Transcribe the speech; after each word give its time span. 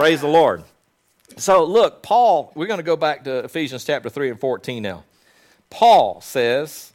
Praise 0.00 0.22
the 0.22 0.28
Lord. 0.28 0.64
So, 1.36 1.62
look, 1.62 2.02
Paul, 2.02 2.52
we're 2.54 2.68
going 2.68 2.78
to 2.78 2.82
go 2.82 2.96
back 2.96 3.24
to 3.24 3.40
Ephesians 3.40 3.84
chapter 3.84 4.08
3 4.08 4.30
and 4.30 4.40
14 4.40 4.82
now. 4.82 5.04
Paul 5.68 6.22
says, 6.22 6.94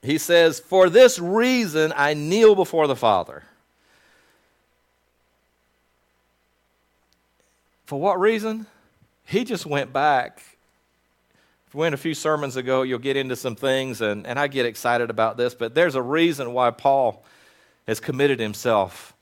he 0.00 0.16
says, 0.16 0.60
For 0.60 0.88
this 0.88 1.18
reason 1.18 1.92
I 1.94 2.14
kneel 2.14 2.54
before 2.54 2.86
the 2.86 2.96
Father. 2.96 3.42
For 7.84 8.00
what 8.00 8.18
reason? 8.18 8.64
He 9.26 9.44
just 9.44 9.66
went 9.66 9.92
back. 9.92 10.42
We 11.74 11.80
went 11.80 11.94
a 11.94 11.98
few 11.98 12.14
sermons 12.14 12.56
ago, 12.56 12.80
you'll 12.80 12.98
get 12.98 13.18
into 13.18 13.36
some 13.36 13.56
things, 13.56 14.00
and, 14.00 14.26
and 14.26 14.38
I 14.38 14.46
get 14.46 14.64
excited 14.64 15.10
about 15.10 15.36
this, 15.36 15.54
but 15.54 15.74
there's 15.74 15.96
a 15.96 16.02
reason 16.02 16.54
why 16.54 16.70
Paul 16.70 17.22
has 17.86 18.00
committed 18.00 18.40
himself 18.40 19.12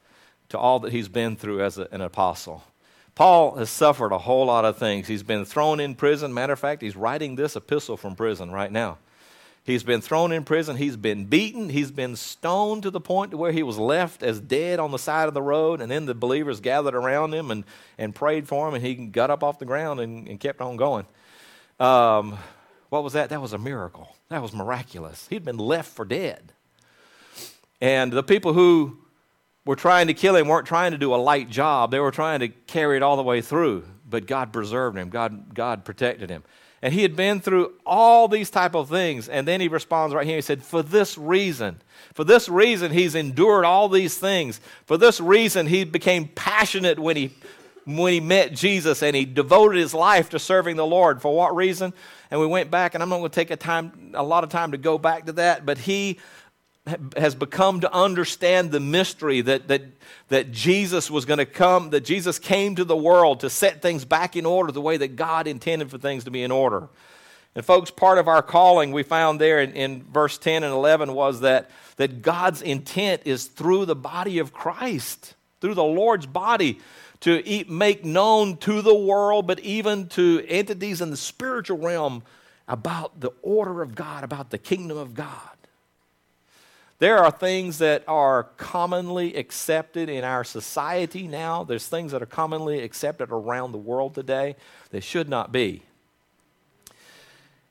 to 0.50 0.58
all 0.58 0.80
that 0.80 0.92
he's 0.92 1.08
been 1.08 1.36
through 1.36 1.62
as 1.62 1.78
a, 1.78 1.88
an 1.90 2.00
apostle. 2.00 2.62
Paul 3.14 3.56
has 3.56 3.70
suffered 3.70 4.12
a 4.12 4.18
whole 4.18 4.46
lot 4.46 4.64
of 4.64 4.78
things. 4.78 5.08
He's 5.08 5.22
been 5.22 5.44
thrown 5.44 5.80
in 5.80 5.94
prison. 5.94 6.32
Matter 6.32 6.52
of 6.52 6.58
fact, 6.58 6.82
he's 6.82 6.96
writing 6.96 7.34
this 7.34 7.56
epistle 7.56 7.96
from 7.96 8.14
prison 8.14 8.50
right 8.50 8.70
now. 8.70 8.98
He's 9.62 9.82
been 9.82 10.00
thrown 10.00 10.32
in 10.32 10.44
prison. 10.44 10.76
He's 10.76 10.96
been 10.96 11.26
beaten. 11.26 11.68
He's 11.68 11.90
been 11.90 12.16
stoned 12.16 12.82
to 12.84 12.90
the 12.90 13.00
point 13.00 13.32
to 13.32 13.36
where 13.36 13.52
he 13.52 13.62
was 13.62 13.78
left 13.78 14.22
as 14.22 14.40
dead 14.40 14.80
on 14.80 14.90
the 14.90 14.98
side 14.98 15.28
of 15.28 15.34
the 15.34 15.42
road. 15.42 15.80
And 15.80 15.90
then 15.90 16.06
the 16.06 16.14
believers 16.14 16.60
gathered 16.60 16.94
around 16.94 17.34
him 17.34 17.50
and, 17.50 17.64
and 17.98 18.14
prayed 18.14 18.48
for 18.48 18.66
him, 18.68 18.74
and 18.74 18.84
he 18.84 18.94
got 18.94 19.30
up 19.30 19.44
off 19.44 19.58
the 19.58 19.66
ground 19.66 20.00
and, 20.00 20.26
and 20.26 20.40
kept 20.40 20.60
on 20.60 20.76
going. 20.76 21.04
Um, 21.78 22.38
what 22.88 23.04
was 23.04 23.12
that? 23.12 23.28
That 23.28 23.42
was 23.42 23.52
a 23.52 23.58
miracle. 23.58 24.16
That 24.30 24.40
was 24.40 24.52
miraculous. 24.52 25.26
He'd 25.28 25.44
been 25.44 25.58
left 25.58 25.92
for 25.92 26.04
dead. 26.04 26.52
And 27.80 28.12
the 28.12 28.22
people 28.22 28.54
who 28.54 28.98
were 29.70 29.76
trying 29.76 30.08
to 30.08 30.14
kill 30.14 30.34
him 30.34 30.48
weren't 30.48 30.66
trying 30.66 30.90
to 30.90 30.98
do 30.98 31.14
a 31.14 31.16
light 31.16 31.48
job. 31.48 31.92
They 31.92 32.00
were 32.00 32.10
trying 32.10 32.40
to 32.40 32.48
carry 32.48 32.96
it 32.96 33.04
all 33.04 33.14
the 33.14 33.22
way 33.22 33.40
through. 33.40 33.84
But 34.04 34.26
God 34.26 34.52
preserved 34.52 34.98
him. 34.98 35.10
God, 35.10 35.54
God 35.54 35.84
protected 35.84 36.28
him. 36.28 36.42
And 36.82 36.92
he 36.92 37.02
had 37.02 37.14
been 37.14 37.40
through 37.40 37.74
all 37.86 38.26
these 38.26 38.50
type 38.50 38.74
of 38.74 38.88
things. 38.88 39.28
And 39.28 39.46
then 39.46 39.60
he 39.60 39.68
responds 39.68 40.12
right 40.12 40.26
here. 40.26 40.34
He 40.34 40.42
said, 40.42 40.64
For 40.64 40.82
this 40.82 41.16
reason, 41.16 41.80
for 42.14 42.24
this 42.24 42.48
reason, 42.48 42.90
he's 42.90 43.14
endured 43.14 43.64
all 43.64 43.88
these 43.88 44.18
things. 44.18 44.60
For 44.86 44.96
this 44.96 45.20
reason, 45.20 45.68
he 45.68 45.84
became 45.84 46.26
passionate 46.26 46.98
when 46.98 47.16
he 47.16 47.32
when 47.84 48.12
he 48.12 48.20
met 48.20 48.52
Jesus 48.52 49.02
and 49.04 49.14
he 49.14 49.24
devoted 49.24 49.78
his 49.78 49.94
life 49.94 50.30
to 50.30 50.40
serving 50.40 50.76
the 50.76 50.86
Lord. 50.86 51.22
For 51.22 51.34
what 51.34 51.54
reason? 51.54 51.94
And 52.30 52.40
we 52.40 52.46
went 52.46 52.72
back, 52.72 52.94
and 52.94 53.02
I'm 53.04 53.08
not 53.08 53.18
going 53.18 53.30
to 53.30 53.34
take 53.34 53.52
a 53.52 53.56
time, 53.56 54.12
a 54.14 54.22
lot 54.22 54.42
of 54.42 54.50
time 54.50 54.72
to 54.72 54.78
go 54.78 54.98
back 54.98 55.26
to 55.26 55.32
that, 55.34 55.64
but 55.64 55.78
he 55.78 56.18
has 57.16 57.34
become 57.34 57.80
to 57.80 57.92
understand 57.92 58.70
the 58.70 58.80
mystery 58.80 59.40
that, 59.42 59.68
that, 59.68 59.82
that 60.28 60.52
Jesus 60.52 61.10
was 61.10 61.24
going 61.24 61.38
to 61.38 61.46
come, 61.46 61.90
that 61.90 62.04
Jesus 62.04 62.38
came 62.38 62.76
to 62.76 62.84
the 62.84 62.96
world 62.96 63.40
to 63.40 63.50
set 63.50 63.82
things 63.82 64.04
back 64.04 64.36
in 64.36 64.46
order 64.46 64.72
the 64.72 64.80
way 64.80 64.96
that 64.96 65.16
God 65.16 65.46
intended 65.46 65.90
for 65.90 65.98
things 65.98 66.24
to 66.24 66.30
be 66.30 66.42
in 66.42 66.50
order. 66.50 66.88
And, 67.54 67.64
folks, 67.64 67.90
part 67.90 68.18
of 68.18 68.28
our 68.28 68.42
calling 68.42 68.92
we 68.92 69.02
found 69.02 69.40
there 69.40 69.60
in, 69.60 69.72
in 69.72 70.04
verse 70.04 70.38
10 70.38 70.62
and 70.62 70.72
11 70.72 71.12
was 71.14 71.40
that, 71.40 71.70
that 71.96 72.22
God's 72.22 72.62
intent 72.62 73.22
is 73.24 73.46
through 73.46 73.86
the 73.86 73.96
body 73.96 74.38
of 74.38 74.52
Christ, 74.52 75.34
through 75.60 75.74
the 75.74 75.82
Lord's 75.82 76.26
body, 76.26 76.80
to 77.20 77.46
eat, 77.46 77.68
make 77.68 78.04
known 78.04 78.56
to 78.58 78.82
the 78.82 78.94
world, 78.94 79.46
but 79.46 79.60
even 79.60 80.08
to 80.08 80.44
entities 80.48 81.00
in 81.00 81.10
the 81.10 81.16
spiritual 81.16 81.78
realm 81.78 82.22
about 82.68 83.20
the 83.20 83.32
order 83.42 83.82
of 83.82 83.94
God, 83.94 84.22
about 84.22 84.50
the 84.50 84.58
kingdom 84.58 84.96
of 84.96 85.14
God. 85.14 85.50
There 87.00 87.16
are 87.16 87.30
things 87.30 87.78
that 87.78 88.04
are 88.06 88.44
commonly 88.58 89.34
accepted 89.34 90.10
in 90.10 90.22
our 90.22 90.44
society 90.44 91.26
now. 91.26 91.64
There's 91.64 91.86
things 91.88 92.12
that 92.12 92.22
are 92.22 92.26
commonly 92.26 92.80
accepted 92.80 93.30
around 93.30 93.72
the 93.72 93.78
world 93.78 94.14
today 94.14 94.54
that 94.90 95.02
should 95.02 95.26
not 95.26 95.50
be. 95.50 95.82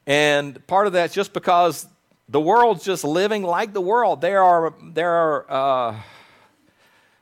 And 0.08 0.66
part 0.66 0.88
of 0.88 0.94
that's 0.94 1.14
just 1.14 1.32
because 1.32 1.88
the 2.28 2.42
world's 2.42 2.84
just 2.84 3.04
living 3.04 3.44
like 3.44 3.72
the 3.72 3.82
world. 3.82 4.22
There 4.22 4.44
are, 4.44 4.74
there 4.82 5.12
are 5.12 5.52
uh, 5.52 5.96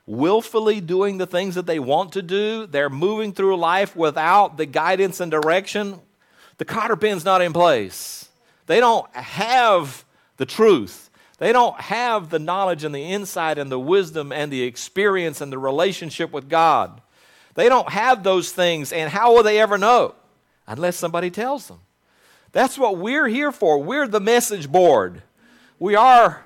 willfully 0.06 0.79
doing 0.79 1.18
the 1.18 1.28
things 1.28 1.56
that 1.56 1.66
they 1.66 1.78
want 1.78 2.13
to 2.13 2.22
do. 2.22 2.68
They're 2.68 2.89
moving 2.89 3.34
through 3.34 3.57
life 3.57 3.97
without 3.97 4.56
the 4.56 4.66
guidance 4.66 5.19
and 5.19 5.29
direction. 5.29 6.00
The 6.57 6.63
cotter 6.63 6.95
pin's 6.95 7.25
not 7.25 7.41
in 7.41 7.51
place. 7.51 8.29
They 8.66 8.79
don't 8.79 9.13
have 9.13 10.06
the 10.38 10.45
truth. 10.45 11.06
They 11.38 11.52
don't 11.52 11.80
have 11.80 12.30
the 12.30 12.40
knowledge 12.40 12.84
and 12.84 12.96
the 12.96 13.03
insight 13.03 13.58
and 13.58 13.72
the 13.72 13.80
wisdom 13.80 14.31
and 14.31 14.52
the 14.52 14.64
experience 14.64 15.40
and 15.40 15.52
the 15.52 15.59
relationship 15.59 16.31
with 16.31 16.50
God. 16.50 17.02
They 17.53 17.70
don't 17.70 17.90
have 17.90 18.24
those 18.24 18.52
things, 18.52 18.92
and 18.92 19.09
how 19.09 19.34
will 19.34 19.44
they 19.44 19.59
ever 19.59 19.78
know? 19.78 20.16
Unless 20.68 20.98
somebody 20.98 21.30
tells 21.30 21.68
them. 21.68 21.80
That's 22.52 22.78
what 22.78 22.98
we're 22.98 23.28
here 23.28 23.52
for. 23.52 23.81
We're 23.81 24.08
the 24.08 24.20
message 24.20 24.72
board. 24.72 25.22
We 25.80 25.96
are, 25.96 26.46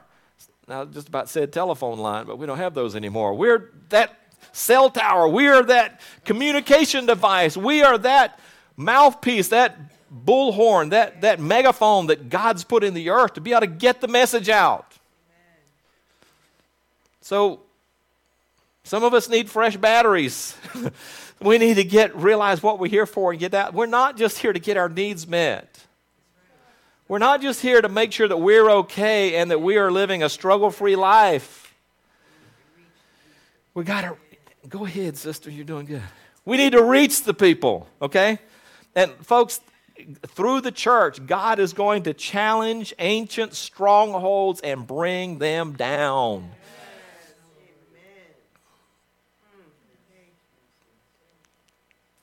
now 0.68 0.86
just 0.86 1.08
about 1.08 1.30
said 1.30 1.54
telephone 1.54 2.00
line, 2.00 2.26
but 2.26 2.38
we 2.38 2.46
don't 2.46 2.58
have 2.58 2.74
those 2.74 2.96
anymore. 2.96 3.34
We're 3.34 3.72
that 3.90 4.18
cell 4.52 4.90
tower. 4.90 5.28
We 5.28 5.48
are 5.48 5.64
that 5.64 6.02
communication 6.26 7.06
device. 7.06 7.56
We 7.56 7.82
are 7.82 7.98
that 8.00 8.40
mouthpiece, 8.76 9.50
that 9.50 9.78
bullhorn, 10.14 10.90
that, 10.90 11.22
that 11.22 11.40
megaphone 11.40 12.08
that 12.08 12.30
God's 12.30 12.64
put 12.64 12.84
in 12.84 12.94
the 12.94 13.10
earth 13.10 13.36
to 13.36 13.42
be 13.42 13.52
able 13.52 13.62
to 13.62 13.68
get 13.68 14.02
the 14.02 14.08
message 14.08 14.50
out. 14.50 14.98
So, 17.22 17.62
some 18.84 19.04
of 19.04 19.14
us 19.14 19.30
need 19.30 19.50
fresh 19.50 19.78
batteries. 19.78 20.58
we 21.42 21.58
need 21.58 21.76
to 21.76 21.84
get 21.84 22.16
realize 22.16 22.62
what 22.62 22.80
we're 22.80 22.90
here 22.90 23.06
for 23.06 23.32
and 23.32 23.40
get 23.40 23.52
that. 23.52 23.74
We're 23.74 23.86
not 23.86 24.18
just 24.18 24.40
here 24.40 24.52
to 24.52 24.60
get 24.60 24.76
our 24.76 24.90
needs 24.90 25.28
met. 25.28 25.86
We're 27.08 27.20
not 27.20 27.42
just 27.42 27.62
here 27.62 27.82
to 27.82 27.90
make 27.90 28.12
sure 28.12 28.28
that 28.28 28.38
we're 28.38 28.70
okay 28.70 29.36
and 29.36 29.52
that 29.52 29.62
we 29.62 29.78
are 29.78 29.92
living 29.92 30.24
a 30.24 30.30
struggle 30.30 30.72
free 30.72 30.96
life. 30.96 31.76
We 33.74 33.84
got 33.84 34.02
to 34.02 34.18
go 34.68 34.86
ahead, 34.86 35.18
sister, 35.18 35.50
you're 35.50 35.66
doing 35.66 35.86
good. 35.86 36.04
We 36.46 36.58
need 36.58 36.72
to 36.72 36.84
reach 36.84 37.24
the 37.24 37.34
people, 37.34 37.88
okay? 38.02 38.40
And 38.96 39.12
folks, 39.26 39.62
through 40.28 40.62
the 40.62 40.72
church, 40.72 41.26
God 41.26 41.60
is 41.60 41.74
going 41.74 42.04
to 42.04 42.14
challenge 42.14 42.94
ancient 43.00 43.54
strongholds 43.54 44.62
and 44.62 44.86
bring 44.86 45.40
them 45.40 45.74
down. 45.74 46.50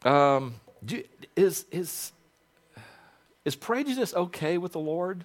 Um, 0.04 0.54
do, 0.84 1.02
is, 1.36 1.66
is, 1.72 2.12
is 3.44 3.56
prejudice 3.56 4.14
okay 4.14 4.56
with 4.56 4.72
the 4.72 4.78
Lord? 4.78 5.24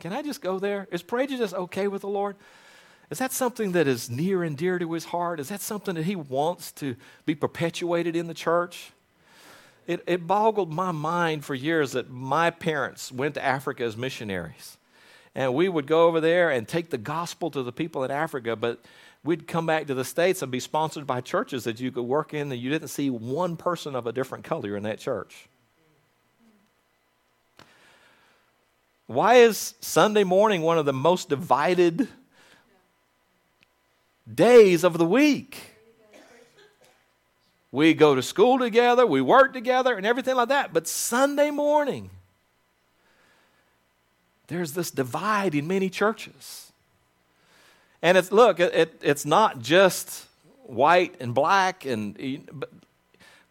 Can 0.00 0.12
I 0.12 0.22
just 0.22 0.40
go 0.40 0.58
there? 0.58 0.88
Is 0.90 1.02
prejudice 1.02 1.52
okay 1.52 1.88
with 1.88 2.02
the 2.02 2.08
Lord? 2.08 2.36
Is 3.10 3.18
that 3.18 3.32
something 3.32 3.72
that 3.72 3.86
is 3.86 4.10
near 4.10 4.42
and 4.42 4.56
dear 4.56 4.78
to 4.78 4.92
his 4.92 5.04
heart? 5.04 5.40
Is 5.40 5.48
that 5.48 5.60
something 5.60 5.94
that 5.94 6.04
he 6.04 6.16
wants 6.16 6.72
to 6.72 6.96
be 7.24 7.34
perpetuated 7.34 8.16
in 8.16 8.26
the 8.26 8.34
church? 8.34 8.92
It, 9.86 10.02
it 10.06 10.26
boggled 10.26 10.72
my 10.72 10.92
mind 10.92 11.44
for 11.44 11.54
years 11.54 11.92
that 11.92 12.10
my 12.10 12.50
parents 12.50 13.12
went 13.12 13.34
to 13.34 13.44
Africa 13.44 13.84
as 13.84 13.96
missionaries. 13.96 14.76
And 15.34 15.54
we 15.54 15.68
would 15.68 15.86
go 15.86 16.06
over 16.06 16.20
there 16.20 16.50
and 16.50 16.66
take 16.66 16.90
the 16.90 16.98
gospel 16.98 17.50
to 17.50 17.62
the 17.62 17.72
people 17.72 18.02
in 18.04 18.10
Africa, 18.10 18.56
but 18.56 18.82
we'd 19.22 19.46
come 19.46 19.66
back 19.66 19.86
to 19.86 19.94
the 19.94 20.04
States 20.04 20.42
and 20.42 20.50
be 20.50 20.60
sponsored 20.60 21.06
by 21.06 21.20
churches 21.20 21.64
that 21.64 21.78
you 21.78 21.92
could 21.92 22.02
work 22.02 22.32
in, 22.32 22.50
and 22.50 22.60
you 22.60 22.70
didn't 22.70 22.88
see 22.88 23.10
one 23.10 23.56
person 23.56 23.94
of 23.94 24.06
a 24.06 24.12
different 24.12 24.44
color 24.44 24.76
in 24.76 24.82
that 24.84 24.98
church. 24.98 25.46
Why 29.06 29.36
is 29.36 29.74
Sunday 29.80 30.24
morning 30.24 30.62
one 30.62 30.78
of 30.78 30.86
the 30.86 30.92
most 30.92 31.28
divided 31.28 32.08
days 34.32 34.82
of 34.82 34.98
the 34.98 35.06
week? 35.06 35.75
We 37.72 37.94
go 37.94 38.14
to 38.14 38.22
school 38.22 38.58
together, 38.58 39.06
we 39.06 39.20
work 39.20 39.52
together, 39.52 39.94
and 39.94 40.06
everything 40.06 40.36
like 40.36 40.48
that. 40.48 40.72
But 40.72 40.86
Sunday 40.86 41.50
morning, 41.50 42.10
there's 44.46 44.72
this 44.72 44.90
divide 44.90 45.54
in 45.54 45.66
many 45.66 45.90
churches. 45.90 46.72
And 48.02 48.16
it's, 48.16 48.30
look, 48.30 48.60
it, 48.60 49.00
it's 49.02 49.26
not 49.26 49.60
just 49.60 50.26
white 50.64 51.16
and 51.20 51.34
black. 51.34 51.84
And 51.84 52.48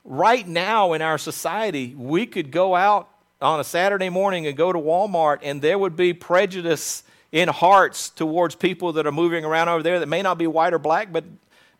right 0.03 0.47
now 0.47 0.93
in 0.93 1.01
our 1.01 1.17
society, 1.17 1.93
we 1.95 2.25
could 2.25 2.51
go 2.51 2.75
out 2.75 3.09
on 3.41 3.59
a 3.59 3.63
Saturday 3.63 4.09
morning 4.09 4.47
and 4.47 4.55
go 4.55 4.71
to 4.71 4.79
Walmart, 4.79 5.39
and 5.43 5.61
there 5.61 5.77
would 5.77 5.95
be 5.95 6.13
prejudice 6.13 7.03
in 7.31 7.49
hearts 7.49 8.09
towards 8.09 8.55
people 8.55 8.93
that 8.93 9.05
are 9.05 9.11
moving 9.11 9.43
around 9.43 9.67
over 9.67 9.83
there 9.83 9.99
that 9.99 10.07
may 10.07 10.21
not 10.21 10.37
be 10.37 10.47
white 10.47 10.73
or 10.73 10.79
black, 10.79 11.11
but 11.11 11.25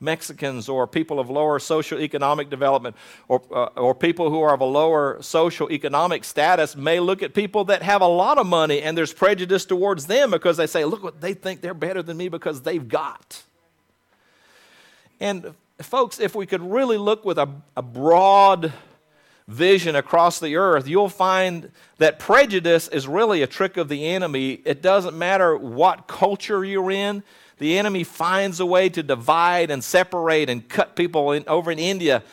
Mexicans 0.06 0.69
or 0.69 0.88
people 0.88 1.19
of 1.19 1.30
lower 1.30 1.60
social 1.60 2.00
economic 2.00 2.50
development 2.50 2.96
or, 3.28 3.42
uh, 3.52 3.66
or 3.75 3.94
people 3.94 4.30
who 4.30 4.40
are 4.40 4.54
of 4.54 4.62
a 4.62 4.66
lower 4.66 5.22
social 5.22 5.69
economic 5.72 6.24
status 6.24 6.75
may 6.75 7.02
look 7.02 7.22
at 7.22 7.34
people 7.34 7.66
that 7.66 7.81
have 7.81 8.02
a 8.02 8.07
lot 8.07 8.38
of 8.38 8.48
money 8.48 8.81
and 8.81 8.98
there's 8.98 9.12
prejudice 9.12 9.66
towards 9.66 10.07
them 10.07 10.31
because 10.31 10.56
they 10.56 10.68
say, 10.68 10.86
look 10.86 11.04
what 11.04 11.19
they 11.19 11.34
think 11.34 11.60
they're 11.60 11.74
better 11.74 12.02
than 12.02 12.16
me 12.16 12.30
because 12.30 12.62
they've 12.62 12.88
got. 12.88 13.44
And 15.19 15.54
folks, 15.81 16.19
if 16.19 16.36
we 16.36 16.46
could 16.46 16.62
really 16.62 16.98
look 16.98 17.25
with 17.25 17.38
a, 17.38 17.50
a 17.75 17.81
broad 17.81 18.72
vision 19.48 19.96
across 19.96 20.40
the 20.40 20.56
earth, 20.56 20.88
you'll 20.88 21.10
find 21.10 21.72
that 21.98 22.19
prejudice 22.19 22.88
is 22.88 23.07
really 23.07 23.42
a 23.42 23.48
trick 23.48 23.78
of 23.78 23.90
the 23.90 24.07
enemy. 24.07 24.62
It 24.66 24.81
doesn't 24.81 25.18
matter 25.18 25.56
what 25.56 26.07
culture 26.07 26.66
you're 26.66 26.92
in, 26.92 27.24
the 27.57 27.78
enemy 27.78 28.04
finds 28.04 28.60
a 28.60 28.66
way 28.66 28.90
to 28.90 29.02
divide 29.02 29.72
and 29.72 29.84
separate 29.84 30.50
and 30.50 30.68
cut 30.68 30.96
people 30.96 31.31
in, 31.31 31.44
over 31.48 31.72
in 31.72 31.80
India 31.80 32.24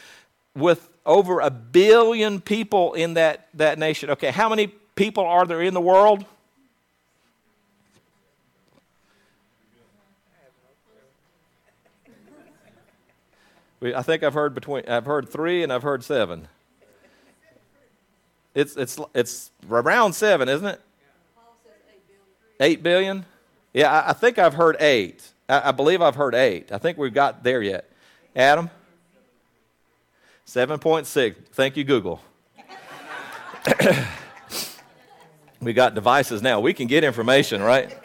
with 0.55 0.89
over 1.07 1.41
a 1.41 1.51
billion 1.51 2.41
people 2.41 2.95
in 2.95 3.15
that, 3.15 3.49
that 3.55 3.79
nation. 3.79 4.11
Okay, 4.11 4.31
how 4.31 4.49
many 4.49 4.69
people 4.95 5.25
are 5.25 5.47
there 5.47 5.63
in 5.63 5.75
the 5.75 5.81
world? 5.81 6.25
I 13.83 14.03
think 14.03 14.23
I've 14.23 14.35
heard 14.35 14.55
between 14.55 14.85
I've 14.87 15.07
heard 15.07 15.29
three 15.29 15.65
and 15.65 15.73
I've 15.73 15.83
heard 15.83 16.05
seven. 16.05 16.47
It's 18.55 18.77
it's 18.77 19.01
it's 19.13 19.51
around 19.69 20.13
seven, 20.13 20.49
isn't 20.49 20.67
it? 20.67 20.81
Eight 22.61 22.83
billion. 22.85 23.25
Yeah, 23.73 23.91
I, 23.91 24.11
I 24.11 24.13
think 24.13 24.39
I've 24.39 24.55
heard 24.55 24.77
eight. 24.81 25.33
I, 25.49 25.69
I 25.69 25.73
believe 25.73 26.03
I've 26.03 26.17
heard 26.17 26.35
eight. 26.35 26.73
I 26.73 26.79
think 26.79 26.99
we've 26.99 27.15
got 27.15 27.43
there 27.43 27.63
yet. 27.63 27.91
Adam. 28.35 28.71
Seven 30.45 30.79
point 30.79 31.07
six. 31.07 31.39
Thank 31.53 31.77
you, 31.77 31.85
Google. 31.85 32.21
we 35.61 35.73
got 35.73 35.95
devices 35.95 36.43
now. 36.43 36.61
We 36.61 36.75
can 36.75 36.89
get 36.89 37.05
information, 37.05 37.63
right? 37.63 37.97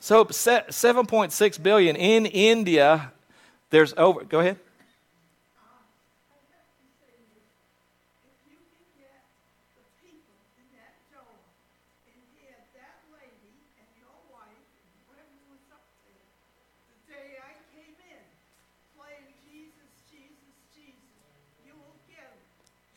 So 0.00 0.24
7.6 0.24 1.62
billion 1.62 1.96
in 1.96 2.26
India. 2.26 3.12
There's 3.70 3.94
over. 3.96 4.24
Go 4.24 4.40
ahead. 4.40 4.58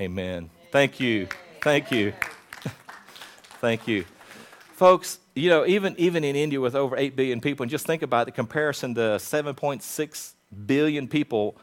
Amen. 0.02 0.50
Thank 0.72 1.02
you. 1.02 1.28
Thank 1.62 1.92
you. 1.92 2.14
Thank 3.60 3.86
you. 3.86 4.06
Folks, 4.72 5.20
you 5.36 5.50
know, 5.50 5.66
even, 5.66 5.94
even 5.98 6.24
in 6.24 6.38
India 6.38 6.62
with 6.62 6.74
over 6.74 6.96
8 6.96 7.18
billion 7.18 7.42
people, 7.42 7.64
and 7.64 7.70
just 7.70 7.86
think 7.86 8.02
about 8.02 8.26
the 8.26 8.32
comparison 8.32 8.96
to 8.96 9.02
7.6 9.02 10.34
billion 10.66 11.10
people. 11.10 11.58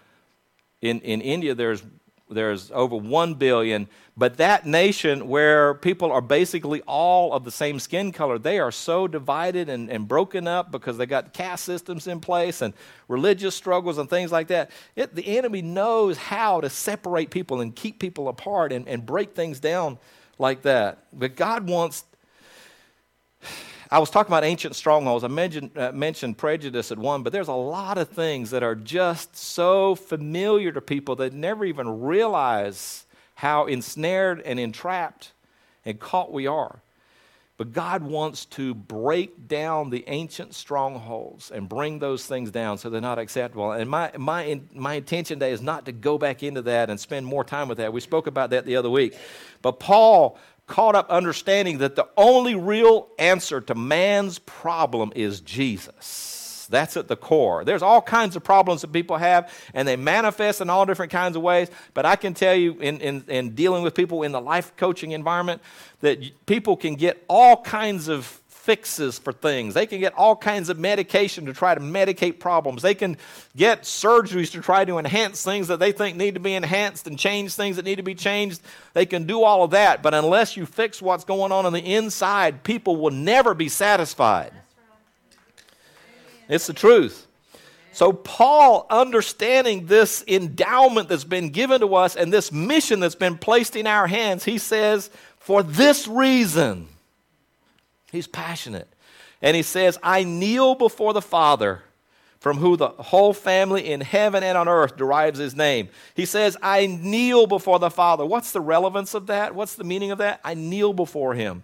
In, 0.83 1.00
in 1.00 1.23
India, 1.23 1.55
there's 1.55 1.83
there's 2.28 2.70
over 2.73 2.96
1 2.96 3.34
billion. 3.34 3.88
But 4.17 4.38
that 4.38 4.67
nation 4.67 5.28
where 5.28 5.75
people 5.75 6.11
are 6.11 6.20
basically 6.20 6.82
all 6.82 7.32
of 7.32 7.44
the 7.44 7.50
same 7.50 7.78
skin 7.78 8.11
color, 8.12 8.38
they 8.38 8.58
are 8.58 8.73
so 8.73 9.06
divided 9.06 9.69
and, 9.69 9.90
and 9.90 10.08
broken 10.08 10.49
up 10.49 10.73
because 10.73 10.99
they 10.99 11.06
got 11.06 11.32
caste 11.32 11.64
systems 11.64 12.06
in 12.06 12.20
place 12.20 12.62
and 12.62 12.75
religious 13.08 13.55
struggles 13.55 13.99
and 13.99 14.11
things 14.11 14.32
like 14.32 14.49
that. 14.49 14.70
It, 14.96 15.14
the 15.14 15.38
enemy 15.38 15.62
knows 15.62 16.17
how 16.17 16.61
to 16.61 16.70
separate 16.70 17.31
people 17.31 17.61
and 17.61 17.76
keep 17.76 17.99
people 17.99 18.29
apart 18.29 18.72
and, 18.72 18.88
and 18.88 19.06
break 19.06 19.34
things 19.34 19.61
down 19.61 19.99
like 20.38 20.62
that. 20.62 21.05
But 21.12 21.37
God 21.37 21.69
wants 21.69 22.05
I 23.91 24.00
was 24.00 24.11
talking 24.11 24.31
about 24.31 24.43
ancient 24.43 24.75
strongholds. 24.75 25.23
I 25.23 25.29
mentioned, 25.29 25.77
uh, 25.77 25.93
mentioned 25.93 26.38
prejudice 26.38 26.91
at 26.91 26.99
one, 26.99 27.23
but 27.23 27.33
there's 27.33 27.49
a 27.49 27.53
lot 27.53 27.99
of 27.99 28.09
things 28.09 28.50
that 28.50 28.62
are 28.62 28.75
just 28.75 29.37
so 29.37 29.94
familiar 29.94 30.73
to 30.73 30.81
people 30.81 31.17
that 31.17 31.33
never 31.33 31.65
even 31.65 32.03
realize 32.03 33.06
how 33.37 33.67
ensnared 33.67 34.41
and 34.41 34.59
entrapped 34.59 35.33
and 35.85 36.00
caught 36.00 36.33
we 36.33 36.47
are. 36.47 36.81
But 37.59 37.73
God 37.73 38.03
wants 38.03 38.44
to 38.47 38.75
break 38.75 39.49
down 39.49 39.89
the 39.89 40.05
ancient 40.09 40.55
strongholds 40.55 41.50
and 41.50 41.69
bring 41.69 42.00
those 42.00 42.27
things 42.27 42.50
down 42.50 42.77
so 42.77 42.91
they're 42.91 43.00
not 43.00 43.19
acceptable. 43.19 43.73
And 43.73 43.89
my, 43.89 44.11
my, 44.19 44.61
my 44.75 44.94
intention 44.94 45.39
today 45.39 45.53
is 45.53 45.62
not 45.62 45.87
to 45.87 45.93
go 45.93 46.19
back 46.19 46.43
into 46.43 46.61
that 46.62 46.91
and 46.91 47.00
spend 47.00 47.25
more 47.25 47.44
time 47.44 47.69
with 47.69 47.79
that. 47.79 47.93
We 47.94 48.00
spoke 48.00 48.27
about 48.27 48.50
that 48.50 48.67
the 48.67 48.77
other 48.77 48.91
week. 48.91 49.17
But 49.62 49.81
Paul 49.81 50.39
caught 50.67 50.95
up 50.95 51.11
understanding 51.11 51.79
that 51.79 51.97
the 51.97 52.09
only 52.17 52.55
real 52.55 53.09
answer 53.19 53.61
to 53.61 53.75
man's 53.75 54.39
problem 54.41 55.13
is 55.15 55.41
Jesus. 55.41 56.67
That's 56.69 56.97
at 56.97 57.07
the 57.07 57.17
core. 57.17 57.65
There's 57.65 57.83
all 57.83 58.03
kinds 58.03 58.35
of 58.35 58.43
problems 58.43 58.81
that 58.81 58.93
people 58.93 59.17
have, 59.17 59.53
and 59.73 59.87
they 59.87 59.97
manifest 59.97 60.61
in 60.61 60.69
all 60.69 60.85
different 60.85 61.13
kinds 61.13 61.37
of 61.37 61.43
ways. 61.43 61.71
But 61.95 62.07
I 62.07 62.17
can 62.17 62.35
tell 62.35 62.55
you, 62.55 62.73
in, 62.81 63.01
in, 63.01 63.25
in 63.29 63.55
dealing 63.55 63.85
with 63.85 63.95
people 63.95 64.25
in 64.25 64.33
the 64.33 64.41
life 64.41 64.77
coaching 64.77 65.13
environment, 65.13 65.63
that 66.01 66.47
people 66.47 66.77
can 66.77 66.97
get 66.97 67.25
all 67.29 67.63
kinds 67.63 68.09
of 68.09 68.41
fixes 68.67 69.17
for 69.17 69.33
things. 69.33 69.75
They 69.75 69.87
can 69.87 70.01
get 70.01 70.13
all 70.15 70.35
kinds 70.35 70.71
of 70.71 70.77
medication 70.77 71.47
to 71.47 71.53
try 71.53 71.73
to 71.73 71.81
medicate 71.81 72.41
problems. 72.41 72.83
They 72.83 72.97
can 72.97 73.17
get 73.55 73.83
surgeries 73.83 74.51
to 74.51 74.61
try 74.61 74.85
to 74.85 74.99
enhance 74.99 75.45
things 75.45 75.69
that 75.69 75.79
they 75.79 75.93
think 75.93 76.17
need 76.17 76.35
to 76.35 76.41
be 76.41 76.55
enhanced 76.55 77.07
and 77.07 77.17
change 77.17 77.55
things 77.55 77.77
that 77.77 77.85
need 77.85 77.95
to 77.95 78.03
be 78.03 78.17
changed. 78.17 78.61
They 78.93 79.07
can 79.07 79.25
do 79.25 79.45
all 79.45 79.63
of 79.63 79.71
that, 79.71 80.03
but 80.03 80.15
unless 80.15 80.57
you 80.57 80.67
fix 80.67 81.01
what's 81.01 81.23
going 81.23 81.53
on 81.53 81.65
on 81.65 81.73
the 81.73 81.95
inside, 81.95 82.65
people 82.65 82.97
will 82.97 83.13
never 83.13 83.55
be 83.55 83.69
satisfied. 83.69 84.53
It's 86.49 86.67
the 86.67 86.75
truth. 86.75 87.25
So, 87.93 88.13
Paul, 88.13 88.87
understanding 88.91 89.87
this 89.87 90.25
endowment 90.27 91.09
that's 91.09 91.23
been 91.23 91.51
given 91.51 91.83
to 91.83 91.95
us 91.95 92.17
and 92.17 92.33
this 92.33 92.51
mission 92.51 92.99
that's 92.99 93.15
been 93.15 93.39
placed 93.39 93.77
in 93.77 93.87
our 93.87 94.09
hands, 94.09 94.45
he 94.45 94.59
says, 94.59 95.09
For 95.39 95.63
this 95.63 96.09
reason, 96.09 96.89
He's 98.12 98.26
passionate. 98.26 98.88
And 99.43 99.56
he 99.56 99.63
says, 99.63 99.98
I 100.03 100.25
kneel 100.25 100.75
before 100.75 101.13
the 101.13 101.22
Father, 101.22 101.82
from 102.39 102.58
whom 102.58 102.77
the 102.77 102.89
whole 102.89 103.32
family 103.32 103.91
in 103.91 104.01
heaven 104.01 104.43
and 104.43 104.56
on 104.56 104.69
earth 104.69 104.96
derives 104.96 105.39
his 105.39 105.55
name. 105.55 105.89
He 106.15 106.25
says, 106.25 106.56
I 106.63 106.86
kneel 106.86 107.46
before 107.46 107.79
the 107.79 107.91
Father. 107.91 108.25
What's 108.25 108.53
the 108.53 108.60
relevance 108.60 109.15
of 109.15 109.27
that? 109.27 109.55
What's 109.55 109.75
the 109.75 109.84
meaning 109.84 110.10
of 110.10 110.19
that? 110.19 110.41
I 110.44 110.55
kneel 110.55 110.93
before 110.93 111.34
him. 111.34 111.63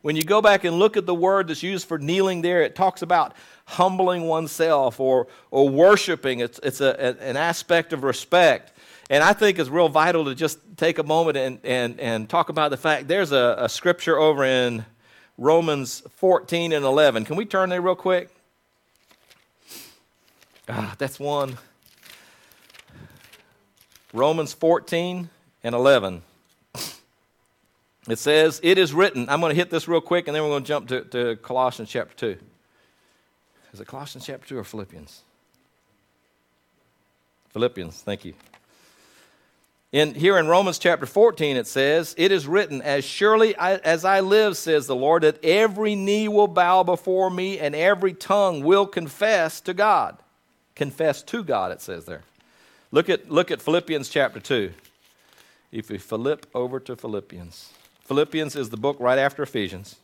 When 0.00 0.16
you 0.16 0.22
go 0.22 0.40
back 0.40 0.64
and 0.64 0.78
look 0.78 0.96
at 0.96 1.06
the 1.06 1.14
word 1.14 1.48
that's 1.48 1.62
used 1.62 1.86
for 1.86 1.98
kneeling 1.98 2.40
there, 2.40 2.62
it 2.62 2.76
talks 2.76 3.02
about 3.02 3.34
humbling 3.66 4.22
oneself 4.22 5.00
or, 5.00 5.26
or 5.50 5.68
worshiping. 5.68 6.40
It's, 6.40 6.60
it's 6.62 6.80
a, 6.80 7.16
an 7.20 7.36
aspect 7.36 7.92
of 7.92 8.04
respect. 8.04 8.72
And 9.10 9.24
I 9.24 9.32
think 9.32 9.58
it's 9.58 9.70
real 9.70 9.88
vital 9.88 10.26
to 10.26 10.34
just 10.34 10.58
take 10.76 10.98
a 10.98 11.02
moment 11.02 11.36
and, 11.36 11.60
and, 11.64 11.98
and 11.98 12.28
talk 12.28 12.50
about 12.50 12.70
the 12.70 12.76
fact 12.76 13.08
there's 13.08 13.32
a, 13.32 13.56
a 13.58 13.68
scripture 13.68 14.18
over 14.18 14.44
in 14.44 14.84
Romans 15.38 16.02
14 16.16 16.72
and 16.72 16.84
11. 16.84 17.24
Can 17.24 17.36
we 17.36 17.46
turn 17.46 17.70
there 17.70 17.80
real 17.80 17.94
quick? 17.94 18.28
Ah, 20.68 20.94
that's 20.98 21.18
one. 21.18 21.56
Romans 24.12 24.52
14 24.52 25.30
and 25.64 25.74
11. 25.74 26.22
It 28.08 28.18
says, 28.18 28.60
It 28.62 28.76
is 28.76 28.92
written. 28.92 29.28
I'm 29.28 29.40
going 29.40 29.50
to 29.50 29.56
hit 29.56 29.70
this 29.70 29.88
real 29.88 30.00
quick 30.02 30.28
and 30.28 30.34
then 30.34 30.42
we're 30.42 30.50
going 30.50 30.64
to 30.64 30.68
jump 30.68 30.88
to, 30.88 31.00
to 31.04 31.36
Colossians 31.36 31.88
chapter 31.88 32.14
2. 32.34 32.38
Is 33.72 33.80
it 33.80 33.86
Colossians 33.86 34.26
chapter 34.26 34.48
2 34.48 34.58
or 34.58 34.64
Philippians? 34.64 35.22
Philippians, 37.50 38.02
thank 38.02 38.24
you. 38.26 38.34
In, 39.90 40.14
here 40.14 40.36
in 40.36 40.48
Romans 40.48 40.78
chapter 40.78 41.06
14, 41.06 41.56
it 41.56 41.66
says, 41.66 42.14
It 42.18 42.30
is 42.30 42.46
written, 42.46 42.82
As 42.82 43.04
surely 43.04 43.56
I, 43.56 43.76
as 43.76 44.04
I 44.04 44.20
live, 44.20 44.56
says 44.56 44.86
the 44.86 44.94
Lord, 44.94 45.22
that 45.22 45.42
every 45.42 45.94
knee 45.94 46.28
will 46.28 46.46
bow 46.46 46.82
before 46.82 47.30
me 47.30 47.58
and 47.58 47.74
every 47.74 48.12
tongue 48.12 48.62
will 48.62 48.86
confess 48.86 49.60
to 49.62 49.72
God. 49.72 50.18
Confess 50.74 51.22
to 51.22 51.42
God, 51.42 51.72
it 51.72 51.80
says 51.80 52.04
there. 52.04 52.22
Look 52.90 53.08
at, 53.08 53.30
look 53.30 53.50
at 53.50 53.62
Philippians 53.62 54.10
chapter 54.10 54.40
2. 54.40 54.72
If 55.72 55.88
we 55.88 55.98
flip 55.98 56.46
over 56.54 56.80
to 56.80 56.94
Philippians, 56.94 57.70
Philippians 58.04 58.56
is 58.56 58.70
the 58.70 58.76
book 58.76 58.96
right 59.00 59.18
after 59.18 59.42
Ephesians. 59.42 59.96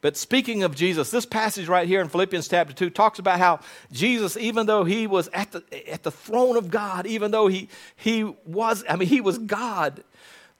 But 0.00 0.16
speaking 0.16 0.62
of 0.62 0.74
Jesus, 0.74 1.10
this 1.10 1.26
passage 1.26 1.68
right 1.68 1.86
here 1.86 2.00
in 2.00 2.08
Philippians 2.08 2.48
chapter 2.48 2.72
2 2.72 2.90
talks 2.90 3.18
about 3.18 3.38
how 3.38 3.60
Jesus, 3.92 4.36
even 4.36 4.66
though 4.66 4.84
he 4.84 5.06
was 5.06 5.28
at 5.32 5.52
the, 5.52 5.92
at 5.92 6.02
the 6.02 6.10
throne 6.10 6.56
of 6.56 6.70
God, 6.70 7.06
even 7.06 7.30
though 7.30 7.48
he, 7.48 7.68
he 7.96 8.24
was, 8.24 8.82
I 8.88 8.96
mean, 8.96 9.08
he 9.08 9.20
was 9.20 9.36
God, 9.36 10.02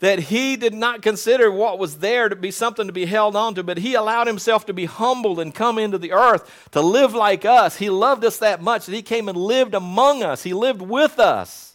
that 0.01 0.19
he 0.19 0.57
did 0.57 0.75
not 0.75 1.01
consider 1.01 1.51
what 1.51 1.79
was 1.79 1.99
there 1.99 2.29
to 2.29 2.37
be 2.37 2.51
something 2.51 2.87
to 2.87 2.93
be 2.93 3.07
held 3.07 3.35
on 3.35 3.55
to, 3.55 3.63
but 3.63 3.79
he 3.79 3.95
allowed 3.95 4.27
himself 4.27 4.67
to 4.67 4.75
be 4.75 4.87
humbled 4.87 5.39
and 5.39 5.55
come 5.55 5.79
into 5.79 5.99
the 5.99 6.13
earth 6.13 6.69
to 6.73 6.83
live 6.83 7.15
like 7.15 7.45
us. 7.47 7.77
He 7.77 7.89
loved 7.89 8.25
us 8.25 8.39
that 8.39 8.63
much 8.63 8.87
that 8.87 8.95
he 8.95 9.03
came 9.03 9.29
and 9.29 9.39
lived 9.39 9.75
among 9.75 10.23
us, 10.23 10.43
he 10.43 10.53
lived 10.53 10.83
with 10.83 11.19
us. 11.19 11.69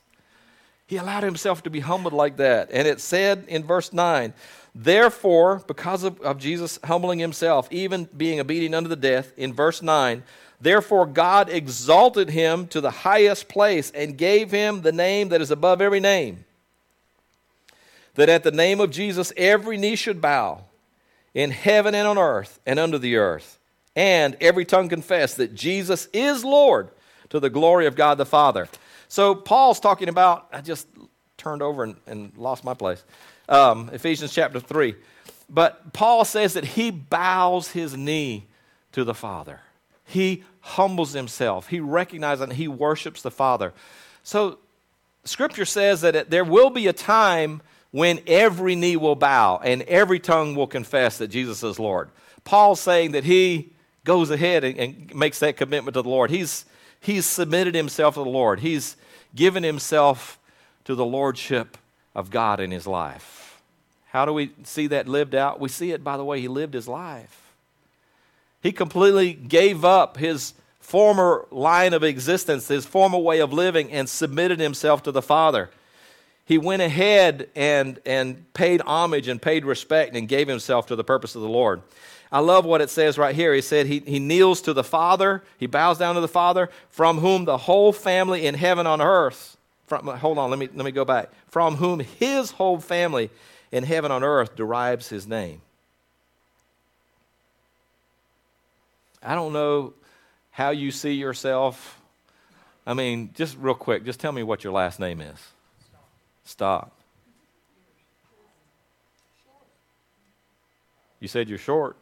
He 0.88 0.98
allowed 0.98 1.24
himself 1.24 1.64
to 1.64 1.72
be 1.72 1.80
humbled 1.80 2.14
like 2.14 2.38
that. 2.38 2.70
And 2.72 2.88
it 2.88 3.02
said 3.02 3.46
in 3.48 3.64
verse 3.64 3.92
9, 3.92 4.36
Therefore, 4.78 5.64
because 5.68 6.04
of, 6.04 6.20
of 6.20 6.38
Jesus 6.38 6.78
humbling 6.84 7.20
himself, 7.20 7.70
even 7.72 8.10
being 8.16 8.42
obedient 8.42 8.76
unto 8.76 8.90
the 8.90 8.98
death, 8.98 9.32
in 9.38 9.54
verse 9.54 9.82
9, 9.82 10.22
Therefore, 10.60 11.06
God 11.06 11.50
exalted 11.50 12.30
him 12.30 12.68
to 12.68 12.82
the 12.82 12.92
highest 12.92 13.48
place 13.48 13.90
and 13.92 14.18
gave 14.18 14.52
him 14.52 14.82
the 14.82 14.92
name 14.92 15.30
that 15.30 15.42
is 15.42 15.52
above 15.52 15.82
every 15.82 16.02
name. 16.02 16.44
That 18.16 18.30
at 18.30 18.44
the 18.44 18.52
name 18.52 18.80
of 18.82 18.92
Jesus 18.92 19.32
every 19.38 19.78
knee 19.78 19.96
should 19.96 20.22
bow 20.22 20.66
in 21.34 21.52
heaven 21.52 21.96
and 21.96 22.08
on 22.08 22.18
earth 22.18 22.60
and 22.66 22.80
under 22.80 22.98
the 22.98 23.18
earth, 23.18 23.60
and 23.96 24.36
every 24.40 24.66
tongue 24.66 24.90
confess 24.90 25.36
that 25.36 25.54
Jesus 25.56 26.08
is 26.14 26.44
Lord 26.44 26.90
to 27.30 27.40
the 27.40 27.50
glory 27.50 27.88
of 27.88 27.96
God 27.96 28.18
the 28.18 28.26
Father. 28.26 28.68
So, 29.08 29.36
Paul's 29.36 29.80
talking 29.80 30.10
about, 30.10 30.48
I 30.52 30.62
just 30.62 30.88
turned 31.38 31.62
over 31.62 31.84
and, 31.84 31.96
and 32.08 32.36
lost 32.38 32.64
my 32.64 32.74
place, 32.74 33.04
um, 33.50 33.90
Ephesians 33.94 34.34
chapter 34.34 34.60
3. 34.60 34.96
But 35.50 35.94
Paul 35.94 36.26
says 36.26 36.54
that 36.54 36.66
he 36.66 36.92
bows 36.92 37.70
his 37.70 37.96
knee 37.96 38.46
to 38.94 39.04
the 39.04 39.14
Father. 39.14 39.62
He 40.06 40.44
humbles 40.62 41.14
himself. 41.14 41.68
He 41.68 41.80
recognizes 41.80 42.42
and 42.42 42.54
he 42.54 42.68
worships 42.68 43.22
the 43.22 43.32
Father. 43.32 43.74
So, 44.24 44.60
Scripture 45.24 45.66
says 45.66 46.02
that 46.02 46.30
there 46.30 46.44
will 46.44 46.70
be 46.70 46.88
a 46.88 46.94
time 46.94 47.62
when 47.92 48.20
every 48.28 48.76
knee 48.76 48.96
will 48.96 49.16
bow 49.16 49.60
and 49.64 49.82
every 49.84 50.20
tongue 50.20 50.56
will 50.56 50.68
confess 50.68 51.18
that 51.18 51.30
Jesus 51.30 51.64
is 51.64 51.80
Lord. 51.80 52.10
Paul's 52.44 52.80
saying 52.80 53.14
that 53.14 53.24
he 53.24 53.74
goes 54.04 54.30
ahead 54.30 54.64
and, 54.64 54.78
and 54.78 55.16
makes 55.16 55.40
that 55.40 55.58
commitment 55.58 55.96
to 55.96 56.04
the 56.04 56.10
Lord. 56.10 56.30
He's, 56.30 56.66
he's 57.00 57.26
submitted 57.26 57.74
himself 57.74 58.16
to 58.16 58.24
the 58.24 58.30
Lord, 58.30 58.60
he's 58.60 58.96
given 59.34 59.64
himself 59.64 60.40
to 60.86 60.94
the 60.94 61.06
lordship 61.06 61.78
of 62.16 62.32
God 62.32 62.60
in 62.60 62.72
his 62.72 62.88
life. 62.88 63.62
How 64.12 64.26
do 64.26 64.34
we 64.34 64.52
see 64.64 64.88
that 64.88 65.08
lived 65.08 65.36
out? 65.36 65.60
We 65.60 65.70
see 65.70 65.92
it 65.92 66.04
by 66.04 66.16
the 66.16 66.24
way 66.24 66.40
he 66.40 66.48
lived 66.48 66.74
his 66.74 66.88
life. 66.88 67.54
He 68.64 68.72
completely 68.72 69.34
gave 69.34 69.84
up 69.84 70.18
his 70.18 70.54
former 70.80 71.46
line 71.52 71.94
of 71.94 72.04
existence, 72.04 72.68
his 72.68 72.86
former 72.86 73.18
way 73.18 73.40
of 73.40 73.52
living, 73.52 73.92
and 73.92 74.08
submitted 74.08 74.60
himself 74.60 75.04
to 75.04 75.12
the 75.12 75.22
Father. 75.22 75.70
He 76.46 76.58
went 76.58 76.82
ahead 76.82 77.50
and, 77.56 78.00
and 78.06 78.52
paid 78.54 78.82
homage 78.82 79.28
and 79.28 79.42
paid 79.42 79.66
respect 79.66 80.16
and 80.16 80.28
gave 80.28 80.48
himself 80.48 80.88
to 80.88 80.96
the 80.96 81.04
purpose 81.04 81.36
of 81.36 81.42
the 81.42 81.50
Lord. 81.50 81.82
I 82.32 82.40
love 82.40 82.66
what 82.66 82.82
it 82.82 82.90
says 82.90 83.18
right 83.18 83.36
here. 83.36 83.54
He 83.54 83.62
said 83.62 83.88
he, 83.88 84.00
he 84.00 84.20
kneels 84.20 84.62
to 84.62 84.74
the 84.74 84.84
Father, 84.84 85.44
he 85.58 85.66
bows 85.66 85.98
down 85.98 86.16
to 86.16 86.22
the 86.22 86.28
Father, 86.28 86.70
from 86.90 87.20
whom 87.20 87.46
the 87.46 87.58
whole 87.58 87.92
family 87.92 88.46
in 88.46 88.56
heaven 88.56 88.86
on 88.86 89.02
earth, 89.02 89.55
from, 89.88 90.08
hold 90.08 90.38
on, 90.38 90.50
let 90.50 90.60
me, 90.60 90.68
let 90.74 90.86
me 90.86 90.92
go 90.92 91.06
back. 91.06 91.30
From 91.48 91.76
whom 91.76 92.00
his 92.00 92.52
whole 92.52 92.80
family 92.80 93.30
in 93.72 93.84
heaven 93.84 94.12
on 94.12 94.24
earth 94.24 94.56
derives 94.56 95.10
his 95.10 95.28
name. 95.28 95.62
I 99.22 99.36
don't 99.36 99.54
know 99.54 99.94
how 100.52 100.70
you 100.70 100.92
see 100.92 101.14
yourself. 101.14 102.00
I 102.86 102.94
mean, 102.94 103.32
just 103.34 103.58
real 103.58 103.74
quick, 103.74 104.06
just 104.06 104.20
tell 104.20 104.32
me 104.32 104.44
what 104.44 104.64
your 104.64 104.74
last 104.74 105.00
name 105.00 105.20
is. 105.20 105.38
Stop. 106.44 106.92
You 111.20 111.28
said 111.28 111.50
you're 111.50 111.58
short. 111.58 111.98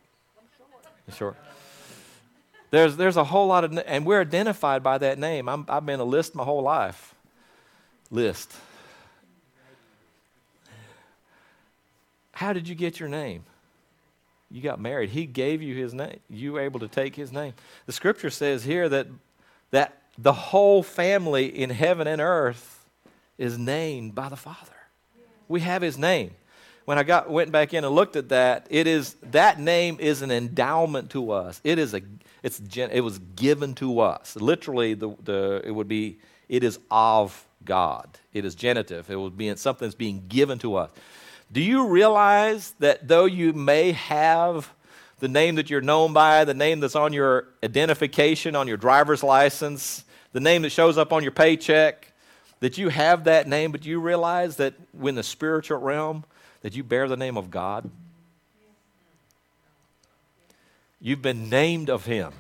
Short. 1.16 1.38
There's, 2.72 2.98
there's 2.98 3.18
a 3.18 3.24
whole 3.24 3.48
lot 3.48 3.64
of, 3.64 3.78
and 3.86 4.06
we're 4.06 4.22
identified 4.22 4.84
by 4.84 4.98
that 4.98 5.20
name. 5.20 5.48
i 5.48 5.64
have 5.70 5.86
been 5.86 6.00
a 6.00 6.06
list 6.06 6.36
my 6.36 6.44
whole 6.44 6.62
life. 6.62 7.13
List. 8.14 8.54
How 12.32 12.54
did 12.54 12.70
you 12.70 12.76
get 12.76 13.00
your 13.00 13.10
name? 13.10 13.44
you 14.54 14.62
got 14.62 14.80
married. 14.80 15.10
He 15.10 15.26
gave 15.26 15.64
you 15.64 15.76
his 15.76 15.96
name. 15.96 16.20
You 16.30 16.54
were 16.54 16.60
able 16.62 16.80
to 16.82 16.88
take 16.88 17.16
his 17.16 17.32
name. 17.32 17.54
The 17.88 17.92
scripture 17.92 18.30
says 18.30 18.64
here 18.64 18.88
that, 18.88 19.08
that 19.72 20.04
the 20.16 20.32
whole 20.32 20.84
family 20.84 21.48
in 21.48 21.72
heaven 21.72 22.06
and 22.06 22.22
earth 22.22 22.86
is 23.40 23.58
named 23.58 24.14
by 24.14 24.30
the 24.30 24.36
Father. 24.36 24.72
We 25.48 25.62
have 25.62 25.82
his 25.82 25.98
name. 25.98 26.32
When 26.86 27.00
I 27.00 27.04
got 27.04 27.32
went 27.32 27.52
back 27.52 27.74
in 27.74 27.84
and 27.84 27.96
looked 27.96 28.16
at 28.16 28.30
that, 28.30 28.68
it 28.70 28.86
is 28.86 29.16
that 29.32 29.60
name 29.60 29.98
is 30.00 30.22
an 30.22 30.30
endowment 30.30 31.10
to 31.12 31.32
us. 31.32 31.60
It 31.64 31.80
is 31.80 31.96
a 31.96 32.02
it's 32.44 32.62
it 32.76 33.02
was 33.02 33.20
given 33.36 33.74
to 33.76 34.02
us. 34.02 34.36
Literally, 34.36 34.94
the, 34.94 35.16
the 35.24 35.62
it 35.64 35.72
would 35.72 35.88
be 35.88 36.18
it 36.50 36.62
is 36.64 36.78
of 36.92 37.46
God. 37.66 38.08
It 38.34 38.46
is 38.46 38.56
genitive. 38.56 39.10
It 39.10 39.16
would 39.16 39.38
be 39.38 39.56
something 39.56 39.88
that's 39.88 39.96
being 39.96 40.26
given 40.28 40.60
to 40.60 40.76
us. 40.76 40.92
Do 41.52 41.62
you 41.62 41.88
realize 41.88 42.74
that 42.80 43.08
though 43.08 43.26
you 43.26 43.54
may 43.54 43.92
have 43.92 44.72
the 45.20 45.28
name 45.28 45.56
that 45.56 45.70
you're 45.70 45.82
known 45.82 46.14
by, 46.14 46.46
the 46.46 46.54
name 46.54 46.80
that's 46.80 46.96
on 46.96 47.14
your 47.14 47.48
identification, 47.64 48.56
on 48.56 48.68
your 48.68 48.78
driver's 48.78 49.24
license, 49.24 50.04
the 50.34 50.40
name 50.40 50.64
that 50.64 50.72
shows 50.72 50.98
up 50.98 51.14
on 51.14 51.24
your 51.24 51.32
paycheck, 51.32 52.12
that 52.60 52.78
you 52.78 52.90
have 52.90 53.26
that 53.26 53.48
name, 53.48 53.72
but 53.72 53.82
do 53.82 53.90
you 53.90 54.00
realize 54.00 54.56
that 54.58 54.74
in 55.02 55.16
the 55.16 55.24
spiritual 55.24 55.80
realm, 55.80 56.26
that 56.62 56.76
you 56.76 56.84
bear 56.84 57.08
the 57.08 57.18
name 57.18 57.38
of 57.38 57.52
God? 57.52 57.90
You've 61.00 61.22
been 61.22 61.50
named 61.50 61.90
of 61.90 62.06
Him. 62.06 62.34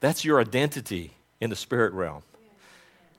That's 0.00 0.24
your 0.24 0.40
identity 0.40 1.14
in 1.40 1.48
the 1.48 1.56
spirit 1.56 1.92
realm. 1.92 2.22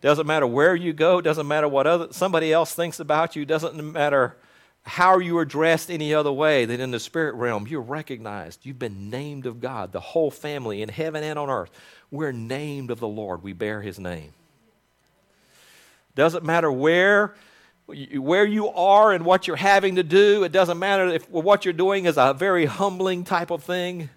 Doesn't 0.02 0.26
matter 0.26 0.48
where 0.48 0.76
you 0.76 0.94
go, 0.94 1.22
doesn't 1.22 1.48
matter 1.48 1.68
what 1.68 1.88
other, 1.88 2.08
somebody 2.12 2.52
else 2.52 2.74
thinks 2.74 3.00
about 3.00 3.36
you, 3.36 3.46
doesn't 3.46 3.76
matter 3.94 4.36
how 4.84 5.20
you 5.20 5.38
are 5.38 5.46
dressed 5.46 5.92
any 5.92 6.12
other 6.12 6.32
way, 6.32 6.66
that 6.66 6.80
in 6.80 6.90
the 6.90 7.00
spirit 7.00 7.36
realm, 7.36 7.68
you're 7.68 7.82
recognized. 7.82 8.66
You've 8.66 8.80
been 8.80 9.12
named 9.12 9.46
of 9.46 9.62
God, 9.62 9.92
the 9.92 10.00
whole 10.00 10.32
family 10.32 10.82
in 10.82 10.90
heaven 10.90 11.24
and 11.24 11.38
on 11.38 11.52
earth. 11.52 11.70
We're 12.10 12.32
named 12.32 12.90
of 12.90 13.00
the 13.00 13.08
Lord. 13.08 13.44
We 13.44 13.54
bear 13.54 13.82
his 13.82 14.00
name. 14.00 14.34
Doesn't 16.16 16.44
matter 16.44 16.72
where 16.72 17.36
where 17.88 18.46
you 18.46 18.70
are 18.70 19.12
and 19.12 19.26
what 19.26 19.48
you're 19.48 19.58
having 19.58 19.96
to 19.96 20.04
do. 20.04 20.44
It 20.44 20.54
doesn't 20.54 20.80
matter 20.80 21.08
if 21.08 21.30
what 21.30 21.66
you're 21.66 21.74
doing 21.74 22.06
is 22.06 22.16
a 22.18 22.34
very 22.34 22.66
humbling 22.66 23.26
type 23.26 23.52
of 23.52 23.64
thing 23.64 24.10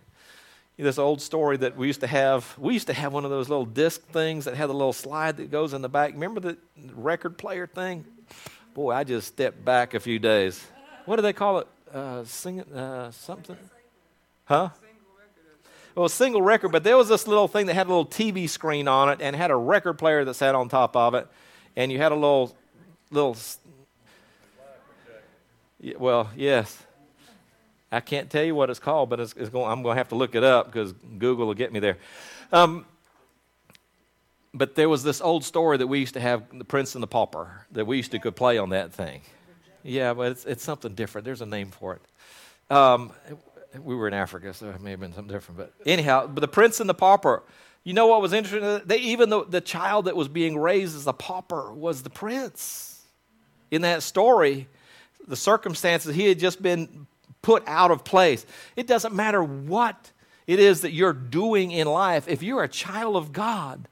this 0.83 0.99
old 0.99 1.23
story 1.23 1.57
that 1.59 1.77
we 1.77 1.87
used 1.87 2.01
to 2.01 2.07
have. 2.07 2.57
We 2.59 2.73
used 2.73 2.89
to 2.89 2.95
have 2.95 3.13
one 3.13 3.25
of 3.25 3.31
those 3.31 3.49
little 3.49 3.67
disc 3.67 4.03
things 4.09 4.47
that 4.47 4.55
had 4.55 4.71
a 4.71 4.73
little 4.73 4.93
slide 4.93 5.37
that 5.37 5.51
goes 5.51 5.73
in 5.73 5.83
the 5.83 5.89
back. 5.89 6.13
Remember 6.13 6.41
the 6.41 6.59
record 6.95 7.39
player 7.39 7.67
thing? 7.67 8.05
Boy, 8.75 8.91
I 8.93 9.05
just 9.05 9.29
stepped 9.29 9.65
back 9.65 9.95
a 9.95 10.01
few 10.01 10.19
days. 10.19 10.67
What 11.05 11.17
do 11.17 11.23
they 11.23 11.33
call 11.33 11.59
it? 11.59 11.69
Uh, 11.93 12.25
sing, 12.25 12.61
uh, 12.61 13.13
something? 13.13 13.57
Huh? 14.47 14.71
Well, 15.95 16.07
a 16.07 16.11
single 16.11 16.43
record, 16.43 16.73
but 16.73 16.83
there 16.83 16.97
was 16.97 17.09
this 17.09 17.29
little 17.29 17.47
thing 17.47 17.67
that 17.67 17.75
had 17.75 17.87
a 17.87 17.91
little 17.91 18.07
TV 18.07 18.49
screen 18.49 18.89
on 18.89 19.11
it 19.11 19.21
and 19.23 19.37
had 19.37 19.53
a 19.53 19.57
record 19.57 19.95
player 19.95 20.25
that 20.25 20.35
sat 20.35 20.57
on 20.57 20.69
top 20.69 20.97
of 20.97 21.15
it, 21.15 21.29
and 21.77 21.93
you 21.93 21.99
had 21.99 22.11
a 22.11 22.17
little, 22.17 22.57
little. 23.13 23.37
Well, 25.97 26.31
yes. 26.35 26.83
I 27.95 28.01
can't 28.01 28.31
tell 28.31 28.45
you 28.45 28.55
what 28.55 28.71
it's 28.71 28.81
called, 28.81 29.09
but 29.11 29.21
it's, 29.21 29.33
it's 29.35 29.51
going, 29.51 29.71
I'm 29.71 29.83
going 29.83 29.95
to 29.95 29.99
have 29.99 30.09
to 30.09 30.15
look 30.15 30.35
it 30.35 30.45
up 30.45 30.67
because 30.67 30.93
Google 30.93 31.47
will 31.47 31.55
get 31.55 31.73
me 31.73 31.81
there. 31.81 31.99
Um, 32.53 32.87
but 34.53 34.75
there 34.75 34.89
was 34.89 35.03
this 35.03 35.21
old 35.21 35.45
story 35.45 35.77
that 35.79 35.87
we 35.87 35.99
used 35.99 36.15
to 36.15 36.21
have, 36.21 36.45
The 36.53 36.65
Prince 36.65 36.95
and 36.95 37.03
the 37.03 37.09
Pauper, 37.09 37.67
that 37.73 37.87
we 37.87 37.97
used 37.97 38.11
to 38.13 38.19
could 38.19 38.37
play 38.37 38.59
on 38.59 38.71
that 38.71 38.93
thing. 38.93 39.23
Yeah, 39.83 40.15
but 40.15 40.33
it's, 40.33 40.45
it's 40.45 40.65
something 40.65 40.95
different. 40.95 41.25
There's 41.25 41.41
a 41.41 41.47
name 41.47 41.71
for 41.71 41.95
it. 41.95 42.75
Um, 42.75 43.13
we 43.83 43.95
were 43.95 44.09
in 44.09 44.15
Africa, 44.15 44.55
so 44.55 44.71
it 44.71 44.81
may 44.81 44.93
have 44.93 45.01
been 45.01 45.13
something 45.13 45.33
different. 45.33 45.59
But 45.59 45.73
anyhow, 45.87 46.27
but 46.27 46.41
The 46.41 46.49
Prince 46.49 46.81
and 46.81 46.89
the 46.89 46.95
Pauper, 46.95 47.43
you 47.85 47.93
know 47.93 48.07
what 48.07 48.23
was 48.23 48.33
interesting? 48.33 48.81
They, 48.87 48.99
even 48.99 49.29
the, 49.29 49.45
the 49.45 49.61
child 49.61 50.07
that 50.07 50.17
was 50.17 50.29
being 50.29 50.59
raised 50.59 50.97
as 50.97 51.07
a 51.07 51.13
pauper 51.13 51.73
was 51.73 52.03
the 52.03 52.11
prince. 52.11 53.03
In 53.71 53.83
that 53.83 54.03
story, 54.03 54.69
the 55.29 55.37
circumstances, 55.37 56.15
he 56.15 56.27
had 56.27 56.39
just 56.39 56.63
been 56.63 57.07
put 57.45 57.63
out 57.67 57.91
of 57.91 58.05
place. 58.05 58.45
It 58.75 58.87
doesn't 58.87 59.15
matter 59.15 59.45
what 59.45 60.11
it 60.47 60.59
is 60.59 60.81
that 60.81 60.93
you're 60.93 61.13
doing 61.13 61.71
in 61.71 61.87
life. 61.87 62.27
If 62.27 62.43
you're 62.43 62.65
a 62.65 62.69
child 62.69 63.17
of 63.17 63.33
God, 63.33 63.87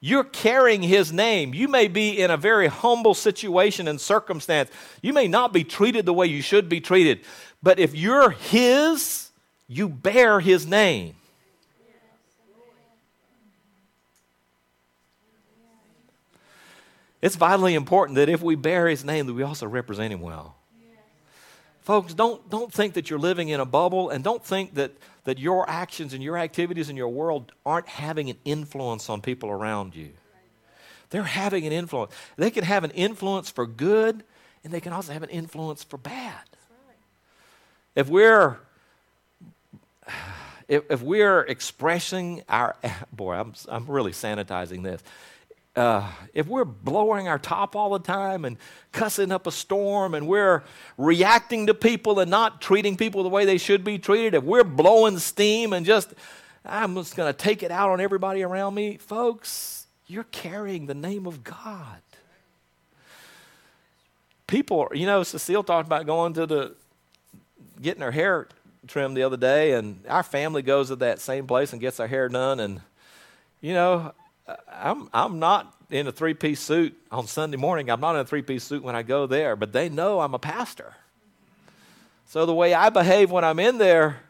you're 0.00 0.24
carrying 0.24 0.82
his 0.82 1.12
name. 1.12 1.54
You 1.54 1.68
may 1.68 1.88
be 1.88 2.20
in 2.20 2.30
a 2.30 2.36
very 2.36 2.68
humble 2.68 3.14
situation 3.14 3.86
and 3.86 4.00
circumstance. 4.00 4.70
You 5.02 5.12
may 5.12 5.28
not 5.28 5.52
be 5.52 5.62
treated 5.62 6.06
the 6.06 6.12
way 6.14 6.26
you 6.26 6.40
should 6.42 6.68
be 6.68 6.80
treated. 6.80 7.20
But 7.62 7.78
if 7.78 7.94
you're 7.94 8.30
his, 8.30 9.30
you 9.68 9.88
bear 9.88 10.40
his 10.40 10.66
name. 10.66 11.14
It's 17.20 17.36
vitally 17.36 17.74
important 17.74 18.16
that 18.16 18.28
if 18.28 18.40
we 18.40 18.54
bear 18.54 18.88
his 18.88 19.04
name, 19.04 19.26
that 19.26 19.34
we 19.34 19.42
also 19.42 19.66
represent 19.66 20.12
him 20.12 20.20
well. 20.20 20.55
Folks, 21.86 22.14
don't, 22.14 22.50
don't 22.50 22.72
think 22.72 22.94
that 22.94 23.10
you're 23.10 23.18
living 23.20 23.48
in 23.50 23.60
a 23.60 23.64
bubble 23.64 24.10
and 24.10 24.24
don't 24.24 24.44
think 24.44 24.74
that, 24.74 24.90
that 25.22 25.38
your 25.38 25.70
actions 25.70 26.14
and 26.14 26.20
your 26.20 26.36
activities 26.36 26.88
in 26.90 26.96
your 26.96 27.10
world 27.10 27.52
aren't 27.64 27.86
having 27.86 28.28
an 28.28 28.36
influence 28.44 29.08
on 29.08 29.20
people 29.20 29.50
around 29.50 29.94
you. 29.94 30.10
They're 31.10 31.22
having 31.22 31.64
an 31.64 31.70
influence. 31.70 32.10
They 32.34 32.50
can 32.50 32.64
have 32.64 32.82
an 32.82 32.90
influence 32.90 33.50
for 33.50 33.68
good, 33.68 34.24
and 34.64 34.72
they 34.72 34.80
can 34.80 34.92
also 34.92 35.12
have 35.12 35.22
an 35.22 35.28
influence 35.28 35.84
for 35.84 35.96
bad. 35.96 36.42
If 37.94 38.08
we're 38.08 38.58
if, 40.66 40.82
if 40.90 41.02
we're 41.02 41.42
expressing 41.42 42.42
our 42.48 42.74
boy, 43.12 43.34
I'm 43.34 43.54
I'm 43.68 43.86
really 43.86 44.10
sanitizing 44.10 44.82
this 44.82 45.04
uh, 45.76 46.10
if 46.32 46.46
we're 46.46 46.64
blowing 46.64 47.28
our 47.28 47.38
top 47.38 47.76
all 47.76 47.90
the 47.90 47.98
time 47.98 48.44
and 48.44 48.56
cussing 48.92 49.30
up 49.30 49.46
a 49.46 49.52
storm 49.52 50.14
and 50.14 50.26
we're 50.26 50.64
reacting 50.96 51.66
to 51.66 51.74
people 51.74 52.18
and 52.18 52.30
not 52.30 52.62
treating 52.62 52.96
people 52.96 53.22
the 53.22 53.28
way 53.28 53.44
they 53.44 53.58
should 53.58 53.84
be 53.84 53.98
treated, 53.98 54.34
if 54.34 54.42
we're 54.42 54.64
blowing 54.64 55.18
steam 55.18 55.74
and 55.74 55.84
just, 55.84 56.14
I'm 56.64 56.94
just 56.94 57.14
going 57.14 57.32
to 57.32 57.38
take 57.38 57.62
it 57.62 57.70
out 57.70 57.90
on 57.90 58.00
everybody 58.00 58.42
around 58.42 58.74
me, 58.74 58.96
folks, 58.96 59.86
you're 60.06 60.24
carrying 60.24 60.86
the 60.86 60.94
name 60.94 61.26
of 61.26 61.44
God. 61.44 62.00
People, 64.46 64.88
you 64.94 65.06
know, 65.06 65.22
Cecile 65.24 65.62
talked 65.62 65.86
about 65.86 66.06
going 66.06 66.32
to 66.34 66.46
the, 66.46 66.74
getting 67.82 68.02
her 68.02 68.12
hair 68.12 68.48
trimmed 68.86 69.16
the 69.16 69.24
other 69.24 69.36
day, 69.36 69.72
and 69.72 70.00
our 70.08 70.22
family 70.22 70.62
goes 70.62 70.88
to 70.88 70.96
that 70.96 71.20
same 71.20 71.46
place 71.46 71.72
and 71.72 71.80
gets 71.80 72.00
our 72.00 72.06
hair 72.06 72.28
done. 72.28 72.60
And, 72.60 72.80
you 73.60 73.74
know, 73.74 74.12
I'm, 74.72 75.08
I'm 75.12 75.38
not 75.38 75.74
in 75.90 76.06
a 76.06 76.12
three 76.12 76.34
piece 76.34 76.60
suit 76.60 76.96
on 77.10 77.26
Sunday 77.26 77.56
morning. 77.56 77.90
I'm 77.90 78.00
not 78.00 78.14
in 78.14 78.20
a 78.20 78.24
three 78.24 78.42
piece 78.42 78.64
suit 78.64 78.82
when 78.82 78.94
I 78.94 79.02
go 79.02 79.26
there, 79.26 79.56
but 79.56 79.72
they 79.72 79.88
know 79.88 80.20
I'm 80.20 80.34
a 80.34 80.38
pastor. 80.38 80.94
So 82.26 82.46
the 82.46 82.54
way 82.54 82.74
I 82.74 82.90
behave 82.90 83.30
when 83.30 83.44
I'm 83.44 83.58
in 83.58 83.78
there, 83.78 84.20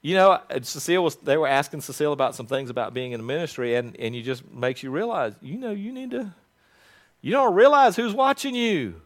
you 0.00 0.14
know, 0.14 0.40
Cecile 0.62 1.02
was, 1.02 1.16
they 1.16 1.36
were 1.36 1.48
asking 1.48 1.80
Cecile 1.80 2.12
about 2.12 2.34
some 2.34 2.46
things 2.46 2.70
about 2.70 2.94
being 2.94 3.12
in 3.12 3.20
the 3.20 3.26
ministry, 3.26 3.74
and, 3.74 3.96
and 3.98 4.14
you 4.14 4.22
just 4.22 4.48
makes 4.50 4.82
you 4.82 4.90
realize, 4.90 5.34
you 5.42 5.58
know, 5.58 5.72
you 5.72 5.92
need 5.92 6.12
to, 6.12 6.32
you 7.20 7.32
don't 7.32 7.54
realize 7.54 7.96
who's 7.96 8.14
watching 8.14 8.54
you. 8.54 9.00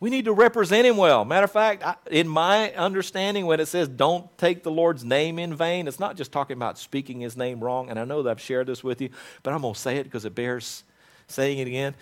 We 0.00 0.10
need 0.10 0.26
to 0.26 0.32
represent 0.32 0.86
him 0.86 0.96
well. 0.96 1.24
Matter 1.24 1.44
of 1.44 1.52
fact, 1.52 1.84
I, 1.84 1.94
in 2.10 2.28
my 2.28 2.72
understanding, 2.74 3.46
when 3.46 3.60
it 3.60 3.66
says 3.66 3.88
don't 3.88 4.36
take 4.36 4.62
the 4.62 4.70
Lord's 4.70 5.04
name 5.04 5.38
in 5.38 5.54
vain, 5.54 5.88
it's 5.88 6.00
not 6.00 6.16
just 6.16 6.32
talking 6.32 6.56
about 6.56 6.78
speaking 6.78 7.20
his 7.20 7.36
name 7.36 7.60
wrong. 7.60 7.88
And 7.88 7.98
I 7.98 8.04
know 8.04 8.22
that 8.22 8.30
I've 8.30 8.40
shared 8.40 8.66
this 8.66 8.84
with 8.84 9.00
you, 9.00 9.10
but 9.42 9.54
I'm 9.54 9.62
going 9.62 9.74
to 9.74 9.80
say 9.80 9.96
it 9.96 10.04
because 10.04 10.24
it 10.24 10.34
bears 10.34 10.84
saying 11.28 11.58
it 11.58 11.68
again. 11.68 11.94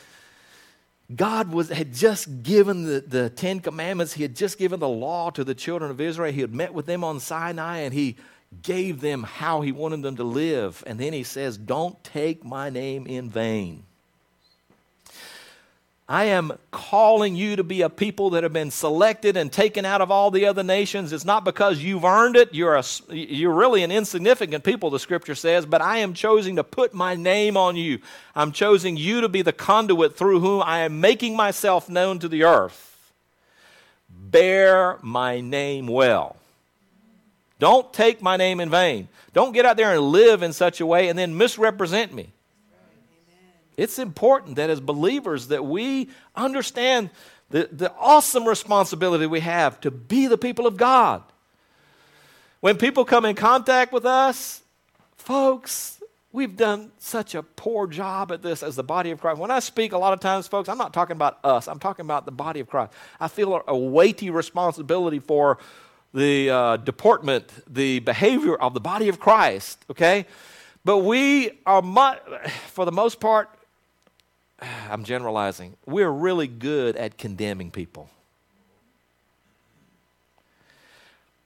God 1.14 1.52
was, 1.52 1.68
had 1.68 1.92
just 1.92 2.42
given 2.42 2.84
the, 2.84 3.00
the 3.00 3.30
Ten 3.30 3.60
Commandments, 3.60 4.14
He 4.14 4.22
had 4.22 4.34
just 4.34 4.58
given 4.58 4.80
the 4.80 4.88
law 4.88 5.30
to 5.30 5.44
the 5.44 5.54
children 5.54 5.90
of 5.90 6.00
Israel. 6.00 6.32
He 6.32 6.40
had 6.40 6.54
met 6.54 6.72
with 6.72 6.86
them 6.86 7.04
on 7.04 7.20
Sinai 7.20 7.78
and 7.78 7.92
He 7.92 8.16
gave 8.62 9.00
them 9.00 9.22
how 9.22 9.60
He 9.60 9.72
wanted 9.72 10.02
them 10.02 10.16
to 10.16 10.24
live. 10.24 10.82
And 10.86 10.98
then 10.98 11.12
He 11.12 11.22
says, 11.22 11.58
Don't 11.58 12.02
take 12.02 12.44
my 12.44 12.70
name 12.70 13.06
in 13.06 13.28
vain. 13.28 13.84
I 16.08 16.24
am 16.24 16.52
calling 16.70 17.36
you 17.36 17.56
to 17.56 17.64
be 17.64 17.82
a 17.82 17.88
people 17.88 18.30
that 18.30 18.42
have 18.42 18.52
been 18.52 18.70
selected 18.70 19.36
and 19.36 19.52
taken 19.52 19.84
out 19.84 20.00
of 20.00 20.10
all 20.10 20.30
the 20.30 20.46
other 20.46 20.62
nations. 20.62 21.12
It's 21.12 21.24
not 21.24 21.44
because 21.44 21.78
you've 21.78 22.04
earned 22.04 22.36
it. 22.36 22.52
You're, 22.52 22.74
a, 22.74 22.84
you're 23.08 23.54
really 23.54 23.82
an 23.82 23.92
insignificant 23.92 24.64
people, 24.64 24.90
the 24.90 24.98
scripture 24.98 25.36
says, 25.36 25.64
but 25.64 25.80
I 25.80 25.98
am 25.98 26.12
choosing 26.12 26.56
to 26.56 26.64
put 26.64 26.92
my 26.92 27.14
name 27.14 27.56
on 27.56 27.76
you. 27.76 28.00
I'm 28.34 28.52
choosing 28.52 28.96
you 28.96 29.20
to 29.20 29.28
be 29.28 29.42
the 29.42 29.52
conduit 29.52 30.16
through 30.16 30.40
whom 30.40 30.62
I 30.62 30.80
am 30.80 31.00
making 31.00 31.36
myself 31.36 31.88
known 31.88 32.18
to 32.18 32.28
the 32.28 32.44
earth. 32.44 32.88
Bear 34.10 34.98
my 35.02 35.40
name 35.40 35.86
well. 35.86 36.36
Don't 37.58 37.92
take 37.92 38.20
my 38.20 38.36
name 38.36 38.58
in 38.58 38.70
vain. 38.70 39.08
Don't 39.32 39.52
get 39.52 39.64
out 39.64 39.76
there 39.76 39.92
and 39.92 40.02
live 40.02 40.42
in 40.42 40.52
such 40.52 40.80
a 40.80 40.86
way 40.86 41.08
and 41.08 41.18
then 41.18 41.38
misrepresent 41.38 42.12
me. 42.12 42.32
It's 43.76 43.98
important 43.98 44.56
that 44.56 44.70
as 44.70 44.80
believers 44.80 45.48
that 45.48 45.64
we 45.64 46.10
understand 46.36 47.10
the, 47.50 47.68
the 47.70 47.92
awesome 47.98 48.46
responsibility 48.46 49.26
we 49.26 49.40
have 49.40 49.80
to 49.82 49.90
be 49.90 50.26
the 50.26 50.38
people 50.38 50.66
of 50.66 50.76
God. 50.76 51.22
When 52.60 52.76
people 52.76 53.04
come 53.04 53.24
in 53.24 53.34
contact 53.34 53.92
with 53.92 54.06
us, 54.06 54.62
folks, 55.16 56.00
we've 56.32 56.56
done 56.56 56.92
such 56.98 57.34
a 57.34 57.42
poor 57.42 57.86
job 57.86 58.32
at 58.32 58.42
this 58.42 58.62
as 58.62 58.76
the 58.76 58.82
body 58.82 59.10
of 59.10 59.20
Christ. 59.20 59.38
When 59.38 59.50
I 59.50 59.58
speak 59.58 59.92
a 59.92 59.98
lot 59.98 60.12
of 60.12 60.20
times, 60.20 60.48
folks, 60.48 60.68
I'm 60.68 60.78
not 60.78 60.94
talking 60.94 61.16
about 61.16 61.38
us, 61.44 61.68
I'm 61.68 61.78
talking 61.78 62.04
about 62.04 62.24
the 62.24 62.32
body 62.32 62.60
of 62.60 62.68
Christ. 62.68 62.92
I 63.20 63.28
feel 63.28 63.62
a, 63.66 63.76
weighty 63.76 64.30
responsibility 64.30 65.18
for 65.18 65.58
the 66.14 66.50
uh, 66.50 66.76
deportment, 66.78 67.52
the 67.72 67.98
behavior 68.00 68.54
of 68.54 68.74
the 68.74 68.80
body 68.80 69.08
of 69.08 69.18
Christ, 69.18 69.84
okay? 69.90 70.26
But 70.84 70.98
we 70.98 71.60
are, 71.66 71.82
for 72.68 72.84
the 72.84 72.92
most 72.92 73.20
part, 73.20 73.50
I'm 74.90 75.04
generalizing, 75.04 75.76
we're 75.86 76.10
really 76.10 76.46
good 76.46 76.96
at 76.96 77.18
condemning 77.18 77.70
people. 77.70 78.08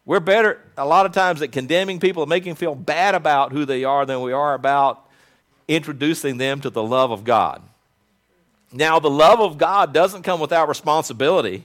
We're 0.04 0.20
better 0.20 0.60
a 0.76 0.86
lot 0.86 1.04
of 1.04 1.12
times 1.12 1.42
at 1.42 1.50
condemning 1.50 1.98
people 1.98 2.22
and 2.22 2.30
making 2.30 2.50
them 2.50 2.56
feel 2.56 2.76
bad 2.76 3.16
about 3.16 3.50
who 3.50 3.64
they 3.64 3.82
are 3.82 4.06
than 4.06 4.20
we 4.20 4.32
are 4.32 4.54
about 4.54 5.04
introducing 5.66 6.38
them 6.38 6.60
to 6.60 6.70
the 6.70 6.82
love 6.82 7.10
of 7.10 7.24
God. 7.24 7.60
Now, 8.72 9.00
the 9.00 9.10
love 9.10 9.40
of 9.40 9.58
God 9.58 9.92
doesn't 9.92 10.22
come 10.22 10.38
without 10.38 10.68
responsibility. 10.68 11.64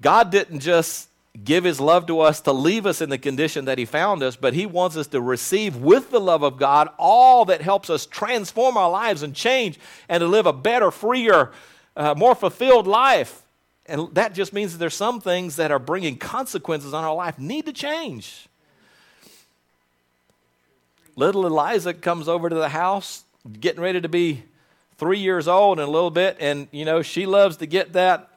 God 0.00 0.30
didn't 0.30 0.60
just 0.60 1.08
give 1.44 1.64
his 1.64 1.80
love 1.80 2.06
to 2.06 2.20
us 2.20 2.40
to 2.42 2.52
leave 2.52 2.84
us 2.84 3.00
in 3.00 3.08
the 3.08 3.18
condition 3.18 3.64
that 3.64 3.78
he 3.78 3.84
found 3.84 4.22
us, 4.22 4.36
but 4.36 4.52
he 4.52 4.66
wants 4.66 4.96
us 4.96 5.06
to 5.08 5.20
receive 5.20 5.76
with 5.76 6.10
the 6.10 6.20
love 6.20 6.42
of 6.42 6.58
God 6.58 6.88
all 6.98 7.46
that 7.46 7.62
helps 7.62 7.88
us 7.88 8.04
transform 8.04 8.76
our 8.76 8.90
lives 8.90 9.22
and 9.22 9.34
change 9.34 9.78
and 10.08 10.20
to 10.20 10.26
live 10.26 10.46
a 10.46 10.52
better, 10.52 10.90
freer, 10.90 11.52
uh, 11.96 12.14
more 12.16 12.34
fulfilled 12.34 12.86
life. 12.86 13.42
And 13.86 14.14
that 14.14 14.34
just 14.34 14.52
means 14.52 14.72
that 14.72 14.78
there's 14.78 14.94
some 14.94 15.20
things 15.20 15.56
that 15.56 15.72
are 15.72 15.78
bringing 15.78 16.16
consequences 16.16 16.94
on 16.94 17.02
our 17.02 17.14
life 17.14 17.38
need 17.38 17.66
to 17.66 17.72
change. 17.72 18.46
Little 21.16 21.46
Eliza 21.46 21.92
comes 21.92 22.28
over 22.28 22.48
to 22.48 22.54
the 22.54 22.68
house, 22.68 23.24
getting 23.60 23.82
ready 23.82 24.00
to 24.00 24.08
be 24.08 24.44
three 24.98 25.18
years 25.18 25.48
old 25.48 25.78
in 25.78 25.88
a 25.88 25.90
little 25.90 26.10
bit, 26.10 26.36
and 26.40 26.68
you 26.70 26.84
know, 26.84 27.02
she 27.02 27.26
loves 27.26 27.56
to 27.58 27.66
get 27.66 27.94
that 27.94 28.31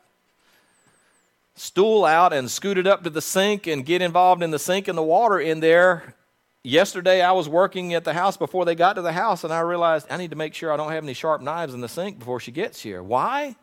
stool 1.56 2.06
out 2.06 2.34
and 2.34 2.52
scoot 2.52 2.78
it 2.78 2.86
up 2.86 3.04
to 3.04 3.10
the 3.10 3.22
sink 3.22 3.66
and 3.66 3.86
get 3.86 4.02
involved 4.02 4.44
in 4.44 4.52
the 4.52 4.60
sink 4.60 4.88
and 4.88 4.98
the 4.98 5.04
water 5.04 5.40
in 5.40 5.62
there. 5.62 6.16
Yesterday, 6.64 7.22
I 7.22 7.32
was 7.32 7.48
working 7.48 7.94
at 7.94 8.04
the 8.04 8.14
house 8.14 8.38
before 8.38 8.66
they 8.66 8.76
got 8.76 8.94
to 8.94 9.02
the 9.02 9.14
house, 9.14 9.44
and 9.44 9.54
I 9.54 9.60
realized 9.60 10.08
I 10.10 10.18
need 10.18 10.32
to 10.32 10.36
make 10.36 10.54
sure 10.54 10.72
I 10.72 10.78
don't 10.78 10.92
have 10.92 11.04
any 11.04 11.14
sharp 11.14 11.42
knives 11.42 11.74
in 11.74 11.82
the 11.82 11.88
sink 11.88 12.20
before 12.20 12.40
she 12.40 12.52
gets 12.52 12.82
here. 12.82 13.04
Why? 13.04 13.56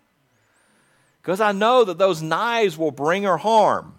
Because 1.21 1.41
I 1.41 1.53
know 1.53 1.85
that 1.85 1.99
those 1.99 2.23
knives 2.23 2.79
will 2.79 2.91
bring 2.91 3.25
her 3.25 3.37
harm. 3.37 3.99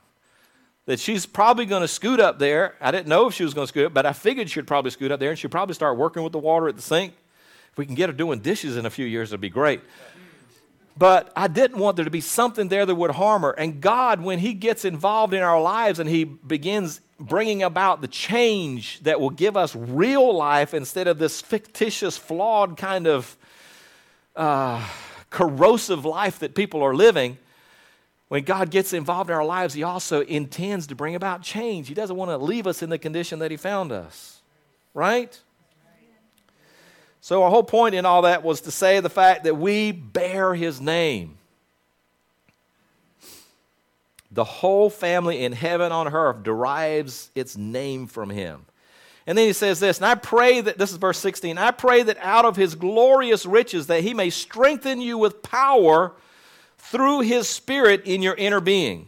That 0.86 1.00
she's 1.00 1.26
probably 1.26 1.66
going 1.66 1.82
to 1.82 1.88
scoot 1.88 2.20
up 2.20 2.40
there. 2.40 2.76
I 2.82 2.92
didn't 2.92 3.08
know 3.08 3.28
if 3.28 3.34
she 3.34 3.44
was 3.44 3.54
going 3.54 3.68
to 3.68 3.70
scoot 3.70 3.86
up, 3.88 3.94
but 3.94 4.06
I 4.06 4.12
figured 4.12 4.50
she'd 4.50 4.68
probably 4.68 4.92
scoot 4.92 5.12
up 5.12 5.20
there 5.20 5.30
and 5.30 5.40
she'd 5.40 5.52
probably 5.52 5.76
start 5.76 5.98
working 5.98 6.24
with 6.24 6.34
the 6.34 6.40
water 6.40 6.68
at 6.68 6.76
the 6.76 6.82
sink. 6.82 7.14
If 7.72 7.78
we 7.78 7.86
can 7.86 7.96
get 7.96 8.10
her 8.10 8.14
doing 8.14 8.40
dishes 8.40 8.76
in 8.76 8.86
a 8.86 8.90
few 8.90 9.06
years, 9.06 9.30
it'd 9.30 9.40
be 9.40 9.50
great. 9.50 9.82
But 10.96 11.32
I 11.36 11.48
didn't 11.48 11.80
want 11.80 11.96
there 11.96 12.06
to 12.06 12.12
be 12.12 12.22
something 12.22 12.68
there 12.68 12.86
that 12.86 12.96
would 12.96 13.12
harm 13.12 13.42
her. 13.42 13.52
And 13.52 13.82
God, 13.82 14.22
when 14.22 14.40
He 14.40 14.54
gets 14.54 14.86
involved 14.86 15.34
in 15.34 15.42
our 15.42 15.60
lives 15.60 16.00
and 16.00 16.08
He 16.10 16.24
begins 16.24 17.02
bringing 17.20 17.64
about 17.64 18.02
the 18.02 18.08
change 18.08 19.00
that 19.02 19.20
will 19.20 19.30
give 19.30 19.58
us 19.58 19.76
real 19.76 20.36
life 20.36 20.74
instead 20.74 21.08
of 21.08 21.18
this 21.18 21.42
fictitious, 21.42 22.18
flawed 22.18 22.78
kind 22.78 23.08
of 23.08 23.36
uh, 24.36 24.88
corrosive 25.30 26.06
life 26.06 26.40
that 26.40 26.54
people 26.54 26.84
are 26.84 26.96
living, 26.96 27.38
when 28.28 28.44
God 28.44 28.72
gets 28.72 28.94
involved 28.94 29.30
in 29.30 29.36
our 29.36 29.46
lives, 29.46 29.74
He 29.74 29.84
also 29.84 30.22
intends 30.22 30.88
to 30.88 30.96
bring 30.96 31.16
about 31.16 31.42
change. 31.42 31.88
He 31.88 31.94
doesn't 31.94 32.16
want 32.16 32.30
to 32.32 32.38
leave 32.38 32.68
us 32.68 32.82
in 32.82 32.90
the 32.90 32.98
condition 32.98 33.40
that 33.40 33.52
He 33.52 33.58
found 33.58 33.92
us. 33.92 34.42
Right? 34.94 35.40
So, 37.24 37.42
our 37.44 37.50
whole 37.50 37.64
point 37.64 37.96
in 37.96 38.06
all 38.06 38.24
that 38.24 38.44
was 38.44 38.60
to 38.62 38.72
say 38.72 39.00
the 39.00 39.10
fact 39.10 39.46
that 39.46 39.56
we 39.56 39.94
bear 39.94 40.54
his 40.54 40.82
name. 40.82 41.38
The 44.30 44.44
whole 44.44 44.90
family 44.90 45.46
in 45.46 45.54
heaven 45.54 45.94
on 45.94 46.14
earth 46.14 46.44
derives 46.44 47.30
its 47.34 47.56
name 47.56 48.08
from 48.08 48.30
him. 48.30 48.66
And 49.26 49.38
then 49.38 49.48
he 49.48 49.54
says 49.54 49.80
this, 49.80 50.00
and 50.00 50.06
I 50.06 50.16
pray 50.16 50.60
that, 50.60 50.78
this 50.78 50.92
is 50.92 50.98
verse 50.98 51.18
16, 51.18 51.58
I 51.58 51.72
pray 51.72 52.04
that 52.04 52.18
out 52.20 52.44
of 52.44 52.58
his 52.58 52.76
glorious 52.76 53.46
riches 53.46 53.88
that 53.88 54.04
he 54.04 54.14
may 54.14 54.30
strengthen 54.30 55.00
you 55.00 55.18
with 55.18 55.42
power 55.42 56.12
through 56.78 57.22
his 57.22 57.48
spirit 57.48 58.04
in 58.04 58.22
your 58.22 58.36
inner 58.36 58.60
being 58.60 59.08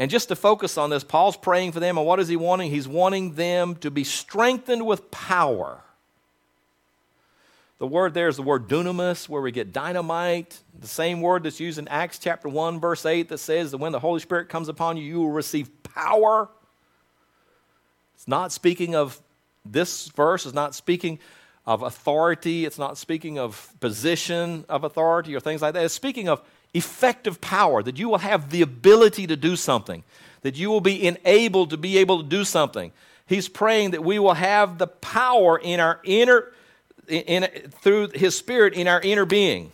And 0.00 0.10
just 0.10 0.28
to 0.28 0.34
focus 0.34 0.78
on 0.78 0.88
this, 0.88 1.04
Paul's 1.04 1.36
praying 1.36 1.72
for 1.72 1.80
them, 1.80 1.98
and 1.98 2.06
what 2.06 2.20
is 2.20 2.26
he 2.26 2.34
wanting? 2.34 2.70
He's 2.70 2.88
wanting 2.88 3.34
them 3.34 3.74
to 3.76 3.90
be 3.90 4.02
strengthened 4.02 4.86
with 4.86 5.10
power. 5.10 5.82
The 7.78 7.86
word 7.86 8.14
there 8.14 8.28
is 8.28 8.36
the 8.36 8.42
word 8.42 8.66
dunamis, 8.66 9.28
where 9.28 9.42
we 9.42 9.52
get 9.52 9.74
dynamite. 9.74 10.58
The 10.80 10.88
same 10.88 11.20
word 11.20 11.42
that's 11.42 11.60
used 11.60 11.78
in 11.78 11.86
Acts 11.88 12.18
chapter 12.18 12.48
1, 12.48 12.80
verse 12.80 13.04
8, 13.04 13.28
that 13.28 13.38
says 13.38 13.72
that 13.72 13.76
when 13.76 13.92
the 13.92 13.98
Holy 13.98 14.20
Spirit 14.20 14.48
comes 14.48 14.70
upon 14.70 14.96
you, 14.96 15.02
you 15.02 15.18
will 15.18 15.32
receive 15.32 15.68
power. 15.82 16.48
It's 18.14 18.26
not 18.26 18.52
speaking 18.52 18.94
of 18.94 19.20
this 19.66 20.08
verse 20.08 20.46
is 20.46 20.54
not 20.54 20.74
speaking 20.74 21.18
of 21.66 21.82
authority, 21.82 22.64
it's 22.64 22.78
not 22.78 22.96
speaking 22.96 23.38
of 23.38 23.70
position 23.80 24.64
of 24.66 24.82
authority 24.82 25.36
or 25.36 25.40
things 25.40 25.60
like 25.60 25.74
that. 25.74 25.84
It's 25.84 25.92
speaking 25.92 26.30
of 26.30 26.40
effective 26.74 27.40
power, 27.40 27.82
that 27.82 27.98
you 27.98 28.08
will 28.08 28.18
have 28.18 28.50
the 28.50 28.62
ability 28.62 29.26
to 29.26 29.36
do 29.36 29.56
something, 29.56 30.04
that 30.42 30.56
you 30.56 30.70
will 30.70 30.80
be 30.80 31.06
enabled 31.06 31.70
to 31.70 31.76
be 31.76 31.98
able 31.98 32.22
to 32.22 32.28
do 32.28 32.44
something. 32.44 32.92
He's 33.26 33.48
praying 33.48 33.92
that 33.92 34.02
we 34.02 34.18
will 34.18 34.34
have 34.34 34.78
the 34.78 34.86
power 34.86 35.58
in 35.58 35.80
our 35.80 36.00
inner, 36.04 36.52
in, 37.06 37.44
in, 37.44 37.70
through 37.70 38.08
His 38.14 38.36
Spirit 38.36 38.74
in 38.74 38.88
our 38.88 39.00
inner 39.00 39.24
being. 39.24 39.72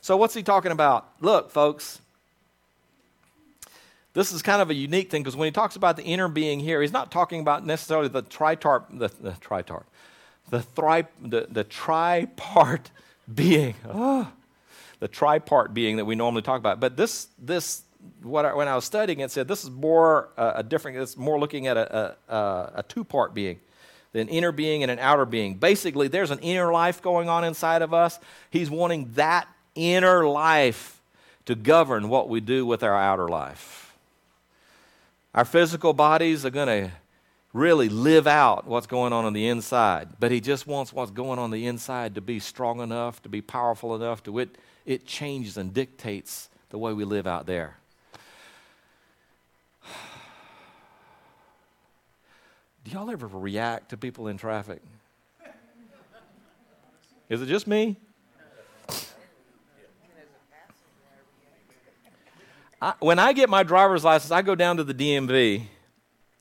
So, 0.00 0.16
what's 0.16 0.34
he 0.34 0.42
talking 0.42 0.72
about? 0.72 1.08
Look, 1.20 1.52
folks, 1.52 2.00
this 4.14 4.32
is 4.32 4.42
kind 4.42 4.60
of 4.60 4.68
a 4.68 4.74
unique 4.74 5.10
thing 5.10 5.22
because 5.22 5.36
when 5.36 5.46
he 5.46 5.52
talks 5.52 5.76
about 5.76 5.96
the 5.96 6.02
inner 6.02 6.28
being 6.28 6.60
here, 6.60 6.82
he's 6.82 6.92
not 6.92 7.10
talking 7.10 7.40
about 7.40 7.64
necessarily 7.64 8.08
the 8.08 8.22
tritarp, 8.22 8.86
the, 8.90 9.08
the 9.20 9.30
tritarp, 9.30 9.84
the, 10.50 10.60
thri, 10.60 11.04
the, 11.22 11.46
the 11.48 11.64
tripart 11.64 12.86
being. 13.34 13.74
Oh, 13.88 14.28
the 15.02 15.08
tripart 15.08 15.74
being 15.74 15.96
that 15.96 16.04
we 16.04 16.14
normally 16.14 16.42
talk 16.42 16.60
about. 16.60 16.78
But 16.78 16.96
this, 16.96 17.26
this 17.36 17.82
what 18.22 18.46
I, 18.46 18.54
when 18.54 18.68
I 18.68 18.76
was 18.76 18.84
studying 18.84 19.18
it, 19.18 19.32
said 19.32 19.48
this 19.48 19.64
is 19.64 19.70
more 19.70 20.28
uh, 20.38 20.52
a 20.54 20.62
different, 20.62 20.96
it's 20.96 21.16
more 21.16 21.40
looking 21.40 21.66
at 21.66 21.76
a, 21.76 22.16
a, 22.28 22.72
a 22.76 22.82
two 22.84 23.02
part 23.02 23.34
being 23.34 23.58
an 24.14 24.28
inner 24.28 24.52
being 24.52 24.82
and 24.82 24.92
an 24.92 25.00
outer 25.00 25.24
being. 25.24 25.54
Basically, 25.54 26.06
there's 26.06 26.30
an 26.30 26.38
inner 26.38 26.70
life 26.70 27.02
going 27.02 27.28
on 27.28 27.42
inside 27.42 27.82
of 27.82 27.92
us. 27.92 28.20
He's 28.48 28.70
wanting 28.70 29.10
that 29.14 29.48
inner 29.74 30.24
life 30.24 31.02
to 31.46 31.56
govern 31.56 32.08
what 32.08 32.28
we 32.28 32.40
do 32.40 32.64
with 32.64 32.84
our 32.84 32.96
outer 32.96 33.26
life. 33.26 33.96
Our 35.34 35.44
physical 35.44 35.94
bodies 35.94 36.46
are 36.46 36.50
going 36.50 36.68
to 36.68 36.92
really 37.52 37.88
live 37.88 38.28
out 38.28 38.68
what's 38.68 38.86
going 38.86 39.12
on 39.12 39.24
on 39.24 39.32
the 39.32 39.48
inside, 39.48 40.10
but 40.20 40.30
He 40.30 40.40
just 40.40 40.68
wants 40.68 40.92
what's 40.92 41.10
going 41.10 41.40
on 41.40 41.50
the 41.50 41.66
inside 41.66 42.14
to 42.14 42.20
be 42.20 42.38
strong 42.38 42.80
enough, 42.80 43.20
to 43.22 43.28
be 43.28 43.40
powerful 43.40 43.96
enough 43.96 44.22
to 44.24 44.38
it, 44.38 44.56
it 44.84 45.06
changes 45.06 45.56
and 45.56 45.72
dictates 45.72 46.48
the 46.70 46.78
way 46.78 46.92
we 46.92 47.04
live 47.04 47.26
out 47.26 47.46
there. 47.46 47.76
Do 52.84 52.90
y'all 52.90 53.10
ever 53.10 53.26
react 53.26 53.90
to 53.90 53.96
people 53.96 54.28
in 54.28 54.36
traffic? 54.38 54.82
Is 57.28 57.40
it 57.40 57.46
just 57.46 57.66
me? 57.66 57.96
I, 62.82 62.94
when 62.98 63.20
I 63.20 63.32
get 63.32 63.48
my 63.48 63.62
driver's 63.62 64.02
license, 64.02 64.32
I 64.32 64.42
go 64.42 64.56
down 64.56 64.76
to 64.78 64.84
the 64.84 64.92
DMV, 64.92 65.62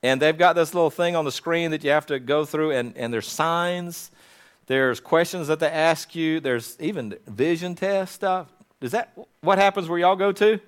and 0.01 0.19
they've 0.19 0.37
got 0.37 0.55
this 0.55 0.73
little 0.73 0.89
thing 0.89 1.15
on 1.15 1.23
the 1.23 1.31
screen 1.31 1.69
that 1.69 1.83
you 1.83 1.91
have 1.91 2.07
to 2.07 2.19
go 2.19 2.45
through, 2.45 2.71
and, 2.71 2.97
and 2.97 3.13
there's 3.13 3.27
signs, 3.27 4.09
there's 4.67 4.99
questions 4.99 5.47
that 5.47 5.59
they 5.59 5.69
ask 5.69 6.15
you, 6.15 6.39
there's 6.39 6.77
even 6.79 7.17
vision 7.27 7.75
test 7.75 8.15
stuff. 8.15 8.47
Is 8.79 8.91
that 8.91 9.11
what 9.41 9.57
happens 9.57 9.89
where 9.89 9.99
y'all 9.99 10.15
go 10.15 10.31
to? 10.31 10.59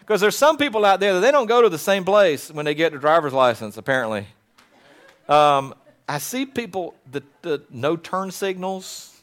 Because 0.00 0.20
there's 0.20 0.36
some 0.36 0.56
people 0.56 0.84
out 0.84 1.00
there 1.00 1.14
that 1.14 1.20
they 1.20 1.30
don't 1.30 1.46
go 1.46 1.62
to 1.62 1.68
the 1.68 1.78
same 1.78 2.04
place 2.04 2.50
when 2.50 2.64
they 2.64 2.74
get 2.74 2.90
their 2.90 2.98
driver's 2.98 3.32
license, 3.32 3.76
apparently. 3.76 4.26
Um, 5.28 5.74
I 6.08 6.18
see 6.18 6.44
people 6.44 6.94
that 7.12 7.70
no 7.72 7.96
turn 7.96 8.30
signals. 8.30 9.22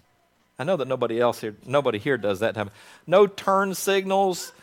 I 0.57 0.63
know 0.63 0.77
that 0.77 0.87
nobody 0.87 1.19
else 1.19 1.41
here, 1.41 1.55
nobody 1.65 1.99
here 1.99 2.17
does 2.17 2.39
that 2.39 2.55
type. 2.55 2.69
No 3.05 3.27
turn 3.27 3.73
signals. 3.75 4.53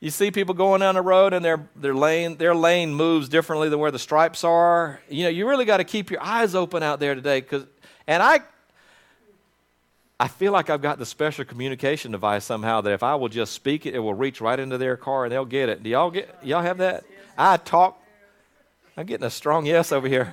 You 0.00 0.10
see 0.10 0.30
people 0.30 0.54
going 0.54 0.80
down 0.80 0.96
the 0.96 1.02
road 1.02 1.32
and 1.32 1.44
their, 1.44 1.68
their, 1.76 1.94
lane, 1.94 2.36
their 2.36 2.54
lane 2.54 2.92
moves 2.92 3.28
differently 3.28 3.68
than 3.68 3.78
where 3.78 3.90
the 3.90 3.98
stripes 3.98 4.44
are. 4.44 5.00
You 5.08 5.24
know, 5.24 5.28
you 5.30 5.48
really 5.48 5.64
got 5.64 5.76
to 5.78 5.84
keep 5.84 6.10
your 6.10 6.22
eyes 6.22 6.54
open 6.54 6.82
out 6.82 7.00
there 7.00 7.14
today. 7.14 7.40
Cause, 7.40 7.64
and 8.06 8.22
I, 8.22 8.40
I 10.22 10.28
feel 10.28 10.52
like 10.52 10.70
I've 10.70 10.80
got 10.80 11.00
the 11.00 11.04
special 11.04 11.44
communication 11.44 12.12
device 12.12 12.44
somehow 12.44 12.80
that 12.82 12.92
if 12.92 13.02
I 13.02 13.16
will 13.16 13.28
just 13.28 13.52
speak 13.54 13.86
it, 13.86 13.96
it 13.96 13.98
will 13.98 14.14
reach 14.14 14.40
right 14.40 14.56
into 14.56 14.78
their 14.78 14.96
car 14.96 15.24
and 15.24 15.32
they'll 15.32 15.44
get 15.44 15.68
it. 15.68 15.82
Do 15.82 15.90
y'all 15.90 16.12
get 16.12 16.32
y'all 16.44 16.62
have 16.62 16.78
that? 16.78 17.02
I 17.36 17.56
talk. 17.56 18.00
I'm 18.96 19.04
getting 19.04 19.26
a 19.26 19.30
strong 19.30 19.66
yes 19.66 19.90
over 19.90 20.06
here. 20.06 20.32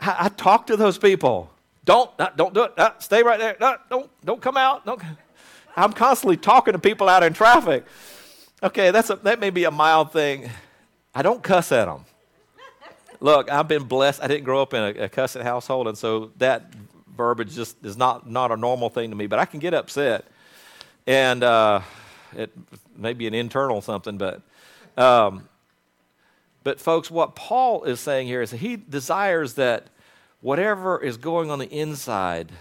I, 0.00 0.16
I 0.20 0.28
talk 0.30 0.68
to 0.68 0.78
those 0.78 0.96
people. 0.96 1.50
Don't 1.84 2.10
uh, 2.18 2.30
don't 2.34 2.54
do 2.54 2.62
it. 2.62 2.72
Uh, 2.78 2.98
stay 2.98 3.22
right 3.22 3.38
there. 3.38 3.62
Uh, 3.62 3.76
don't 3.90 4.10
don't 4.24 4.40
come 4.40 4.56
out. 4.56 4.86
Don't. 4.86 5.02
I'm 5.76 5.92
constantly 5.92 6.38
talking 6.38 6.72
to 6.72 6.78
people 6.78 7.10
out 7.10 7.22
in 7.22 7.34
traffic. 7.34 7.84
Okay, 8.62 8.90
that's 8.90 9.10
a, 9.10 9.16
that 9.16 9.38
may 9.38 9.50
be 9.50 9.64
a 9.64 9.70
mild 9.70 10.14
thing. 10.14 10.48
I 11.14 11.20
don't 11.20 11.42
cuss 11.42 11.72
at 11.72 11.84
them. 11.84 12.06
Look, 13.20 13.52
I've 13.52 13.68
been 13.68 13.84
blessed. 13.84 14.22
I 14.22 14.28
didn't 14.28 14.44
grow 14.44 14.62
up 14.62 14.72
in 14.72 14.82
a, 14.82 15.04
a 15.04 15.08
cussing 15.10 15.42
household, 15.42 15.88
and 15.88 15.98
so 15.98 16.30
that 16.38 16.72
verbiage 17.16 17.54
just 17.54 17.84
is 17.84 17.96
not, 17.96 18.28
not 18.28 18.50
a 18.50 18.56
normal 18.56 18.88
thing 18.88 19.10
to 19.10 19.16
me. 19.16 19.26
But 19.26 19.38
I 19.38 19.44
can 19.44 19.60
get 19.60 19.74
upset, 19.74 20.24
and 21.06 21.42
uh, 21.42 21.80
it 22.36 22.50
may 22.96 23.12
be 23.12 23.26
an 23.26 23.34
internal 23.34 23.80
something. 23.80 24.18
But, 24.18 24.42
um, 24.96 25.48
but 26.64 26.80
folks, 26.80 27.10
what 27.10 27.34
Paul 27.34 27.84
is 27.84 28.00
saying 28.00 28.26
here 28.26 28.42
is 28.42 28.50
he 28.50 28.76
desires 28.76 29.54
that 29.54 29.88
whatever 30.40 31.00
is 31.02 31.16
going 31.16 31.50
on 31.50 31.58
the 31.58 31.68
inside 31.68 32.52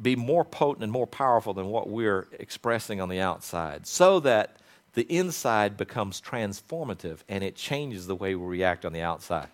be 0.00 0.16
more 0.16 0.44
potent 0.44 0.82
and 0.82 0.92
more 0.92 1.06
powerful 1.06 1.52
than 1.52 1.66
what 1.66 1.88
we're 1.88 2.26
expressing 2.38 3.00
on 3.00 3.08
the 3.08 3.20
outside, 3.20 3.86
so 3.86 4.18
that 4.20 4.56
the 4.94 5.02
inside 5.02 5.76
becomes 5.76 6.20
transformative 6.20 7.18
and 7.28 7.44
it 7.44 7.54
changes 7.54 8.06
the 8.06 8.14
way 8.14 8.34
we 8.34 8.46
react 8.46 8.84
on 8.84 8.92
the 8.92 9.02
outside. 9.02 9.48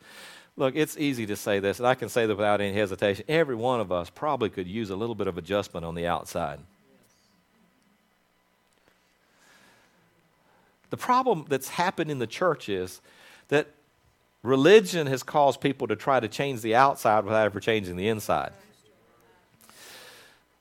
Look, 0.56 0.74
it's 0.74 0.96
easy 0.96 1.26
to 1.26 1.36
say 1.36 1.60
this, 1.60 1.78
and 1.78 1.86
I 1.86 1.94
can 1.94 2.08
say 2.08 2.26
that 2.26 2.34
without 2.34 2.60
any 2.60 2.72
hesitation. 2.72 3.24
Every 3.28 3.54
one 3.54 3.80
of 3.80 3.92
us 3.92 4.08
probably 4.08 4.48
could 4.48 4.66
use 4.66 4.88
a 4.88 4.96
little 4.96 5.14
bit 5.14 5.26
of 5.26 5.36
adjustment 5.36 5.84
on 5.84 5.94
the 5.94 6.06
outside. 6.06 6.60
The 10.88 10.96
problem 10.96 11.44
that's 11.48 11.68
happened 11.68 12.10
in 12.10 12.20
the 12.20 12.26
church 12.26 12.68
is 12.68 13.00
that 13.48 13.66
religion 14.42 15.06
has 15.08 15.22
caused 15.22 15.60
people 15.60 15.88
to 15.88 15.96
try 15.96 16.20
to 16.20 16.28
change 16.28 16.62
the 16.62 16.74
outside 16.74 17.24
without 17.24 17.44
ever 17.44 17.60
changing 17.60 17.96
the 17.96 18.08
inside. 18.08 18.52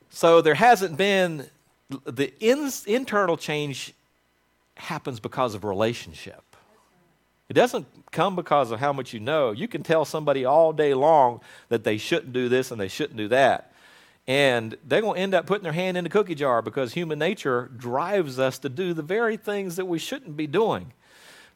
So 0.10 0.42
there 0.42 0.56
hasn't 0.56 0.98
been 0.98 1.48
the 1.90 2.34
in, 2.40 2.72
internal 2.88 3.38
change 3.38 3.94
happens 4.76 5.20
because 5.20 5.54
of 5.54 5.64
relationship. 5.64 6.44
It 7.48 7.54
doesn't 7.54 7.88
come 8.12 8.36
because 8.36 8.72
of 8.72 8.80
how 8.80 8.92
much 8.92 9.14
you 9.14 9.20
know. 9.20 9.52
You 9.52 9.68
can 9.68 9.84
tell 9.84 10.06
somebody 10.06 10.46
all 10.46 10.74
day 10.74 10.94
long 10.94 11.42
that 11.70 11.84
they 11.84 11.98
shouldn't 11.98 12.34
do 12.34 12.50
this 12.50 12.72
and 12.72 12.82
they 12.82 12.88
shouldn't 12.88 13.18
do 13.18 13.28
that. 13.28 13.72
And 14.28 14.76
they're 14.84 15.02
going 15.02 15.16
to 15.16 15.22
end 15.22 15.36
up 15.36 15.46
putting 15.46 15.64
their 15.64 15.74
hand 15.74 15.98
in 15.98 16.04
the 16.04 16.10
cookie 16.10 16.34
jar 16.34 16.64
because 16.64 16.94
human 16.94 17.20
nature 17.20 17.70
drives 17.78 18.40
us 18.40 18.58
to 18.60 18.70
do 18.70 18.94
the 18.94 19.04
very 19.04 19.38
things 19.38 19.76
that 19.76 19.86
we 19.86 20.00
shouldn't 20.00 20.36
be 20.36 20.48
doing. 20.48 20.94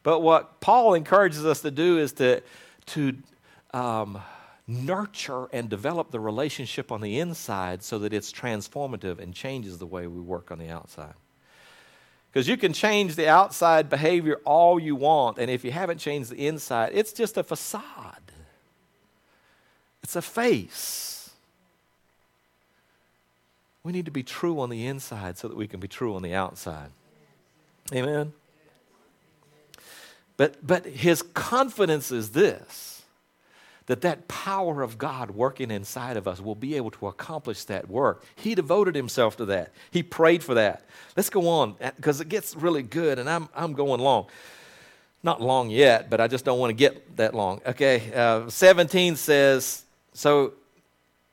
But 0.03 0.19
what 0.19 0.61
Paul 0.61 0.93
encourages 0.93 1.45
us 1.45 1.61
to 1.61 1.71
do 1.71 1.97
is 1.97 2.13
to, 2.13 2.41
to 2.87 3.17
um, 3.73 4.21
nurture 4.67 5.47
and 5.51 5.67
develop 5.67 6.11
the 6.11 6.19
relationship 6.19 6.91
on 6.91 7.01
the 7.01 7.19
inside 7.19 7.81
so 7.81 7.97
that 7.99 8.13
it's 8.13 8.31
transformative 8.31 9.19
and 9.19 9.33
changes 9.33 9.79
the 9.79 9.87
way 9.87 10.05
we 10.05 10.21
work 10.21 10.51
on 10.51 10.59
the 10.59 10.69
outside. 10.69 11.15
Because 12.31 12.47
you 12.47 12.57
can 12.57 12.73
change 12.73 13.15
the 13.15 13.27
outside 13.27 13.89
behavior 13.89 14.39
all 14.45 14.79
you 14.79 14.95
want, 14.95 15.39
and 15.39 15.49
if 15.49 15.63
you 15.63 15.71
haven't 15.71 15.97
changed 15.97 16.29
the 16.29 16.47
inside, 16.47 16.91
it's 16.93 17.11
just 17.11 17.37
a 17.37 17.43
facade. 17.43 18.31
It's 20.03 20.15
a 20.15 20.21
face. 20.21 21.31
We 23.83 23.91
need 23.91 24.05
to 24.05 24.11
be 24.11 24.23
true 24.23 24.59
on 24.59 24.69
the 24.69 24.85
inside 24.85 25.37
so 25.37 25.47
that 25.47 25.57
we 25.57 25.67
can 25.67 25.79
be 25.79 25.87
true 25.87 26.15
on 26.15 26.21
the 26.21 26.33
outside. 26.33 26.91
Amen. 27.93 28.33
But 30.37 30.65
but 30.65 30.85
his 30.85 31.21
confidence 31.21 32.11
is 32.11 32.31
this 32.31 32.98
that 33.89 34.01
that 34.01 34.27
power 34.27 34.83
of 34.83 34.99
God 34.99 35.31
working 35.31 35.71
inside 35.71 36.15
of 36.15 36.27
us 36.27 36.39
will 36.39 36.53
be 36.53 36.75
able 36.75 36.91
to 36.91 37.07
accomplish 37.07 37.63
that 37.63 37.89
work. 37.89 38.23
He 38.35 38.53
devoted 38.53 38.93
himself 38.93 39.35
to 39.37 39.45
that. 39.45 39.73
He 39.89 40.03
prayed 40.03 40.43
for 40.43 40.53
that. 40.53 40.85
Let's 41.17 41.31
go 41.31 41.47
on 41.47 41.73
because 41.95 42.21
it 42.21 42.29
gets 42.29 42.55
really 42.55 42.83
good 42.83 43.17
and 43.17 43.27
I'm, 43.27 43.49
I'm 43.55 43.73
going 43.73 43.99
long. 43.99 44.27
Not 45.23 45.41
long 45.41 45.71
yet, 45.71 46.07
but 46.07 46.21
I 46.21 46.27
just 46.27 46.45
don't 46.45 46.59
want 46.59 46.69
to 46.69 46.75
get 46.75 47.17
that 47.17 47.33
long. 47.33 47.61
Okay, 47.65 48.13
uh, 48.13 48.47
17 48.47 49.15
says, 49.15 49.81
so 50.13 50.53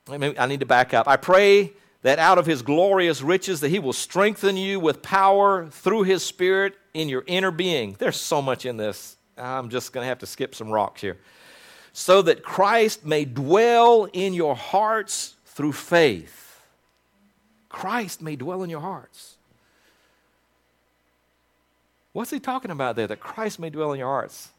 I 0.09 0.47
need 0.47 0.61
to 0.61 0.65
back 0.65 0.95
up. 0.95 1.07
I 1.07 1.15
pray 1.15 1.73
that 2.01 2.17
out 2.17 2.39
of 2.39 2.47
his 2.47 2.63
glorious 2.63 3.21
riches 3.21 3.59
that 3.59 3.69
he 3.69 3.77
will 3.77 3.93
strengthen 3.93 4.57
you 4.57 4.79
with 4.79 5.03
power 5.03 5.67
through 5.67 6.03
his 6.03 6.25
spirit 6.25 6.73
in 6.95 7.07
your 7.07 7.23
inner 7.27 7.51
being. 7.51 7.95
There's 7.99 8.19
so 8.19 8.41
much 8.41 8.65
in 8.65 8.77
this. 8.77 9.15
I'm 9.37 9.69
just 9.69 9.93
going 9.93 10.05
to 10.05 10.09
have 10.09 10.17
to 10.19 10.25
skip 10.25 10.55
some 10.55 10.71
rocks 10.71 11.01
here 11.01 11.17
so 11.99 12.21
that 12.21 12.43
Christ 12.43 13.07
may 13.07 13.25
dwell 13.25 14.07
in 14.13 14.35
your 14.35 14.55
hearts 14.55 15.33
through 15.45 15.71
faith. 15.71 16.61
Christ 17.69 18.21
may 18.21 18.35
dwell 18.35 18.61
in 18.61 18.69
your 18.69 18.81
hearts. 18.81 19.33
What's 22.13 22.29
he 22.29 22.39
talking 22.39 22.69
about 22.69 22.97
there? 22.97 23.07
That 23.07 23.19
Christ 23.19 23.57
may 23.57 23.71
dwell 23.71 23.93
in 23.93 23.99
your 23.99 24.09
hearts. 24.09 24.49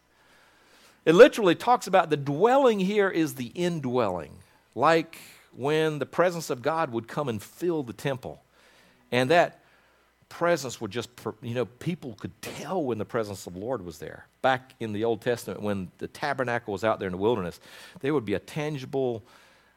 It 1.05 1.15
literally 1.15 1.55
talks 1.55 1.87
about 1.87 2.11
the 2.11 2.17
dwelling 2.17 2.81
here 2.81 3.09
is 3.09 3.37
the 3.37 3.53
indwelling, 3.55 4.33
like 4.75 5.17
when 5.57 6.01
the 6.01 6.07
presence 6.07 6.51
of 6.51 6.61
God 6.61 6.91
would 6.91 7.07
come 7.07 7.29
and 7.29 7.41
fill 7.41 7.85
the 7.85 7.93
temple. 7.93 8.43
And 9.13 9.31
that 9.31 9.61
presence 10.29 10.81
would 10.81 10.91
just, 10.91 11.11
you 11.43 11.55
know, 11.55 11.65
people 11.65 12.15
could 12.15 12.41
tell 12.43 12.83
when 12.83 12.99
the 12.99 13.05
presence 13.05 13.47
of 13.47 13.55
the 13.55 13.61
Lord 13.61 13.85
was 13.85 13.99
there. 13.99 14.27
Back 14.43 14.75
in 14.81 14.93
the 14.93 15.05
Old 15.05 15.21
Testament, 15.21 15.63
when 15.63 15.91
the 15.99 16.09
tabernacle 16.09 16.73
was 16.73 16.85
out 16.85 16.99
there 16.99 17.09
in 17.09 17.13
the 17.13 17.19
wilderness, 17.19 17.61
there 18.01 18.15
would 18.15 18.25
be 18.25 18.35
a 18.35 18.39
tangible 18.39 19.23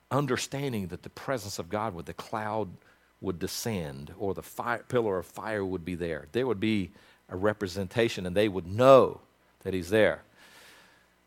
understanding 0.10 0.88
that 0.88 1.04
the 1.04 1.10
presence 1.10 1.58
of 1.58 1.70
God 1.70 1.96
with 1.96 2.06
the 2.06 2.14
cloud 2.14 2.70
would 3.22 3.40
descend 3.40 4.14
or 4.18 4.34
the 4.34 4.42
fire, 4.42 4.84
pillar 4.88 5.20
of 5.20 5.26
fire 5.26 5.64
would 5.64 5.86
be 5.86 5.96
there. 5.96 6.28
There 6.32 6.48
would 6.48 6.60
be 6.60 6.92
a 7.30 7.36
representation 7.38 8.26
and 8.26 8.36
they 8.36 8.50
would 8.50 8.68
know 8.68 9.22
that 9.64 9.74
He's 9.74 9.90
there. 9.90 10.24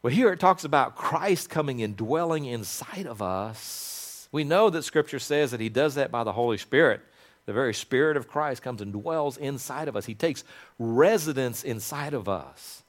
Well, 0.03 0.13
here 0.13 0.33
it 0.33 0.41
talks 0.41 0.65
about 0.65 0.97
Christ 0.97 1.49
coming 1.49 1.83
and 1.83 1.97
dwelling 1.97 2.45
inside 2.45 3.07
of 3.07 3.23
us. 3.23 4.29
We 4.33 4.45
know 4.45 4.69
that 4.69 4.83
Scripture 4.83 5.19
says 5.19 5.53
that 5.53 5.61
He 5.61 5.71
does 5.71 5.95
that 5.95 6.11
by 6.11 6.25
the 6.25 6.33
Holy 6.33 6.59
Spirit. 6.59 7.01
The 7.47 7.53
very 7.53 7.75
Spirit 7.75 8.17
of 8.17 8.29
Christ 8.29 8.63
comes 8.63 8.81
and 8.81 8.93
dwells 8.93 9.37
inside 9.37 9.89
of 9.89 9.97
us. 9.97 10.07
He 10.07 10.15
takes 10.15 10.45
residence 10.79 11.63
inside 11.63 12.15
of 12.15 12.29
us. 12.29 12.83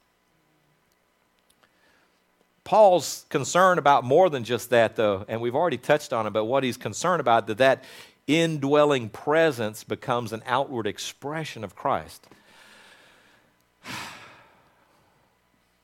Paul's 2.64 3.26
concerned 3.30 3.78
about 3.78 4.04
more 4.04 4.30
than 4.30 4.44
just 4.44 4.72
that, 4.72 4.96
though, 4.96 5.24
and 5.28 5.40
we've 5.40 5.56
already 5.56 5.78
touched 5.78 6.14
on 6.14 6.26
it, 6.26 6.32
but 6.32 6.46
what 6.46 6.64
he's 6.64 6.78
concerned 6.78 7.20
about 7.20 7.48
that 7.48 7.60
that 7.60 7.84
indwelling 8.28 9.10
presence 9.10 9.84
becomes 9.84 10.34
an 10.34 10.42
outward 10.48 10.88
expression 10.88 11.64
of 11.64 11.76
Christ. 11.76 12.26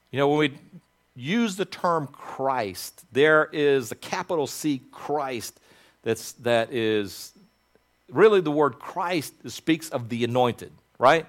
You 0.09 0.17
know, 0.17 0.27
when 0.27 0.39
we 0.39 0.57
use 1.15 1.55
the 1.55 1.65
term 1.65 2.07
Christ, 2.07 3.05
there 3.11 3.47
is 3.53 3.91
a 3.91 3.95
capital 3.95 4.47
C 4.47 4.81
Christ 4.91 5.59
that's, 6.01 6.31
that 6.33 6.73
is 6.73 7.31
really 8.11 8.41
the 8.41 8.51
word 8.51 8.79
Christ 8.79 9.33
speaks 9.49 9.89
of 9.89 10.09
the 10.09 10.23
anointed, 10.23 10.71
right? 10.99 11.25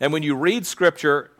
And 0.00 0.12
when 0.12 0.22
you 0.22 0.34
read 0.34 0.66
Scripture, 0.66 1.30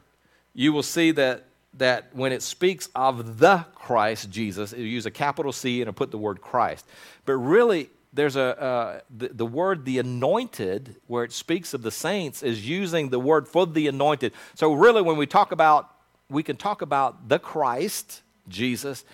you 0.55 0.73
will 0.73 0.83
see 0.83 1.11
that, 1.13 1.45
that 1.75 2.15
when 2.15 2.33
it 2.33 2.43
speaks 2.43 2.89
of 2.95 3.39
the 3.39 3.67
Christ, 3.75 4.31
Jesus, 4.31 4.73
it 4.73 4.83
use 4.83 5.07
a 5.07 5.11
capital 5.11 5.53
C 5.53 5.83
and 5.83 5.95
put 5.95 6.11
the 6.11 6.19
word 6.19 6.41
Christ. 6.41 6.87
But 7.25 7.35
really, 7.35 7.91
there's 8.13 8.37
a 8.37 8.61
uh, 8.61 9.01
the, 9.17 9.29
the 9.29 9.47
word 9.47 9.85
the 9.85 9.99
anointed 9.99 10.97
where 11.07 11.25
it 11.25 11.33
speaks 11.33 11.75
of 11.75 11.83
the 11.83 11.91
saints 11.91 12.43
is 12.43 12.69
using 12.69 13.11
the 13.11 13.21
word 13.21 13.47
for 13.47 13.67
the 13.67 13.87
anointed 13.87 14.33
so 14.55 14.73
really 14.73 15.03
when 15.03 15.17
we 15.17 15.27
talk 15.27 15.53
about 15.53 15.95
we 16.31 16.43
can 16.43 16.57
talk 16.57 16.81
about 16.81 17.29
the 17.29 17.39
christ 17.39 18.23
jesus 18.49 19.05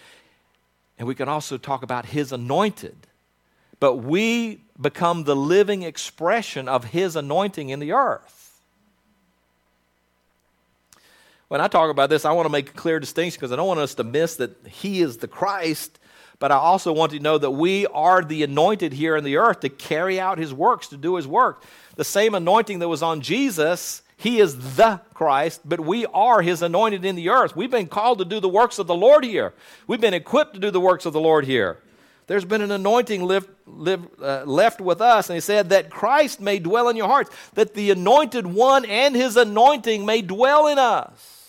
and 0.96 1.08
we 1.08 1.14
can 1.14 1.28
also 1.28 1.58
talk 1.58 1.82
about 1.82 2.06
his 2.06 2.30
anointed 2.30 2.96
but 3.80 3.96
we 3.96 4.60
become 4.80 5.24
the 5.24 5.36
living 5.36 5.82
expression 5.82 6.68
of 6.68 6.84
His 6.84 7.16
anointing 7.16 7.68
in 7.68 7.80
the 7.80 7.92
earth. 7.92 8.60
When 11.48 11.60
I 11.60 11.68
talk 11.68 11.90
about 11.90 12.10
this, 12.10 12.24
I 12.24 12.32
want 12.32 12.46
to 12.46 12.52
make 12.52 12.70
a 12.70 12.72
clear 12.72 12.98
distinction 12.98 13.38
because 13.38 13.52
I 13.52 13.56
don't 13.56 13.68
want 13.68 13.80
us 13.80 13.94
to 13.96 14.04
miss 14.04 14.36
that 14.36 14.56
He 14.66 15.00
is 15.00 15.18
the 15.18 15.28
Christ, 15.28 15.98
but 16.38 16.50
I 16.50 16.56
also 16.56 16.92
want 16.92 17.12
you 17.12 17.18
to 17.18 17.22
know 17.22 17.38
that 17.38 17.50
we 17.50 17.86
are 17.86 18.24
the 18.24 18.42
anointed 18.42 18.92
here 18.92 19.16
in 19.16 19.24
the 19.24 19.36
earth 19.36 19.60
to 19.60 19.68
carry 19.68 20.18
out 20.18 20.38
His 20.38 20.52
works, 20.52 20.88
to 20.88 20.96
do 20.96 21.16
His 21.16 21.26
work. 21.26 21.62
The 21.96 22.04
same 22.04 22.34
anointing 22.34 22.80
that 22.80 22.88
was 22.88 23.02
on 23.02 23.20
Jesus 23.20 24.02
he 24.16 24.40
is 24.40 24.76
the 24.76 25.00
Christ, 25.12 25.60
but 25.64 25.80
we 25.80 26.06
are 26.06 26.40
his 26.40 26.62
anointed 26.62 27.04
in 27.04 27.16
the 27.16 27.30
earth. 27.30 27.56
We've 27.56 27.70
been 27.70 27.88
called 27.88 28.18
to 28.20 28.24
do 28.24 28.40
the 28.40 28.48
works 28.48 28.78
of 28.78 28.86
the 28.86 28.94
Lord 28.94 29.24
here. 29.24 29.52
We've 29.86 30.00
been 30.00 30.14
equipped 30.14 30.54
to 30.54 30.60
do 30.60 30.70
the 30.70 30.80
works 30.80 31.04
of 31.04 31.12
the 31.12 31.20
Lord 31.20 31.44
here 31.44 31.78
there's 32.26 32.44
been 32.44 32.62
an 32.62 32.70
anointing 32.70 33.22
live, 33.22 33.48
live, 33.66 34.06
uh, 34.20 34.44
left 34.46 34.80
with 34.80 35.00
us. 35.00 35.28
And 35.28 35.36
he 35.36 35.40
said 35.40 35.70
that 35.70 35.90
Christ 35.90 36.40
may 36.40 36.58
dwell 36.58 36.88
in 36.88 36.96
your 36.96 37.08
hearts, 37.08 37.30
that 37.54 37.74
the 37.74 37.90
anointed 37.90 38.46
one 38.46 38.84
and 38.86 39.14
his 39.14 39.36
anointing 39.36 40.06
may 40.06 40.22
dwell 40.22 40.66
in 40.66 40.78
us. 40.78 41.40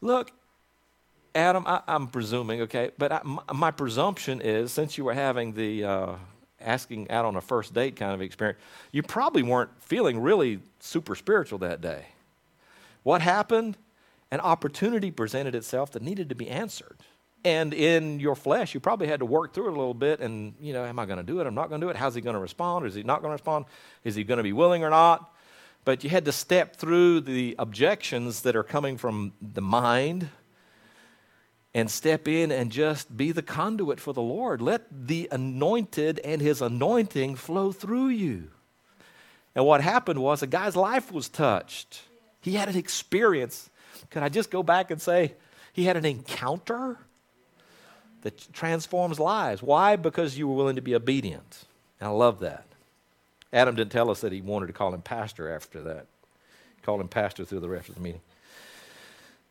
Look, 0.00 0.32
Adam, 1.34 1.64
I, 1.66 1.82
am 1.88 2.08
presuming, 2.08 2.62
okay, 2.62 2.90
but 2.98 3.12
I, 3.12 3.20
my, 3.22 3.42
my, 3.52 3.70
presumption 3.70 4.40
is 4.40 4.72
since 4.72 4.96
you 4.96 5.04
were 5.04 5.14
having 5.14 5.52
the 5.52 5.84
uh, 5.84 6.14
asking 6.60 7.10
out 7.10 7.24
on 7.24 7.36
a 7.36 7.40
first 7.40 7.74
date 7.74 7.96
kind 7.96 8.12
of 8.12 8.22
experience, 8.22 8.58
you 8.92 9.02
probably 9.02 9.42
weren't 9.42 9.70
feeling 9.80 10.18
really 10.20 10.60
super 10.80 11.14
spiritual 11.14 11.58
that 11.58 11.80
day. 11.80 12.06
What 13.02 13.20
happened? 13.20 13.76
An 14.30 14.40
opportunity 14.40 15.10
presented 15.10 15.54
itself 15.54 15.92
that 15.92 16.02
needed 16.02 16.28
to 16.28 16.34
be 16.34 16.48
answered. 16.48 16.98
And 17.44 17.72
in 17.72 18.18
your 18.18 18.34
flesh, 18.34 18.74
you 18.74 18.80
probably 18.80 19.06
had 19.06 19.20
to 19.20 19.26
work 19.26 19.54
through 19.54 19.66
it 19.68 19.74
a 19.74 19.78
little 19.78 19.94
bit 19.94 20.20
and, 20.20 20.54
you 20.60 20.72
know, 20.72 20.84
am 20.84 20.98
I 20.98 21.06
going 21.06 21.18
to 21.18 21.22
do 21.22 21.40
it? 21.40 21.46
I'm 21.46 21.54
not 21.54 21.68
going 21.68 21.80
to 21.80 21.86
do 21.86 21.90
it. 21.90 21.96
How's 21.96 22.14
he 22.14 22.20
going 22.20 22.34
to 22.34 22.40
respond? 22.40 22.86
Is 22.86 22.94
he 22.94 23.04
not 23.04 23.20
going 23.22 23.30
to 23.30 23.34
respond? 23.34 23.66
Is 24.02 24.16
he 24.16 24.24
going 24.24 24.38
to 24.38 24.42
be 24.42 24.52
willing 24.52 24.82
or 24.82 24.90
not? 24.90 25.32
But 25.84 26.02
you 26.02 26.10
had 26.10 26.24
to 26.24 26.32
step 26.32 26.74
through 26.74 27.20
the 27.20 27.54
objections 27.58 28.42
that 28.42 28.56
are 28.56 28.64
coming 28.64 28.96
from 28.96 29.32
the 29.40 29.62
mind 29.62 30.28
and 31.72 31.88
step 31.88 32.26
in 32.26 32.50
and 32.50 32.72
just 32.72 33.16
be 33.16 33.30
the 33.30 33.42
conduit 33.42 34.00
for 34.00 34.12
the 34.12 34.22
Lord. 34.22 34.60
Let 34.60 34.86
the 34.90 35.28
anointed 35.30 36.18
and 36.24 36.40
his 36.40 36.60
anointing 36.60 37.36
flow 37.36 37.70
through 37.70 38.08
you. 38.08 38.50
And 39.54 39.64
what 39.64 39.82
happened 39.82 40.20
was 40.20 40.42
a 40.42 40.46
guy's 40.48 40.74
life 40.74 41.12
was 41.12 41.28
touched. 41.28 42.02
He 42.40 42.54
had 42.54 42.68
an 42.68 42.76
experience 42.76 43.70
could 44.10 44.22
I 44.22 44.28
just 44.28 44.50
go 44.50 44.62
back 44.62 44.90
and 44.90 45.00
say 45.00 45.34
he 45.72 45.84
had 45.84 45.96
an 45.96 46.04
encounter 46.04 46.98
that 48.22 48.52
transforms 48.52 49.20
lives? 49.20 49.62
Why? 49.62 49.96
Because 49.96 50.38
you 50.38 50.48
were 50.48 50.54
willing 50.54 50.76
to 50.76 50.82
be 50.82 50.94
obedient. 50.94 51.64
And 52.00 52.08
I 52.08 52.12
love 52.12 52.40
that. 52.40 52.64
Adam 53.52 53.74
didn't 53.74 53.92
tell 53.92 54.10
us 54.10 54.20
that 54.20 54.32
he 54.32 54.40
wanted 54.40 54.66
to 54.66 54.72
call 54.72 54.92
him 54.92 55.02
pastor 55.02 55.54
after 55.54 55.80
that. 55.82 56.06
He 56.76 56.82
called 56.82 57.00
him 57.00 57.08
pastor 57.08 57.44
through 57.44 57.60
the 57.60 57.68
rest 57.68 57.88
of 57.88 57.94
the 57.94 58.00
meeting. 58.00 58.20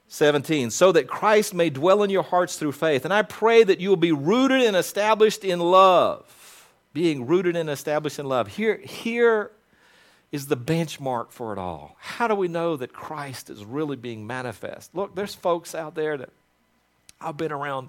17, 0.08 0.70
so 0.70 0.92
that 0.92 1.08
Christ 1.08 1.54
may 1.54 1.70
dwell 1.70 2.04
in 2.04 2.10
your 2.10 2.24
hearts 2.24 2.58
through 2.58 2.74
faith. 2.74 3.06
And 3.06 3.14
I 3.14 3.24
pray 3.24 3.64
that 3.64 3.80
you 3.80 3.90
will 3.90 3.96
be 3.96 4.12
rooted 4.12 4.62
and 4.62 4.76
established 4.76 5.44
in 5.44 5.60
love. 5.60 6.70
Being 6.94 7.26
rooted 7.26 7.56
and 7.56 7.70
established 7.70 8.20
in 8.20 8.28
love. 8.28 8.48
Here, 8.48 8.78
here 8.78 9.52
is 10.36 10.48
the 10.48 10.58
benchmark 10.58 11.32
for 11.32 11.54
it 11.54 11.58
all. 11.58 11.96
How 11.98 12.28
do 12.28 12.36
we 12.36 12.50
know 12.50 12.76
that 12.76 12.92
Christ 12.92 13.50
is 13.50 13.64
really 13.64 13.96
being 13.96 14.28
manifest? 14.28 14.94
Look, 14.94 15.16
there's 15.16 15.34
folks 15.34 15.74
out 15.74 15.96
there 15.96 16.18
that 16.18 16.30
I've 17.22 17.38
been 17.38 17.54
around 17.54 17.88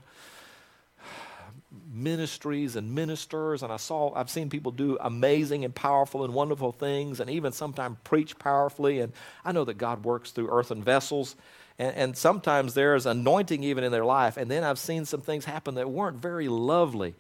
ministries 1.93 2.77
and 2.77 2.95
ministers 2.95 3.65
and 3.65 3.73
I 3.73 3.77
saw 3.79 4.15
I've 4.15 4.31
seen 4.31 4.49
people 4.49 4.71
do 4.71 4.97
amazing 5.01 5.65
and 5.65 5.75
powerful 5.75 6.25
and 6.25 6.33
wonderful 6.33 6.71
things 6.71 7.19
and 7.21 7.29
even 7.29 7.53
sometimes 7.53 7.97
preach 8.05 8.39
powerfully 8.39 9.01
and 9.01 9.13
I 9.45 9.53
know 9.53 9.65
that 9.65 9.77
God 9.77 10.05
works 10.05 10.31
through 10.31 10.49
earthen 10.51 10.83
vessels 10.83 11.35
and, 11.79 11.95
and 11.97 12.17
sometimes 12.17 12.75
there's 12.75 13.07
anointing 13.07 13.65
even 13.65 13.83
in 13.83 13.93
their 13.93 14.05
life 14.05 14.37
and 14.37 14.51
then 14.51 14.63
I've 14.63 14.79
seen 14.79 15.05
some 15.05 15.21
things 15.21 15.45
happen 15.45 15.75
that 15.75 15.91
weren't 15.91 16.17
very 16.17 16.49
lovely. 16.49 17.15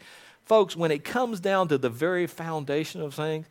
Folks, 0.44 0.76
when 0.76 0.92
it 0.92 1.04
comes 1.04 1.40
down 1.40 1.68
to 1.68 1.76
the 1.78 1.90
very 1.90 2.26
foundation 2.26 3.02
of 3.02 3.14
things, 3.14 3.46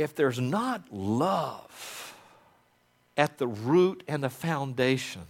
if 0.00 0.14
there's 0.14 0.40
not 0.40 0.84
love 0.90 2.14
at 3.16 3.38
the 3.38 3.46
root 3.46 4.02
and 4.08 4.24
the 4.24 4.30
foundation, 4.30 5.22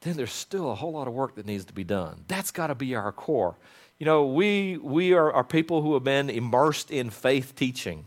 then 0.00 0.16
there's 0.16 0.32
still 0.32 0.70
a 0.70 0.74
whole 0.74 0.92
lot 0.92 1.06
of 1.06 1.14
work 1.14 1.34
that 1.34 1.46
needs 1.46 1.64
to 1.66 1.72
be 1.72 1.84
done. 1.84 2.24
That's 2.28 2.50
got 2.50 2.68
to 2.68 2.74
be 2.74 2.94
our 2.94 3.12
core. 3.12 3.56
You 3.98 4.06
know, 4.06 4.26
we, 4.26 4.78
we 4.78 5.12
are, 5.12 5.32
are 5.32 5.44
people 5.44 5.82
who 5.82 5.94
have 5.94 6.04
been 6.04 6.28
immersed 6.28 6.90
in 6.90 7.10
faith 7.10 7.54
teaching. 7.54 8.04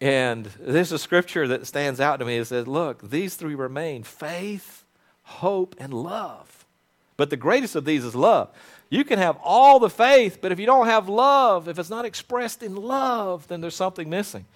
And 0.00 0.46
there's 0.58 0.92
a 0.92 0.98
scripture 0.98 1.46
that 1.48 1.66
stands 1.66 2.00
out 2.00 2.18
to 2.18 2.24
me. 2.24 2.38
It 2.38 2.46
says, 2.46 2.66
Look, 2.66 3.10
these 3.10 3.34
three 3.34 3.54
remain 3.54 4.02
faith, 4.02 4.84
hope, 5.22 5.76
and 5.78 5.92
love. 5.92 6.59
But 7.20 7.28
the 7.28 7.36
greatest 7.36 7.76
of 7.76 7.84
these 7.84 8.02
is 8.02 8.14
love. 8.14 8.48
You 8.88 9.04
can 9.04 9.18
have 9.18 9.36
all 9.44 9.78
the 9.78 9.90
faith, 9.90 10.38
but 10.40 10.52
if 10.52 10.58
you 10.58 10.64
don't 10.64 10.86
have 10.86 11.06
love, 11.06 11.68
if 11.68 11.78
it's 11.78 11.90
not 11.90 12.06
expressed 12.06 12.62
in 12.62 12.74
love, 12.74 13.46
then 13.46 13.60
there's 13.60 13.74
something 13.74 14.08
missing. 14.08 14.46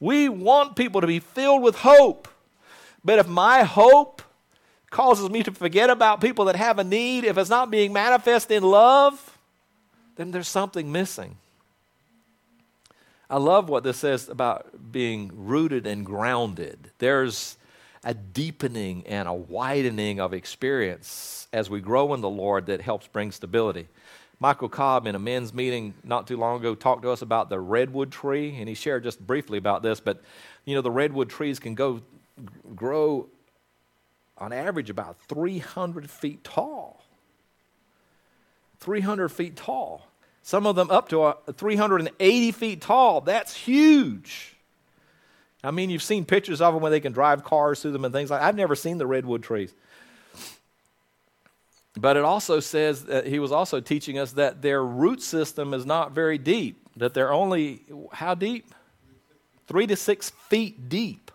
We 0.00 0.28
want 0.28 0.74
people 0.74 1.02
to 1.02 1.06
be 1.06 1.20
filled 1.20 1.62
with 1.62 1.76
hope. 1.76 2.26
But 3.04 3.20
if 3.20 3.28
my 3.28 3.62
hope 3.62 4.22
causes 4.90 5.30
me 5.30 5.44
to 5.44 5.52
forget 5.52 5.88
about 5.88 6.20
people 6.20 6.46
that 6.46 6.56
have 6.56 6.80
a 6.80 6.84
need, 6.84 7.22
if 7.22 7.38
it's 7.38 7.48
not 7.48 7.70
being 7.70 7.92
manifest 7.92 8.50
in 8.50 8.64
love, 8.64 9.38
then 10.16 10.32
there's 10.32 10.48
something 10.48 10.90
missing. 10.90 11.36
I 13.30 13.36
love 13.36 13.68
what 13.68 13.84
this 13.84 13.98
says 13.98 14.28
about 14.28 14.90
being 14.90 15.30
rooted 15.32 15.86
and 15.86 16.04
grounded. 16.04 16.90
There's 16.98 17.56
a 18.04 18.14
deepening 18.14 19.06
and 19.06 19.28
a 19.28 19.32
widening 19.32 20.20
of 20.20 20.32
experience 20.32 21.48
as 21.52 21.68
we 21.68 21.80
grow 21.80 22.14
in 22.14 22.20
the 22.20 22.30
Lord 22.30 22.66
that 22.66 22.80
helps 22.80 23.06
bring 23.06 23.30
stability. 23.30 23.88
Michael 24.38 24.70
Cobb, 24.70 25.06
in 25.06 25.14
a 25.14 25.18
men's 25.18 25.52
meeting 25.52 25.92
not 26.02 26.26
too 26.26 26.38
long 26.38 26.60
ago, 26.60 26.74
talked 26.74 27.02
to 27.02 27.10
us 27.10 27.20
about 27.20 27.50
the 27.50 27.60
redwood 27.60 28.10
tree, 28.10 28.56
and 28.58 28.68
he 28.68 28.74
shared 28.74 29.02
just 29.02 29.24
briefly 29.26 29.58
about 29.58 29.82
this. 29.82 30.00
But, 30.00 30.22
you 30.64 30.74
know, 30.74 30.80
the 30.80 30.90
redwood 30.90 31.28
trees 31.28 31.58
can 31.58 31.74
go 31.74 32.00
grow 32.74 33.28
on 34.38 34.54
average 34.54 34.88
about 34.88 35.18
300 35.28 36.08
feet 36.08 36.42
tall. 36.42 37.04
300 38.78 39.28
feet 39.28 39.56
tall. 39.56 40.06
Some 40.42 40.66
of 40.66 40.74
them 40.74 40.90
up 40.90 41.10
to 41.10 41.22
uh, 41.22 41.34
380 41.52 42.52
feet 42.52 42.80
tall. 42.80 43.20
That's 43.20 43.54
huge. 43.54 44.56
I 45.62 45.70
mean, 45.70 45.90
you've 45.90 46.02
seen 46.02 46.24
pictures 46.24 46.60
of 46.60 46.72
them 46.72 46.82
where 46.82 46.90
they 46.90 47.00
can 47.00 47.12
drive 47.12 47.44
cars 47.44 47.82
through 47.82 47.92
them 47.92 48.04
and 48.04 48.14
things 48.14 48.30
like 48.30 48.40
I've 48.40 48.56
never 48.56 48.74
seen 48.74 48.98
the 48.98 49.06
redwood 49.06 49.42
trees. 49.42 49.74
But 51.96 52.16
it 52.16 52.24
also 52.24 52.60
says 52.60 53.04
that 53.06 53.26
he 53.26 53.38
was 53.38 53.52
also 53.52 53.80
teaching 53.80 54.18
us 54.18 54.32
that 54.32 54.62
their 54.62 54.82
root 54.84 55.20
system 55.22 55.74
is 55.74 55.84
not 55.84 56.12
very 56.12 56.38
deep, 56.38 56.88
that 56.96 57.14
they're 57.14 57.32
only, 57.32 57.82
how 58.12 58.34
deep? 58.34 58.72
Three 59.66 59.86
to 59.86 59.96
six 59.96 60.30
feet 60.30 60.88
deep. 60.88 61.30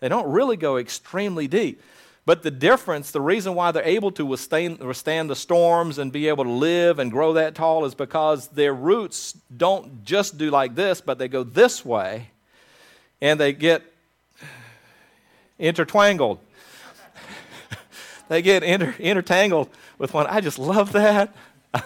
They 0.00 0.08
don't 0.08 0.30
really 0.30 0.56
go 0.56 0.76
extremely 0.76 1.46
deep. 1.46 1.80
But 2.26 2.42
the 2.42 2.50
difference, 2.50 3.10
the 3.10 3.20
reason 3.20 3.54
why 3.54 3.72
they're 3.72 3.82
able 3.82 4.12
to 4.12 4.26
withstand, 4.26 4.78
withstand 4.80 5.30
the 5.30 5.36
storms 5.36 5.98
and 5.98 6.12
be 6.12 6.28
able 6.28 6.44
to 6.44 6.50
live 6.50 6.98
and 6.98 7.10
grow 7.10 7.32
that 7.32 7.54
tall 7.54 7.84
is 7.84 7.94
because 7.94 8.48
their 8.48 8.74
roots 8.74 9.36
don't 9.56 10.04
just 10.04 10.36
do 10.36 10.50
like 10.50 10.74
this, 10.74 11.00
but 11.00 11.18
they 11.18 11.26
go 11.26 11.42
this 11.42 11.84
way 11.84 12.31
and 13.22 13.40
they 13.40 13.54
get 13.54 13.82
intertwangled. 15.58 16.40
they 18.28 18.42
get 18.42 18.62
inter, 18.62 18.94
intertangled 18.98 19.70
with 19.96 20.12
one. 20.12 20.26
I 20.26 20.42
just 20.42 20.58
love 20.58 20.92
that. 20.92 21.34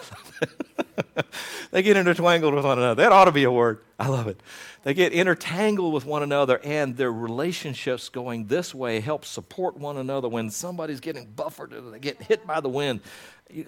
they 1.71 1.81
get 1.81 1.97
intertwangled 1.97 2.55
with 2.55 2.65
one 2.65 2.77
another. 2.77 2.95
That 2.95 3.11
ought 3.11 3.25
to 3.25 3.31
be 3.31 3.43
a 3.43 3.51
word. 3.51 3.79
I 3.99 4.07
love 4.07 4.27
it. 4.27 4.41
They 4.83 4.93
get 4.93 5.11
intertangled 5.11 5.93
with 5.93 6.05
one 6.05 6.23
another, 6.23 6.59
and 6.63 6.95
their 6.95 7.11
relationships 7.11 8.09
going 8.09 8.47
this 8.47 8.73
way 8.73 8.99
help 8.99 9.25
support 9.25 9.77
one 9.77 9.97
another. 9.97 10.29
When 10.29 10.49
somebody's 10.49 10.99
getting 10.99 11.25
buffeted, 11.25 11.91
they 11.91 11.99
get 11.99 12.21
hit 12.21 12.45
by 12.45 12.61
the 12.61 12.69
wind. 12.69 13.01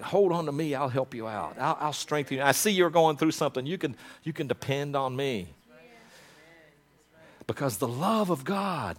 Hold 0.02 0.32
on 0.32 0.46
to 0.46 0.52
me. 0.52 0.74
I'll 0.74 0.88
help 0.88 1.14
you 1.14 1.26
out. 1.26 1.56
I'll, 1.58 1.76
I'll 1.80 1.92
strengthen 1.92 2.38
you. 2.38 2.42
I 2.42 2.52
see 2.52 2.70
you're 2.70 2.90
going 2.90 3.16
through 3.16 3.32
something. 3.32 3.66
You 3.66 3.78
can, 3.78 3.96
you 4.22 4.32
can 4.32 4.46
depend 4.46 4.94
on 4.96 5.16
me. 5.16 5.48
Because 7.50 7.78
the 7.78 7.88
love 7.88 8.30
of 8.30 8.44
God 8.44 8.96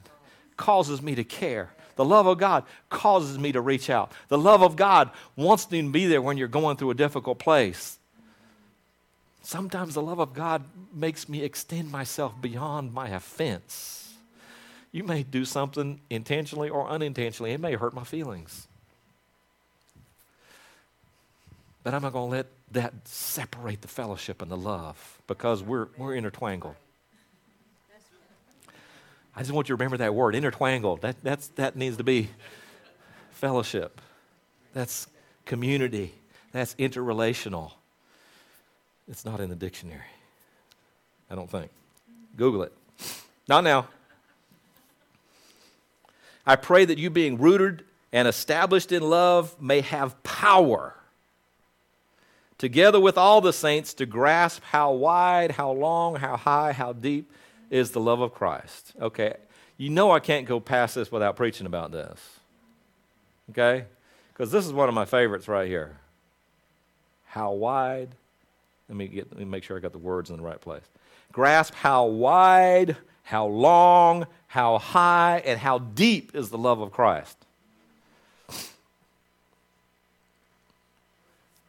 causes 0.58 1.02
me 1.02 1.16
to 1.16 1.24
care. 1.24 1.70
The 1.96 2.04
love 2.04 2.28
of 2.28 2.38
God 2.38 2.66
causes 2.90 3.40
me 3.40 3.54
to 3.54 3.62
reach 3.62 3.90
out. 3.90 4.12
The 4.28 4.38
love 4.38 4.62
of 4.62 4.76
God 4.76 5.10
wants 5.38 5.72
me 5.72 5.82
to 5.82 5.90
be 5.90 6.06
there 6.06 6.22
when 6.22 6.36
you're 6.36 6.50
going 6.50 6.76
through 6.76 6.92
a 6.92 6.96
difficult 6.96 7.40
place. 7.40 7.98
Sometimes 9.42 9.94
the 9.94 10.02
love 10.02 10.20
of 10.20 10.34
God 10.34 10.66
makes 10.94 11.30
me 11.30 11.44
extend 11.44 11.94
myself 11.94 12.34
beyond 12.42 12.94
my 12.94 13.08
offense. 13.08 14.16
You 14.92 15.06
may 15.06 15.24
do 15.24 15.46
something 15.46 16.02
intentionally 16.10 16.68
or 16.70 16.90
unintentionally, 16.90 17.54
it 17.54 17.62
may 17.62 17.76
hurt 17.76 17.94
my 17.94 18.04
feelings. 18.04 18.68
But 21.86 21.94
I'm 21.94 22.02
not 22.02 22.12
going 22.12 22.32
to 22.32 22.36
let 22.36 22.48
that 22.74 23.08
separate 23.08 23.82
the 23.82 23.88
fellowship 23.88 24.42
and 24.42 24.52
the 24.52 24.58
love 24.58 25.22
because 25.26 25.64
we're, 25.64 25.88
we're 25.98 26.16
intertwangled. 26.16 26.76
I 29.36 29.40
just 29.40 29.52
want 29.52 29.70
you 29.70 29.76
to 29.76 29.78
remember 29.78 29.98
that 29.98 30.14
word, 30.14 30.36
intertwangled. 30.36 31.02
That, 31.02 31.16
that's, 31.24 31.48
that 31.50 31.76
needs 31.76 31.98
to 31.98 32.04
be 32.04 32.30
fellowship. 33.32 34.02
That's 34.74 35.08
community. 35.46 36.14
That's 36.52 36.76
interrelational. 36.76 37.72
It's 39.08 39.26
not 39.26 39.40
in 39.40 39.50
the 39.50 39.56
dictionary. 39.56 40.02
I 41.30 41.36
don't 41.36 41.50
think. 41.50 41.72
Google 42.36 42.64
it. 42.64 42.74
Not 43.48 43.64
now. 43.64 43.88
I 46.46 46.56
pray 46.56 46.86
that 46.86 46.98
you, 46.98 47.10
being 47.10 47.38
rooted 47.38 47.84
and 48.12 48.28
established 48.28 48.92
in 48.92 49.04
love, 49.04 49.62
may 49.62 49.82
have 49.82 50.22
power, 50.24 50.96
together 52.58 53.00
with 53.00 53.18
all 53.18 53.42
the 53.42 53.54
saints, 53.54 53.94
to 53.96 54.06
grasp 54.06 54.62
how 54.64 54.92
wide, 54.92 55.52
how 55.52 55.72
long, 55.72 56.16
how 56.16 56.36
high, 56.36 56.74
how 56.74 56.94
deep 56.94 57.32
is 57.72 57.92
the 57.92 58.00
love 58.00 58.20
of 58.20 58.36
Christ. 58.36 58.94
Okay, 59.02 59.34
you 59.78 59.90
know 59.90 60.12
I 60.12 60.20
can't 60.20 60.46
go 60.46 60.60
past 60.60 60.94
this 60.94 61.12
without 61.12 61.36
preaching 61.36 61.66
about 61.66 61.92
this. 61.92 62.20
Okay? 63.50 63.86
Because 64.32 64.52
this 64.52 64.66
is 64.66 64.74
one 64.74 64.90
of 64.90 64.94
my 64.94 65.06
favorites 65.06 65.48
right 65.48 65.68
here. 65.68 65.98
How 67.26 67.54
wide, 67.54 68.10
let 68.88 68.98
me, 68.98 69.08
get, 69.08 69.32
let 69.32 69.40
me 69.40 69.46
make 69.46 69.64
sure 69.64 69.78
I 69.78 69.80
got 69.80 69.94
the 69.94 69.98
words 69.98 70.30
in 70.30 70.38
the 70.38 70.44
right 70.44 70.60
place. 70.60 70.84
Grasp 71.32 71.74
how 71.74 72.06
wide, 72.06 72.98
how 73.24 73.46
long, 73.46 74.28
how 74.48 74.78
high, 74.78 75.42
and 75.46 75.60
how 75.60 75.80
deep 75.80 76.36
is 76.36 76.50
the 76.50 76.58
love 76.58 76.82
of 76.82 76.92
Christ. 76.92 77.38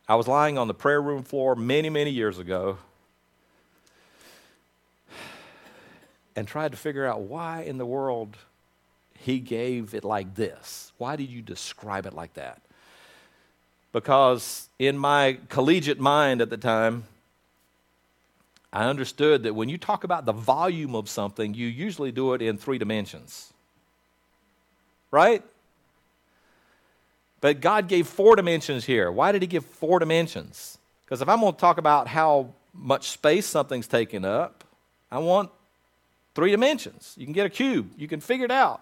I 0.09 0.17
was 0.17 0.27
lying 0.27 0.59
on 0.59 0.67
the 0.67 0.75
prayer 0.75 1.01
room 1.01 1.23
floor 1.23 1.55
many, 1.55 1.89
many 1.89 2.11
years 2.11 2.39
ago 2.39 2.79
and 6.35 6.47
tried 6.47 6.73
to 6.73 6.79
figure 6.79 7.07
out 7.07 7.21
why 7.21 7.63
in 7.63 7.79
the 7.79 7.87
world 7.87 8.37
he 9.19 9.39
gave 9.39 9.95
it 9.95 10.05
like 10.05 10.35
this. 10.35 10.93
Why 10.99 11.17
did 11.17 11.29
you 11.29 11.43
describe 11.43 12.07
it 12.07 12.15
like 12.15 12.35
that? 12.35 12.61
Because 13.93 14.69
in 14.79 14.97
my 14.97 15.39
collegiate 15.49 16.01
mind 16.01 16.41
at 16.41 16.51
the 16.51 16.57
time, 16.57 17.05
I 18.73 18.87
understood 18.87 19.43
that 19.43 19.55
when 19.55 19.69
you 19.69 19.77
talk 19.77 20.03
about 20.03 20.25
the 20.25 20.33
volume 20.33 20.97
of 20.97 21.09
something, 21.09 21.53
you 21.53 21.67
usually 21.67 22.11
do 22.11 22.33
it 22.33 22.41
in 22.41 22.57
three 22.57 22.79
dimensions. 22.79 23.53
Right? 25.11 25.43
But 27.43 27.61
God 27.61 27.87
gave 27.87 28.07
four 28.07 28.35
dimensions 28.35 28.87
here. 28.87 29.13
Why 29.13 29.31
did 29.31 29.43
He 29.43 29.49
give 29.49 29.67
four 29.67 29.99
dimensions? 29.99 30.79
Because 31.05 31.21
if 31.21 31.29
I'm 31.29 31.41
going 31.41 31.53
to 31.53 31.59
talk 31.59 31.77
about 31.77 32.09
how 32.09 32.55
much 32.73 33.11
space 33.11 33.45
something's 33.45 33.87
taking 33.87 34.25
up, 34.25 34.65
I 35.11 35.19
want 35.19 35.51
three 36.35 36.51
dimensions. 36.51 37.15
You 37.17 37.27
can 37.27 37.33
get 37.33 37.47
a 37.47 37.51
cube, 37.51 37.91
you 37.97 38.09
can 38.09 38.21
figure 38.21 38.45
it 38.45 38.51
out. 38.51 38.81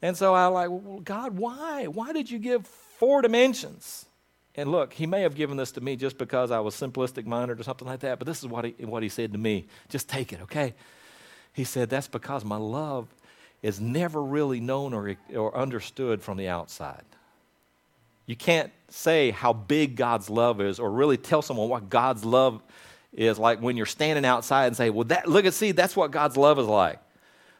And 0.00 0.16
so 0.16 0.34
I 0.34 0.46
like, 0.46 0.68
well, 0.68 1.00
God, 1.00 1.36
why? 1.36 1.86
Why 1.86 2.12
did 2.12 2.30
you 2.30 2.38
give 2.38 2.66
four 2.66 3.22
dimensions? 3.22 4.06
And 4.54 4.70
look, 4.70 4.92
he 4.92 5.06
may 5.06 5.22
have 5.22 5.34
given 5.34 5.56
this 5.56 5.72
to 5.72 5.80
me 5.80 5.96
just 5.96 6.18
because 6.18 6.50
I 6.50 6.60
was 6.60 6.74
simplistic 6.74 7.24
minded 7.24 7.58
or 7.58 7.62
something 7.62 7.86
like 7.86 8.00
that, 8.00 8.18
but 8.18 8.26
this 8.26 8.40
is 8.40 8.46
what 8.46 8.64
he, 8.66 8.84
what 8.84 9.02
he 9.02 9.08
said 9.08 9.32
to 9.32 9.38
me. 9.38 9.66
Just 9.88 10.08
take 10.08 10.32
it, 10.32 10.42
okay? 10.42 10.74
He 11.52 11.64
said, 11.64 11.88
That's 11.88 12.08
because 12.08 12.44
my 12.44 12.56
love 12.56 13.08
is 13.62 13.80
never 13.80 14.22
really 14.22 14.60
known 14.60 14.92
or, 14.92 15.16
or 15.34 15.56
understood 15.56 16.20
from 16.20 16.36
the 16.36 16.48
outside. 16.48 17.04
You 18.26 18.36
can't 18.36 18.72
say 18.88 19.30
how 19.30 19.52
big 19.52 19.96
God's 19.96 20.28
love 20.28 20.60
is 20.60 20.78
or 20.78 20.90
really 20.90 21.16
tell 21.16 21.42
someone 21.42 21.68
what 21.68 21.88
God's 21.88 22.24
love 22.24 22.60
is 23.12 23.38
like 23.38 23.60
when 23.60 23.76
you're 23.76 23.86
standing 23.86 24.24
outside 24.24 24.66
and 24.66 24.76
say, 24.76 24.90
Well, 24.90 25.04
that, 25.04 25.28
look 25.28 25.44
and 25.44 25.54
see, 25.54 25.72
that's 25.72 25.96
what 25.96 26.10
God's 26.10 26.36
love 26.36 26.58
is 26.58 26.66
like. 26.66 26.98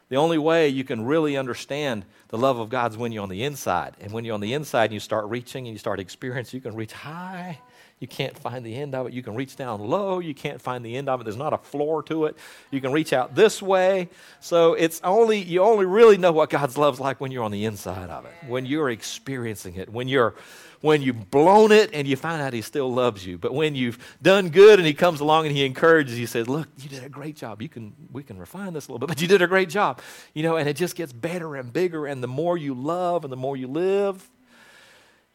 The 0.09 0.17
only 0.17 0.37
way 0.37 0.69
you 0.69 0.83
can 0.83 1.05
really 1.05 1.37
understand 1.37 2.05
the 2.27 2.37
love 2.37 2.59
of 2.59 2.69
God 2.69 2.91
is 2.91 2.97
when 2.97 3.11
you're 3.11 3.23
on 3.23 3.29
the 3.29 3.43
inside. 3.43 3.95
And 3.99 4.11
when 4.11 4.25
you're 4.25 4.35
on 4.35 4.41
the 4.41 4.53
inside 4.53 4.85
and 4.85 4.93
you 4.93 4.99
start 4.99 5.25
reaching 5.25 5.65
and 5.65 5.73
you 5.73 5.79
start 5.79 5.99
experiencing, 5.99 6.57
you 6.57 6.61
can 6.61 6.75
reach 6.75 6.93
high. 6.93 7.59
You 8.03 8.07
can't 8.07 8.37
find 8.37 8.65
the 8.65 8.75
end 8.75 8.95
of 8.95 9.07
it. 9.07 9.13
You 9.13 9.23
can 9.23 9.33
reach 9.33 9.55
down 9.55 9.79
low. 9.79 10.19
You 10.19 10.35
can't 10.35 10.61
find 10.61 10.83
the 10.83 10.97
end 10.97 11.07
of 11.07 11.21
it. 11.21 11.23
There's 11.23 11.37
not 11.37 11.53
a 11.53 11.57
floor 11.57 12.03
to 12.03 12.25
it. 12.25 12.35
You 12.69 12.81
can 12.81 12.91
reach 12.91 13.13
out 13.13 13.33
this 13.33 13.61
way. 13.61 14.09
So 14.41 14.73
it's 14.73 14.99
only, 15.05 15.41
you 15.41 15.61
only 15.61 15.85
really 15.85 16.17
know 16.17 16.33
what 16.33 16.49
God's 16.49 16.77
love's 16.77 16.99
like 16.99 17.21
when 17.21 17.31
you're 17.31 17.45
on 17.45 17.51
the 17.51 17.63
inside 17.63 18.09
of 18.09 18.25
it, 18.25 18.33
when 18.45 18.65
you're 18.65 18.89
experiencing 18.89 19.75
it, 19.75 19.87
when 19.87 20.09
you're 20.09 20.35
when 20.81 21.01
you've 21.01 21.31
blown 21.31 21.71
it 21.71 21.91
and 21.93 22.05
you 22.05 22.17
find 22.17 22.41
out 22.41 22.51
he 22.51 22.61
still 22.61 22.93
loves 22.93 23.25
you. 23.25 23.37
But 23.37 23.53
when 23.53 23.73
you've 23.73 23.97
done 24.21 24.49
good 24.49 24.79
and 24.79 24.85
he 24.85 24.93
comes 24.93 25.21
along 25.21 25.45
and 25.45 25.55
he 25.55 25.65
encourages 25.65 26.19
you, 26.19 26.27
says, 26.27 26.49
Look, 26.49 26.67
you 26.77 26.89
did 26.89 27.05
a 27.05 27.09
great 27.09 27.37
job. 27.37 27.61
You 27.61 27.69
can, 27.69 27.93
we 28.11 28.21
can 28.21 28.37
refine 28.37 28.73
this 28.73 28.89
a 28.89 28.91
little 28.91 28.99
bit, 28.99 29.07
but 29.07 29.21
you 29.21 29.29
did 29.29 29.41
a 29.41 29.47
great 29.47 29.69
job. 29.69 30.01
You 30.33 30.43
know, 30.43 30.57
and 30.57 30.67
it 30.67 30.75
just 30.75 30.97
gets 30.97 31.13
better 31.13 31.55
and 31.55 31.71
bigger. 31.71 32.05
And 32.05 32.21
the 32.21 32.27
more 32.27 32.57
you 32.57 32.73
love 32.73 33.23
and 33.23 33.31
the 33.31 33.37
more 33.37 33.55
you 33.55 33.67
live, 33.67 34.29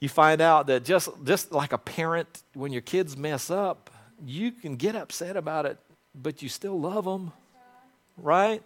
you 0.00 0.08
find 0.08 0.40
out 0.40 0.66
that 0.68 0.84
just, 0.84 1.08
just 1.24 1.52
like 1.52 1.72
a 1.72 1.78
parent, 1.78 2.42
when 2.54 2.72
your 2.72 2.82
kids 2.82 3.16
mess 3.16 3.50
up, 3.50 3.90
you 4.24 4.52
can 4.52 4.76
get 4.76 4.94
upset 4.94 5.36
about 5.36 5.66
it, 5.66 5.78
but 6.14 6.42
you 6.42 6.48
still 6.48 6.78
love 6.78 7.04
them, 7.04 7.32
right? 8.16 8.62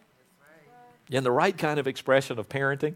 In 1.11 1.25
the 1.25 1.31
right 1.31 1.57
kind 1.57 1.79
of 1.79 1.87
expression 1.87 2.39
of 2.39 2.49
parenting, 2.49 2.95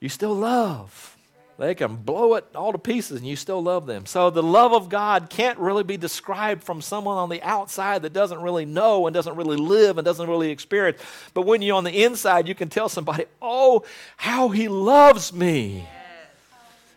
you 0.00 0.08
still 0.08 0.34
love. 0.34 1.16
They 1.58 1.74
can 1.74 1.96
blow 1.96 2.34
it 2.34 2.44
all 2.54 2.72
to 2.72 2.78
pieces 2.78 3.18
and 3.18 3.26
you 3.26 3.34
still 3.34 3.62
love 3.62 3.86
them. 3.86 4.04
So 4.04 4.28
the 4.28 4.42
love 4.42 4.74
of 4.74 4.90
God 4.90 5.30
can't 5.30 5.58
really 5.58 5.84
be 5.84 5.96
described 5.96 6.62
from 6.62 6.82
someone 6.82 7.16
on 7.16 7.30
the 7.30 7.42
outside 7.42 8.02
that 8.02 8.12
doesn't 8.12 8.42
really 8.42 8.66
know 8.66 9.06
and 9.06 9.14
doesn't 9.14 9.36
really 9.36 9.56
live 9.56 9.96
and 9.96 10.04
doesn't 10.04 10.28
really 10.28 10.50
experience. 10.50 11.00
But 11.32 11.42
when 11.42 11.62
you're 11.62 11.76
on 11.76 11.84
the 11.84 12.04
inside, 12.04 12.46
you 12.46 12.54
can 12.54 12.68
tell 12.68 12.90
somebody, 12.90 13.24
oh, 13.40 13.84
how 14.18 14.50
he 14.50 14.68
loves 14.68 15.32
me. 15.32 15.88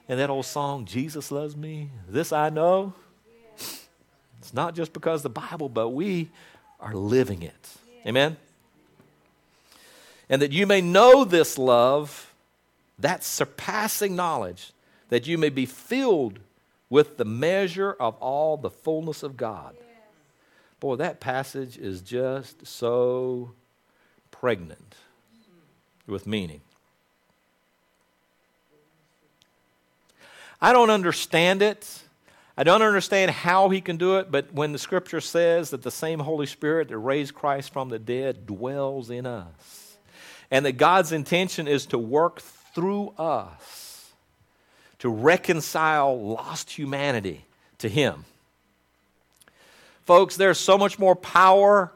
And 0.10 0.20
that 0.20 0.32
old 0.32 0.46
song, 0.48 0.86
Jesus 0.86 1.32
loves 1.32 1.56
me, 1.56 1.92
this 2.08 2.34
I 2.34 2.50
know. 2.50 2.94
It's 4.40 4.54
Not 4.54 4.74
just 4.74 4.92
because 4.92 5.22
the 5.22 5.30
Bible, 5.30 5.70
but 5.70 5.90
we 5.90 6.30
are 6.80 6.96
living 6.96 7.44
it. 7.44 7.78
Amen? 8.08 8.36
And 10.28 10.42
that 10.42 10.52
you 10.52 10.66
may 10.66 10.82
know 10.82 11.24
this 11.24 11.58
love, 11.60 12.34
that 12.98 13.24
surpassing 13.24 14.16
knowledge, 14.16 14.72
that 15.10 15.28
you 15.28 15.38
may 15.38 15.50
be 15.50 15.68
filled 15.68 16.40
with 16.90 17.18
the 17.18 17.26
measure 17.26 17.96
of 18.00 18.16
all 18.16 18.58
the 18.58 18.70
fullness 18.70 19.22
of 19.22 19.38
God. 19.38 19.76
Boy, 20.80 20.96
that 20.96 21.20
passage 21.20 21.78
is 21.78 22.02
just 22.02 22.66
so 22.66 23.52
pregnant 24.32 24.96
with 26.08 26.26
meaning. 26.26 26.62
I 30.62 30.74
don't 30.74 30.90
understand 30.90 31.62
it. 31.62 32.02
I 32.58 32.64
don't 32.64 32.82
understand 32.82 33.32
how 33.32 33.70
he 33.70 33.80
can 33.80 33.98
do 33.98 34.18
it, 34.18 34.32
but 34.32 34.54
when 34.54 34.74
the 34.74 34.80
scripture 34.80 35.22
says 35.22 35.70
that 35.70 35.82
the 35.82 35.92
same 35.92 36.20
Holy 36.20 36.46
Spirit 36.46 36.90
that 36.90 36.98
raised 36.98 37.34
Christ 37.34 37.72
from 37.72 37.90
the 37.90 38.00
dead 38.00 38.46
dwells 38.46 39.10
in 39.10 39.26
us, 39.26 39.98
and 40.52 40.66
that 40.66 40.74
God's 40.74 41.12
intention 41.12 41.68
is 41.68 41.86
to 41.88 41.98
work 41.98 42.42
through 42.42 43.10
us 43.18 43.90
to 45.00 45.10
reconcile 45.10 46.22
lost 46.22 46.72
humanity 46.72 47.46
to 47.80 47.90
him. 47.90 48.26
Folks, 50.06 50.36
there's 50.36 50.58
so 50.58 50.78
much 50.78 51.00
more 51.00 51.16
power 51.16 51.92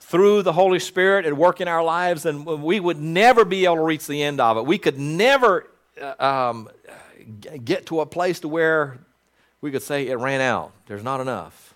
through 0.00 0.42
the 0.42 0.52
Holy 0.52 0.78
Spirit 0.78 1.26
at 1.26 1.36
work 1.36 1.60
in 1.60 1.68
our 1.68 1.84
lives, 1.84 2.26
and 2.26 2.44
we 2.46 2.80
would 2.80 2.98
never 2.98 3.44
be 3.44 3.64
able 3.64 3.76
to 3.76 3.82
reach 3.82 4.06
the 4.06 4.22
end 4.22 4.40
of 4.40 4.56
it. 4.56 4.66
We 4.66 4.78
could 4.78 4.98
never 4.98 5.68
uh, 6.00 6.14
um, 6.18 6.68
get 7.64 7.86
to 7.86 8.00
a 8.00 8.06
place 8.06 8.40
to 8.40 8.48
where 8.48 8.98
we 9.60 9.70
could 9.70 9.82
say 9.82 10.08
it 10.08 10.16
ran 10.16 10.40
out. 10.40 10.72
There's 10.86 11.04
not 11.04 11.20
enough. 11.20 11.74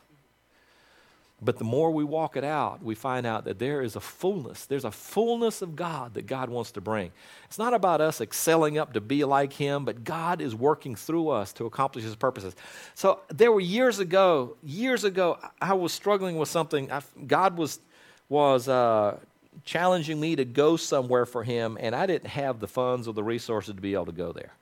But 1.44 1.58
the 1.58 1.64
more 1.64 1.90
we 1.90 2.04
walk 2.04 2.36
it 2.36 2.44
out, 2.44 2.84
we 2.84 2.94
find 2.94 3.26
out 3.26 3.44
that 3.46 3.58
there 3.58 3.82
is 3.82 3.96
a 3.96 4.00
fullness. 4.00 4.64
There's 4.64 4.84
a 4.84 4.92
fullness 4.92 5.60
of 5.60 5.74
God 5.74 6.14
that 6.14 6.26
God 6.26 6.48
wants 6.48 6.70
to 6.72 6.80
bring. 6.80 7.10
It's 7.46 7.58
not 7.58 7.74
about 7.74 8.00
us 8.00 8.20
excelling 8.20 8.78
up 8.78 8.92
to 8.92 9.00
be 9.00 9.24
like 9.24 9.52
Him, 9.52 9.84
but 9.84 10.04
God 10.04 10.40
is 10.40 10.54
working 10.54 10.94
through 10.94 11.30
us 11.30 11.52
to 11.54 11.66
accomplish 11.66 12.04
His 12.04 12.14
purposes. 12.14 12.54
So 12.94 13.20
there 13.28 13.50
were 13.50 13.60
years 13.60 13.98
ago, 13.98 14.56
years 14.62 15.02
ago, 15.02 15.36
I 15.60 15.74
was 15.74 15.92
struggling 15.92 16.38
with 16.38 16.48
something. 16.48 16.92
I, 16.92 17.02
God 17.26 17.56
was 17.56 17.80
was 18.28 18.68
uh, 18.68 19.18
challenging 19.64 20.18
me 20.18 20.36
to 20.36 20.44
go 20.44 20.76
somewhere 20.76 21.26
for 21.26 21.42
Him, 21.42 21.76
and 21.80 21.94
I 21.94 22.06
didn't 22.06 22.28
have 22.28 22.60
the 22.60 22.68
funds 22.68 23.08
or 23.08 23.14
the 23.14 23.24
resources 23.24 23.74
to 23.74 23.80
be 23.80 23.94
able 23.94 24.06
to 24.06 24.12
go 24.12 24.32
there. 24.32 24.52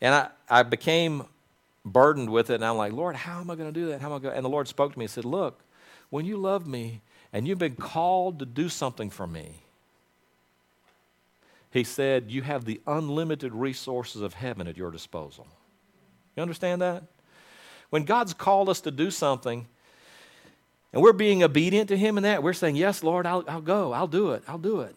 And 0.00 0.14
I, 0.14 0.28
I 0.48 0.62
became 0.62 1.24
burdened 1.84 2.30
with 2.30 2.50
it, 2.50 2.56
and 2.56 2.64
I'm 2.64 2.76
like, 2.76 2.92
Lord, 2.92 3.16
how 3.16 3.40
am 3.40 3.50
I 3.50 3.54
going 3.54 3.72
to 3.72 3.80
do 3.80 3.88
that? 3.88 4.00
How 4.00 4.08
am 4.08 4.14
I 4.14 4.18
going? 4.18 4.36
And 4.36 4.44
the 4.44 4.50
Lord 4.50 4.68
spoke 4.68 4.92
to 4.92 4.98
me 4.98 5.04
and 5.04 5.10
said, 5.10 5.24
Look 5.24 5.62
when 6.10 6.24
you 6.24 6.36
love 6.36 6.66
me 6.66 7.02
and 7.32 7.46
you've 7.46 7.58
been 7.58 7.76
called 7.76 8.38
to 8.38 8.46
do 8.46 8.68
something 8.68 9.10
for 9.10 9.26
me, 9.26 9.62
he 11.70 11.84
said, 11.84 12.30
you 12.30 12.42
have 12.42 12.64
the 12.64 12.80
unlimited 12.86 13.52
resources 13.52 14.22
of 14.22 14.34
heaven 14.34 14.66
at 14.66 14.76
your 14.76 14.90
disposal. 14.90 15.46
You 16.34 16.42
understand 16.42 16.80
that? 16.80 17.02
When 17.90 18.04
God's 18.04 18.32
called 18.32 18.68
us 18.68 18.80
to 18.82 18.90
do 18.90 19.10
something, 19.10 19.66
and 20.92 21.02
we're 21.02 21.12
being 21.12 21.42
obedient 21.42 21.88
to 21.88 21.96
Him 21.96 22.16
in 22.16 22.22
that, 22.22 22.42
we're 22.42 22.52
saying, 22.52 22.76
Yes, 22.76 23.02
Lord, 23.02 23.26
I'll, 23.26 23.44
I'll 23.46 23.60
go, 23.60 23.92
I'll 23.92 24.06
do 24.06 24.32
it, 24.32 24.42
I'll 24.48 24.58
do 24.58 24.80
it. 24.80 24.96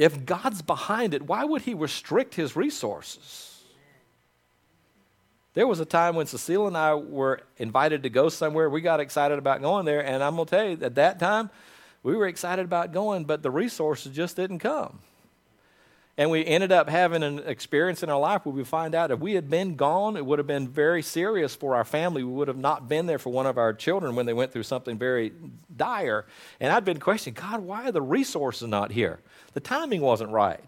If 0.00 0.24
God's 0.24 0.62
behind 0.62 1.12
it, 1.12 1.20
why 1.20 1.44
would 1.44 1.60
He 1.60 1.74
restrict 1.74 2.34
His 2.34 2.56
resources? 2.56 3.62
There 5.52 5.66
was 5.66 5.78
a 5.78 5.84
time 5.84 6.16
when 6.16 6.24
Cecile 6.24 6.66
and 6.66 6.74
I 6.74 6.94
were 6.94 7.42
invited 7.58 8.04
to 8.04 8.08
go 8.08 8.30
somewhere. 8.30 8.70
We 8.70 8.80
got 8.80 9.00
excited 9.00 9.38
about 9.38 9.60
going 9.60 9.84
there, 9.84 10.02
and 10.02 10.22
I'm 10.22 10.36
going 10.36 10.46
to 10.46 10.56
tell 10.56 10.66
you, 10.66 10.78
at 10.80 10.94
that 10.94 11.18
time, 11.18 11.50
we 12.02 12.16
were 12.16 12.28
excited 12.28 12.64
about 12.64 12.92
going, 12.92 13.24
but 13.24 13.42
the 13.42 13.50
resources 13.50 14.16
just 14.16 14.36
didn't 14.36 14.60
come. 14.60 15.00
And 16.20 16.30
we 16.30 16.44
ended 16.44 16.70
up 16.70 16.90
having 16.90 17.22
an 17.22 17.38
experience 17.46 18.02
in 18.02 18.10
our 18.10 18.20
life 18.20 18.44
where 18.44 18.54
we 18.54 18.62
find 18.62 18.94
out 18.94 19.10
if 19.10 19.20
we 19.20 19.32
had 19.32 19.48
been 19.48 19.74
gone, 19.74 20.18
it 20.18 20.26
would 20.26 20.38
have 20.38 20.46
been 20.46 20.68
very 20.68 21.00
serious 21.00 21.54
for 21.54 21.74
our 21.74 21.82
family. 21.82 22.22
We 22.22 22.30
would 22.30 22.48
have 22.48 22.58
not 22.58 22.90
been 22.90 23.06
there 23.06 23.18
for 23.18 23.30
one 23.30 23.46
of 23.46 23.56
our 23.56 23.72
children 23.72 24.14
when 24.14 24.26
they 24.26 24.34
went 24.34 24.52
through 24.52 24.64
something 24.64 24.98
very 24.98 25.32
dire. 25.74 26.26
And 26.60 26.70
I'd 26.74 26.84
been 26.84 27.00
questioning, 27.00 27.40
God, 27.40 27.62
why 27.62 27.88
are 27.88 27.90
the 27.90 28.02
resources 28.02 28.68
not 28.68 28.92
here? 28.92 29.18
The 29.54 29.60
timing 29.60 30.02
wasn't 30.02 30.28
right. 30.28 30.60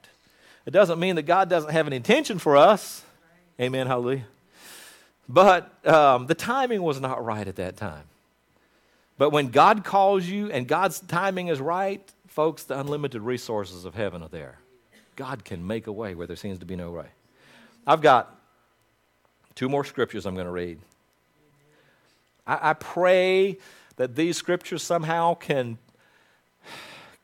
It 0.65 0.71
doesn't 0.71 0.99
mean 0.99 1.17
that 1.17 1.25
God 1.25 1.51
doesn't 1.51 1.71
have 1.71 1.87
an 1.87 1.93
intention 1.93 2.39
for 2.39 2.57
us. 2.57 3.03
Amen. 3.61 3.87
Hallelujah. 3.87 4.25
But 5.29 5.87
um, 5.87 6.29
the 6.29 6.35
timing 6.35 6.81
was 6.83 6.99
not 6.99 7.23
right 7.23 7.47
at 7.47 7.57
that 7.57 7.77
time. 7.77 8.05
But 9.19 9.33
when 9.33 9.49
God 9.49 9.85
calls 9.85 10.25
you 10.25 10.51
and 10.51 10.67
God's 10.67 11.01
timing 11.01 11.49
is 11.49 11.61
right, 11.61 12.01
folks, 12.27 12.63
the 12.65 12.81
unlimited 12.81 13.21
resources 13.21 13.85
of 13.85 13.95
heaven 13.95 14.23
are 14.23 14.31
there. 14.31 14.62
God 15.17 15.45
can 15.45 15.67
make 15.67 15.87
a 15.87 15.93
way 15.93 16.15
where 16.15 16.27
there 16.27 16.37
seems 16.37 16.59
to 16.61 16.67
be 16.67 16.77
no 16.77 16.91
way. 16.91 17.07
I've 17.87 18.01
got 18.01 18.35
two 19.55 19.69
more 19.69 19.85
scriptures 19.85 20.27
I'm 20.27 20.35
going 20.35 20.47
to 20.47 20.53
read. 20.53 20.79
I, 22.47 22.71
I 22.71 22.73
pray 22.75 23.59
that 23.97 24.17
these 24.17 24.37
scriptures 24.37 24.83
somehow 24.83 25.35
can, 25.35 25.79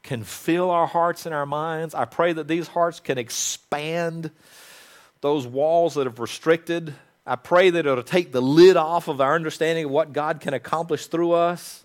can 0.03 0.25
fill 0.25 0.71
our 0.71 0.87
hearts 0.87 1.27
and 1.27 1.35
our 1.35 1.47
minds. 1.47 1.95
I 1.95 2.05
pray 2.05 2.33
that 2.33 2.49
these 2.49 2.69
hearts 2.69 3.01
can 3.01 3.19
expand 3.19 4.31
those 5.21 5.47
walls 5.47 5.95
that 5.95 6.07
have 6.07 6.19
restricted 6.19 6.95
I 7.29 7.37
pray 7.37 7.69
that 7.69 7.85
it'll 7.85 8.03
take 8.03 8.33
the 8.33 8.41
lid 8.41 8.79
off 8.79 9.07
of 9.07 9.21
our 9.21 9.35
understanding 9.35 9.85
of 9.85 9.91
what 9.91 10.15
God 10.15 10.41
can 10.41 10.55
accomplish 10.55 11.09
through 11.09 11.33
us. 11.33 11.85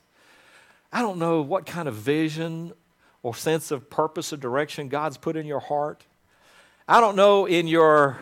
I 0.89 1.01
don't 1.01 1.17
know 1.17 1.41
what 1.41 1.65
kind 1.65 1.89
of 1.89 1.95
vision 1.95 2.71
or 3.23 3.33
sense 3.33 3.71
of 3.71 3.89
purpose 3.89 4.33
or 4.33 4.37
direction 4.37 4.89
God's 4.89 5.17
put 5.17 5.35
in 5.35 5.45
your 5.45 5.61
heart. 5.61 6.03
I 6.87 6.99
don't 6.99 7.15
know 7.15 7.45
in 7.45 7.67
your 7.67 8.19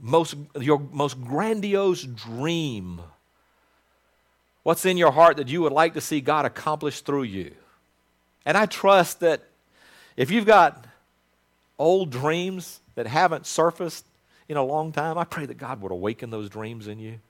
most, 0.00 0.34
your 0.60 0.80
most 0.92 1.22
grandiose 1.22 2.02
dream 2.02 3.00
what's 4.64 4.84
in 4.84 4.96
your 4.96 5.12
heart 5.12 5.36
that 5.36 5.46
you 5.46 5.62
would 5.62 5.72
like 5.72 5.94
to 5.94 6.00
see 6.00 6.20
God 6.20 6.44
accomplish 6.44 7.00
through 7.00 7.22
you. 7.22 7.54
And 8.44 8.56
I 8.56 8.66
trust 8.66 9.20
that 9.20 9.42
if 10.16 10.30
you've 10.30 10.44
got 10.44 10.84
old 11.78 12.10
dreams 12.10 12.80
that 12.96 13.06
haven't 13.06 13.46
surfaced 13.46 14.04
in 14.48 14.56
a 14.56 14.64
long 14.64 14.90
time, 14.90 15.18
I 15.18 15.24
pray 15.24 15.46
that 15.46 15.56
God 15.56 15.80
would 15.82 15.92
awaken 15.92 16.30
those 16.30 16.48
dreams 16.48 16.88
in 16.88 16.98
you. 16.98 17.20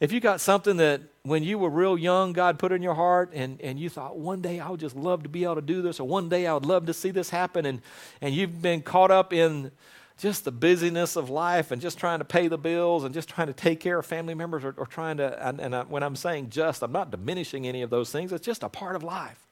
If 0.00 0.12
you 0.12 0.20
got 0.20 0.40
something 0.40 0.78
that 0.78 1.02
when 1.24 1.44
you 1.44 1.58
were 1.58 1.68
real 1.68 1.98
young, 1.98 2.32
God 2.32 2.58
put 2.58 2.72
in 2.72 2.80
your 2.80 2.94
heart, 2.94 3.32
and, 3.34 3.60
and 3.60 3.78
you 3.78 3.90
thought, 3.90 4.16
one 4.16 4.40
day 4.40 4.58
I 4.58 4.70
would 4.70 4.80
just 4.80 4.96
love 4.96 5.22
to 5.24 5.28
be 5.28 5.44
able 5.44 5.56
to 5.56 5.60
do 5.62 5.82
this, 5.82 6.00
or 6.00 6.08
one 6.08 6.30
day 6.30 6.46
I 6.46 6.54
would 6.54 6.64
love 6.64 6.86
to 6.86 6.94
see 6.94 7.10
this 7.10 7.28
happen, 7.28 7.66
and, 7.66 7.82
and 8.22 8.34
you've 8.34 8.62
been 8.62 8.80
caught 8.80 9.10
up 9.10 9.34
in 9.34 9.70
just 10.16 10.46
the 10.46 10.52
busyness 10.52 11.16
of 11.16 11.28
life 11.28 11.70
and 11.70 11.82
just 11.82 11.98
trying 11.98 12.18
to 12.18 12.24
pay 12.24 12.48
the 12.48 12.56
bills 12.56 13.04
and 13.04 13.12
just 13.12 13.28
trying 13.28 13.48
to 13.48 13.52
take 13.52 13.78
care 13.78 13.98
of 13.98 14.06
family 14.06 14.34
members 14.34 14.64
or, 14.64 14.74
or 14.78 14.86
trying 14.86 15.18
to, 15.18 15.46
and, 15.46 15.60
and 15.60 15.76
I, 15.76 15.82
when 15.82 16.02
I'm 16.02 16.16
saying 16.16 16.48
just, 16.48 16.82
I'm 16.82 16.92
not 16.92 17.10
diminishing 17.10 17.66
any 17.66 17.82
of 17.82 17.90
those 17.90 18.10
things. 18.10 18.32
It's 18.32 18.44
just 18.44 18.62
a 18.62 18.68
part 18.70 18.96
of 18.96 19.02
life. 19.02 19.46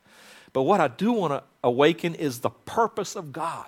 But 0.55 0.63
what 0.63 0.81
I 0.81 0.89
do 0.89 1.13
want 1.13 1.33
to 1.33 1.43
awaken 1.63 2.15
is 2.15 2.41
the 2.41 2.51
purpose 2.51 3.17
of 3.17 3.33
God 3.33 3.67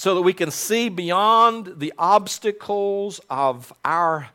so 0.00 0.14
that 0.14 0.22
we 0.22 0.32
can 0.32 0.50
see 0.50 0.88
beyond 0.88 1.74
the 1.76 1.92
obstacles 1.98 3.20
of 3.28 3.70
our 3.84 4.30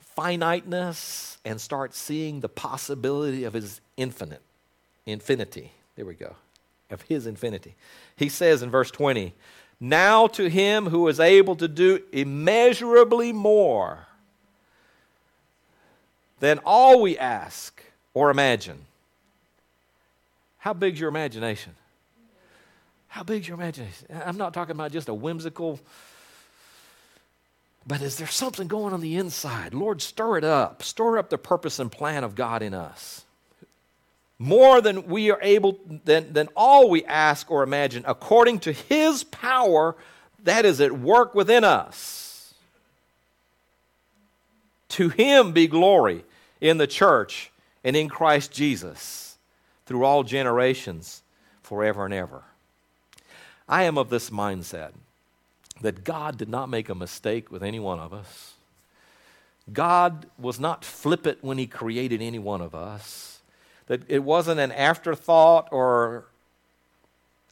finiteness 0.00 1.36
and 1.44 1.60
start 1.60 1.94
seeing 1.94 2.40
the 2.40 2.48
possibility 2.48 3.44
of 3.44 3.52
his 3.52 3.82
infinite 3.98 4.40
infinity. 5.04 5.72
There 5.94 6.06
we 6.06 6.14
go. 6.14 6.36
Of 6.88 7.02
his 7.02 7.26
infinity. 7.26 7.74
He 8.16 8.30
says 8.30 8.62
in 8.62 8.70
verse 8.70 8.90
20 8.90 9.34
now 9.78 10.26
to 10.28 10.48
him 10.48 10.86
who 10.86 11.06
is 11.08 11.20
able 11.20 11.56
to 11.56 11.68
do 11.68 12.02
immeasurably 12.10 13.34
more 13.34 14.06
than 16.38 16.60
all 16.64 17.02
we 17.02 17.18
ask 17.18 17.82
or 18.14 18.30
imagine. 18.30 18.86
How 20.56 20.72
big's 20.72 20.98
your 20.98 21.10
imagination 21.10 21.74
how 23.10 23.24
big's 23.24 23.48
your 23.48 23.56
imagination? 23.56 24.06
I'm 24.24 24.36
not 24.36 24.54
talking 24.54 24.76
about 24.76 24.92
just 24.92 25.08
a 25.08 25.14
whimsical, 25.14 25.80
but 27.84 28.00
is 28.02 28.16
there 28.16 28.28
something 28.28 28.68
going 28.68 28.94
on 28.94 29.00
the 29.00 29.16
inside? 29.16 29.74
Lord, 29.74 30.00
stir 30.00 30.38
it 30.38 30.44
up. 30.44 30.84
Stir 30.84 31.18
up 31.18 31.28
the 31.28 31.36
purpose 31.36 31.80
and 31.80 31.90
plan 31.90 32.22
of 32.22 32.36
God 32.36 32.62
in 32.62 32.72
us. 32.72 33.24
More 34.38 34.80
than 34.80 35.08
we 35.08 35.32
are 35.32 35.40
able, 35.42 35.76
than, 36.04 36.32
than 36.32 36.48
all 36.54 36.88
we 36.88 37.04
ask 37.04 37.50
or 37.50 37.64
imagine, 37.64 38.04
according 38.06 38.60
to 38.60 38.72
His 38.72 39.24
power 39.24 39.96
that 40.44 40.64
is 40.64 40.80
at 40.80 40.92
work 40.92 41.34
within 41.34 41.64
us. 41.64 42.54
To 44.90 45.08
Him 45.08 45.50
be 45.50 45.66
glory 45.66 46.24
in 46.60 46.78
the 46.78 46.86
church 46.86 47.50
and 47.82 47.96
in 47.96 48.08
Christ 48.08 48.52
Jesus 48.52 49.36
through 49.84 50.04
all 50.04 50.22
generations, 50.22 51.22
forever 51.62 52.04
and 52.04 52.14
ever. 52.14 52.44
I 53.70 53.84
am 53.84 53.96
of 53.96 54.10
this 54.10 54.30
mindset 54.30 54.90
that 55.80 56.02
God 56.02 56.36
did 56.36 56.48
not 56.48 56.68
make 56.68 56.88
a 56.88 56.94
mistake 56.94 57.52
with 57.52 57.62
any 57.62 57.78
one 57.78 58.00
of 58.00 58.12
us. 58.12 58.54
God 59.72 60.26
was 60.38 60.58
not 60.58 60.84
flippant 60.84 61.38
when 61.42 61.56
He 61.56 61.68
created 61.68 62.20
any 62.20 62.40
one 62.40 62.60
of 62.60 62.74
us. 62.74 63.38
That 63.86 64.02
it 64.08 64.24
wasn't 64.24 64.58
an 64.58 64.72
afterthought 64.72 65.68
or. 65.70 66.24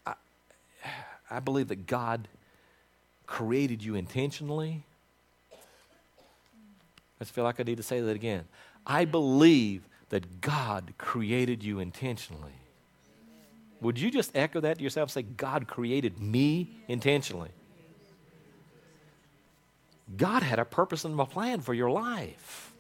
I, 0.05 0.15
I 1.31 1.39
believe 1.39 1.69
that 1.69 1.87
God 1.87 2.27
created 3.27 3.85
you 3.85 3.95
intentionally. 3.95 4.83
I 5.53 5.57
just 7.21 7.33
feel 7.33 7.45
like 7.45 7.61
I 7.61 7.63
need 7.63 7.77
to 7.77 7.83
say 7.85 8.01
that 8.01 8.17
again. 8.17 8.45
I 8.85 9.05
believe 9.05 9.83
that 10.09 10.41
God 10.41 10.95
created 10.99 11.63
you 11.63 11.79
intentionally. 11.79 12.59
Would 13.81 13.99
you 13.99 14.11
just 14.11 14.37
echo 14.37 14.61
that 14.61 14.79
to 14.79 14.85
yourself? 14.85 15.11
Say, 15.11 15.23
God 15.23 15.69
created 15.69 16.19
me 16.21 16.71
intentionally. 16.89 17.51
God 20.17 20.43
had 20.43 20.59
a 20.59 20.65
purpose 20.65 21.05
and 21.05 21.19
a 21.19 21.25
plan 21.27 21.61
for 21.61 21.75
your 21.75 21.91
life. 21.91 22.73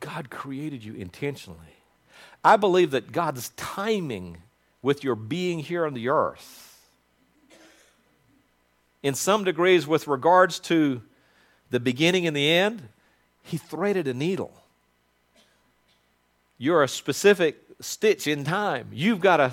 God 0.00 0.30
created 0.30 0.84
you 0.84 0.94
intentionally. 0.94 1.60
I 2.44 2.56
believe 2.56 2.92
that 2.92 3.12
God's 3.12 3.50
timing 3.50 4.38
with 4.82 5.04
your 5.04 5.16
being 5.16 5.58
here 5.58 5.84
on 5.84 5.94
the 5.94 6.08
earth, 6.08 6.80
in 9.02 9.14
some 9.14 9.44
degrees, 9.44 9.86
with 9.86 10.08
regards 10.08 10.58
to 10.60 11.02
the 11.70 11.80
beginning 11.80 12.26
and 12.26 12.36
the 12.36 12.50
end, 12.50 12.88
He 13.42 13.56
threaded 13.56 14.08
a 14.08 14.14
needle. 14.14 14.52
You're 16.58 16.82
a 16.82 16.88
specific 16.88 17.65
stitch 17.80 18.26
in 18.26 18.44
time. 18.44 18.88
You've 18.92 19.20
got 19.20 19.40
a 19.40 19.52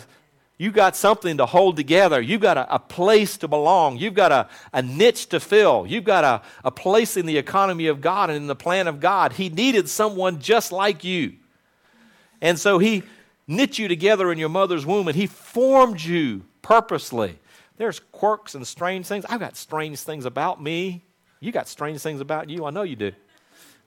You've 0.63 0.74
got 0.74 0.95
something 0.95 1.38
to 1.38 1.45
hold 1.45 1.76
together. 1.76 2.21
You've 2.21 2.41
got 2.41 2.57
a, 2.57 2.76
a 2.76 2.80
place 2.80 3.38
to 3.38 3.47
belong. 3.47 3.97
You've 3.97 4.13
got 4.13 4.32
a, 4.32 4.47
a 4.71 4.82
niche 4.82 5.28
to 5.30 5.39
fill. 5.39 5.86
You've 5.88 6.03
got 6.03 6.24
a, 6.24 6.41
a 6.63 6.71
place 6.71 7.17
in 7.17 7.26
the 7.26 7.38
economy 7.38 7.88
of 7.88 8.01
God 8.01 8.30
and 8.30 8.38
in 8.38 8.47
the 8.47 8.55
plan 8.55 8.88
of 8.88 8.99
God. 8.99 9.34
He 9.34 9.49
needed 9.49 9.89
someone 9.89 10.39
just 10.39 10.71
like 10.71 11.03
you. 11.03 11.34
And 12.39 12.59
so 12.59 12.78
He 12.78 13.03
knit 13.47 13.80
you 13.80 13.88
together 13.88 14.32
in 14.32 14.38
your 14.38 14.47
mother's 14.47 14.86
womb 14.86 15.07
and 15.07 15.17
He 15.17 15.26
formed 15.26 16.01
you 16.01 16.45
purposely. 16.61 17.39
There's 17.78 17.99
quirks 17.99 18.53
and 18.53 18.65
strange 18.65 19.07
things. 19.07 19.26
I've 19.28 19.39
got 19.39 19.57
strange 19.57 19.99
things 19.99 20.24
about 20.24 20.61
me. 20.61 21.03
You 21.39 21.51
got 21.51 21.67
strange 21.67 21.99
things 21.99 22.21
about 22.21 22.49
you. 22.49 22.65
I 22.65 22.69
know 22.69 22.84
you 22.84 22.95
do. 22.95 23.11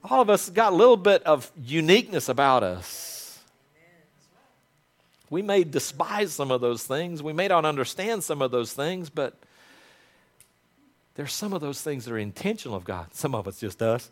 All 0.05 0.21
of 0.21 0.29
us 0.29 0.51
got 0.51 0.73
a 0.73 0.77
little 0.77 0.97
bit 0.97 1.23
of 1.23 1.51
uniqueness 1.57 2.29
about 2.29 2.65
us. 2.65 3.16
We 5.31 5.43
may 5.43 5.65
despise 5.65 6.33
some 6.33 6.51
of 6.51 6.61
those 6.61 6.85
things. 6.85 7.23
We 7.23 7.33
may 7.33 7.49
not 7.49 7.65
understand 7.65 8.23
some 8.23 8.43
of 8.43 8.51
those 8.51 8.73
things, 8.73 9.11
but 9.11 9.35
there's 11.15 11.33
some 11.33 11.53
of 11.53 11.61
those 11.61 11.81
things 11.81 12.05
that 12.05 12.13
are 12.13 12.19
intentional 12.19 12.77
of 12.77 12.85
God. 12.85 13.15
Some 13.15 13.35
of 13.35 13.47
it's 13.47 13.59
just 13.59 13.83
us. 13.83 14.11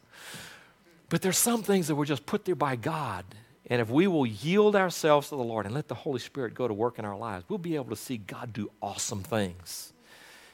But 1.09 1.23
there's 1.23 1.39
some 1.39 1.63
things 1.63 1.89
that 1.89 1.95
were 1.95 2.07
just 2.07 2.27
put 2.27 2.45
there 2.45 2.55
by 2.55 2.77
God. 2.77 3.25
And 3.67 3.81
if 3.81 3.89
we 3.89 4.07
will 4.07 4.27
yield 4.27 4.77
ourselves 4.77 5.29
to 5.29 5.37
the 5.37 5.43
Lord 5.43 5.67
and 5.67 5.75
let 5.75 5.89
the 5.89 5.95
Holy 5.95 6.19
Spirit 6.19 6.55
go 6.55 6.69
to 6.69 6.75
work 6.75 6.99
in 6.99 7.05
our 7.05 7.17
lives, 7.17 7.45
we'll 7.49 7.59
be 7.59 7.77
able 7.77 7.91
to 7.91 7.97
see 7.97 8.17
God 8.17 8.53
do 8.53 8.71
awesome 8.83 9.23
things. 9.23 9.93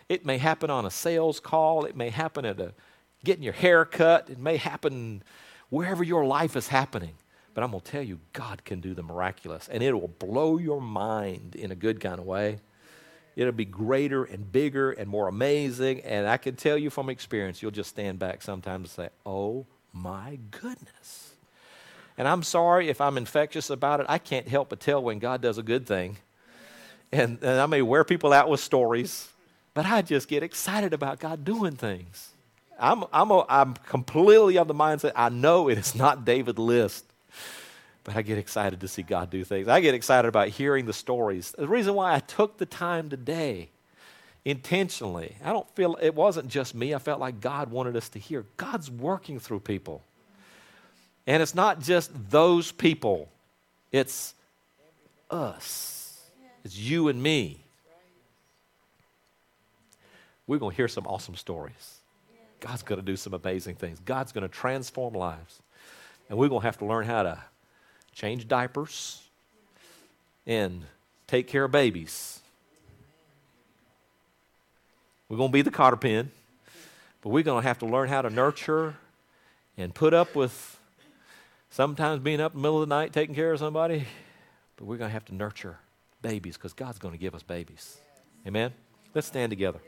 It 0.08 0.26
may 0.26 0.38
happen 0.38 0.70
on 0.70 0.86
a 0.86 0.90
sales 0.90 1.40
call, 1.40 1.84
it 1.84 1.96
may 1.96 2.10
happen 2.10 2.44
at 2.44 2.60
a 2.60 2.74
getting 3.24 3.44
your 3.44 3.52
hair 3.52 3.84
cut, 3.84 4.28
it 4.30 4.38
may 4.38 4.56
happen 4.56 5.22
wherever 5.68 6.02
your 6.02 6.24
life 6.24 6.56
is 6.56 6.68
happening. 6.68 7.14
But 7.60 7.64
I'm 7.64 7.72
going 7.72 7.82
to 7.82 7.90
tell 7.90 8.02
you, 8.02 8.20
God 8.32 8.64
can 8.64 8.80
do 8.80 8.94
the 8.94 9.02
miraculous, 9.02 9.68
and 9.68 9.82
it 9.82 9.92
will 9.92 10.08
blow 10.08 10.56
your 10.56 10.80
mind 10.80 11.54
in 11.54 11.70
a 11.70 11.74
good 11.74 12.00
kind 12.00 12.18
of 12.18 12.24
way. 12.24 12.58
It'll 13.36 13.52
be 13.52 13.66
greater 13.66 14.24
and 14.24 14.50
bigger 14.50 14.92
and 14.92 15.06
more 15.10 15.28
amazing. 15.28 16.00
And 16.00 16.26
I 16.26 16.38
can 16.38 16.56
tell 16.56 16.78
you 16.78 16.88
from 16.88 17.10
experience, 17.10 17.60
you'll 17.60 17.70
just 17.70 17.90
stand 17.90 18.18
back 18.18 18.40
sometimes 18.40 18.96
and 18.96 19.08
say, 19.08 19.08
Oh 19.26 19.66
my 19.92 20.38
goodness. 20.50 21.34
And 22.16 22.26
I'm 22.26 22.42
sorry 22.42 22.88
if 22.88 22.98
I'm 22.98 23.18
infectious 23.18 23.68
about 23.68 24.00
it. 24.00 24.06
I 24.08 24.16
can't 24.16 24.48
help 24.48 24.70
but 24.70 24.80
tell 24.80 25.02
when 25.02 25.18
God 25.18 25.42
does 25.42 25.58
a 25.58 25.62
good 25.62 25.86
thing. 25.86 26.16
And, 27.12 27.36
and 27.42 27.60
I 27.60 27.66
may 27.66 27.82
wear 27.82 28.04
people 28.04 28.32
out 28.32 28.48
with 28.48 28.60
stories, 28.60 29.28
but 29.74 29.84
I 29.84 30.00
just 30.00 30.28
get 30.28 30.42
excited 30.42 30.94
about 30.94 31.20
God 31.20 31.44
doing 31.44 31.76
things. 31.76 32.30
I'm, 32.78 33.04
I'm, 33.12 33.30
a, 33.30 33.44
I'm 33.50 33.74
completely 33.74 34.56
of 34.56 34.66
the 34.66 34.74
mindset 34.74 35.12
I 35.14 35.28
know 35.28 35.68
it 35.68 35.76
is 35.76 35.94
not 35.94 36.24
David 36.24 36.58
List 36.58 37.04
but 38.04 38.16
I 38.16 38.22
get 38.22 38.38
excited 38.38 38.80
to 38.80 38.88
see 38.88 39.02
God 39.02 39.30
do 39.30 39.44
things. 39.44 39.68
I 39.68 39.80
get 39.80 39.94
excited 39.94 40.28
about 40.28 40.48
hearing 40.48 40.86
the 40.86 40.92
stories. 40.92 41.52
The 41.56 41.68
reason 41.68 41.94
why 41.94 42.14
I 42.14 42.20
took 42.20 42.58
the 42.58 42.66
time 42.66 43.08
today 43.10 43.68
intentionally, 44.44 45.36
I 45.44 45.52
don't 45.52 45.68
feel 45.76 45.98
it 46.00 46.14
wasn't 46.14 46.48
just 46.48 46.74
me. 46.74 46.94
I 46.94 46.98
felt 46.98 47.20
like 47.20 47.40
God 47.40 47.70
wanted 47.70 47.96
us 47.96 48.08
to 48.10 48.18
hear. 48.18 48.46
God's 48.56 48.90
working 48.90 49.38
through 49.38 49.60
people. 49.60 50.02
And 51.26 51.42
it's 51.42 51.54
not 51.54 51.80
just 51.80 52.10
those 52.30 52.72
people, 52.72 53.28
it's 53.92 54.34
us, 55.30 56.18
it's 56.64 56.76
you 56.76 57.08
and 57.08 57.22
me. 57.22 57.58
We're 60.46 60.58
going 60.58 60.72
to 60.72 60.76
hear 60.76 60.88
some 60.88 61.06
awesome 61.06 61.36
stories. 61.36 61.98
God's 62.58 62.82
going 62.82 63.00
to 63.00 63.06
do 63.06 63.16
some 63.16 63.34
amazing 63.34 63.76
things. 63.76 64.00
God's 64.00 64.32
going 64.32 64.42
to 64.42 64.48
transform 64.48 65.14
lives. 65.14 65.62
And 66.28 66.36
we're 66.36 66.48
going 66.48 66.62
to 66.62 66.66
have 66.66 66.78
to 66.78 66.86
learn 66.86 67.06
how 67.06 67.22
to 67.22 67.38
change 68.14 68.48
diapers, 68.48 69.22
and 70.46 70.82
take 71.26 71.46
care 71.46 71.64
of 71.64 71.72
babies. 71.72 72.40
We're 75.28 75.36
going 75.36 75.50
to 75.50 75.52
be 75.52 75.62
the 75.62 75.70
cotter 75.70 75.96
pin, 75.96 76.30
but 77.22 77.28
we're 77.28 77.44
going 77.44 77.62
to 77.62 77.68
have 77.68 77.78
to 77.80 77.86
learn 77.86 78.08
how 78.08 78.22
to 78.22 78.30
nurture 78.30 78.96
and 79.76 79.94
put 79.94 80.12
up 80.12 80.34
with 80.34 80.78
sometimes 81.70 82.20
being 82.20 82.40
up 82.40 82.52
in 82.52 82.58
the 82.58 82.62
middle 82.62 82.82
of 82.82 82.88
the 82.88 82.94
night 82.94 83.12
taking 83.12 83.34
care 83.34 83.52
of 83.52 83.58
somebody, 83.58 84.06
but 84.76 84.86
we're 84.86 84.96
going 84.96 85.08
to 85.08 85.12
have 85.12 85.24
to 85.26 85.34
nurture 85.34 85.78
babies 86.20 86.56
because 86.56 86.72
God's 86.72 86.98
going 86.98 87.12
to 87.12 87.18
give 87.18 87.34
us 87.34 87.42
babies. 87.42 87.98
Amen? 88.46 88.72
Let's 89.14 89.26
stand 89.26 89.50
together. 89.50 89.80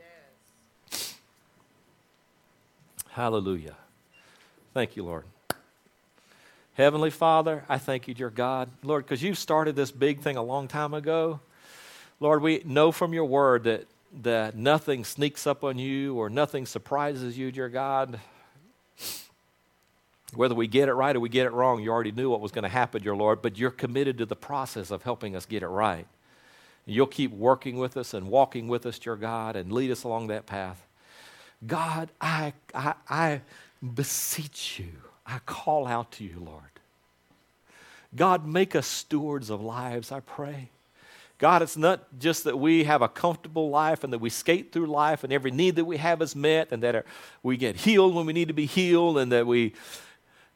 Hallelujah. 3.09 3.75
Thank 4.73 4.95
you, 4.95 5.03
Lord. 5.03 5.25
Heavenly 6.75 7.11
Father, 7.11 7.63
I 7.69 7.77
thank 7.77 8.07
you, 8.07 8.15
dear 8.15 8.31
God. 8.31 8.67
Lord, 8.81 9.05
because 9.05 9.21
you 9.21 9.35
started 9.35 9.75
this 9.75 9.91
big 9.91 10.21
thing 10.21 10.37
a 10.37 10.41
long 10.41 10.67
time 10.67 10.95
ago. 10.95 11.39
Lord, 12.19 12.41
we 12.41 12.63
know 12.65 12.91
from 12.91 13.13
your 13.13 13.25
word 13.25 13.65
that, 13.65 13.85
that 14.23 14.55
nothing 14.55 15.05
sneaks 15.05 15.45
up 15.45 15.63
on 15.63 15.77
you 15.77 16.15
or 16.15 16.31
nothing 16.31 16.65
surprises 16.65 17.37
you, 17.37 17.51
dear 17.51 17.69
God. 17.69 18.19
Whether 20.33 20.55
we 20.55 20.65
get 20.65 20.89
it 20.89 20.93
right 20.93 21.15
or 21.15 21.19
we 21.19 21.29
get 21.29 21.45
it 21.45 21.51
wrong, 21.51 21.83
you 21.83 21.91
already 21.91 22.11
knew 22.11 22.31
what 22.31 22.41
was 22.41 22.51
going 22.51 22.63
to 22.63 22.69
happen, 22.69 23.03
dear 23.03 23.15
Lord, 23.15 23.43
but 23.43 23.55
you're 23.55 23.69
committed 23.69 24.17
to 24.17 24.25
the 24.25 24.35
process 24.35 24.89
of 24.89 25.03
helping 25.03 25.35
us 25.35 25.45
get 25.45 25.61
it 25.61 25.67
right. 25.67 26.07
You'll 26.87 27.05
keep 27.05 27.31
working 27.31 27.77
with 27.77 27.97
us 27.97 28.15
and 28.15 28.29
walking 28.29 28.67
with 28.67 28.87
us, 28.87 28.97
dear 28.97 29.15
God, 29.15 29.55
and 29.55 29.71
lead 29.71 29.91
us 29.91 30.03
along 30.03 30.27
that 30.27 30.47
path. 30.47 30.83
God, 31.67 32.09
I, 32.19 32.53
I, 32.73 32.95
I 33.07 33.41
beseech 33.93 34.79
you 34.79 35.12
I 35.25 35.39
call 35.45 35.87
out 35.87 36.11
to 36.13 36.23
you, 36.23 36.41
Lord. 36.43 36.63
God, 38.15 38.45
make 38.45 38.75
us 38.75 38.85
stewards 38.85 39.49
of 39.49 39.61
lives, 39.61 40.11
I 40.11 40.19
pray. 40.19 40.69
God, 41.39 41.61
it's 41.61 41.75
not 41.75 42.19
just 42.19 42.43
that 42.43 42.57
we 42.57 42.83
have 42.83 43.01
a 43.01 43.09
comfortable 43.09 43.69
life 43.69 44.03
and 44.03 44.13
that 44.13 44.19
we 44.19 44.29
skate 44.29 44.71
through 44.71 44.85
life 44.85 45.23
and 45.23 45.33
every 45.33 45.51
need 45.51 45.75
that 45.75 45.85
we 45.85 45.97
have 45.97 46.21
is 46.21 46.35
met 46.35 46.71
and 46.71 46.83
that 46.83 47.05
we 47.41 47.57
get 47.57 47.75
healed 47.75 48.13
when 48.15 48.25
we 48.25 48.33
need 48.33 48.47
to 48.47 48.53
be 48.53 48.65
healed 48.65 49.17
and 49.17 49.31
that 49.31 49.47
we 49.47 49.73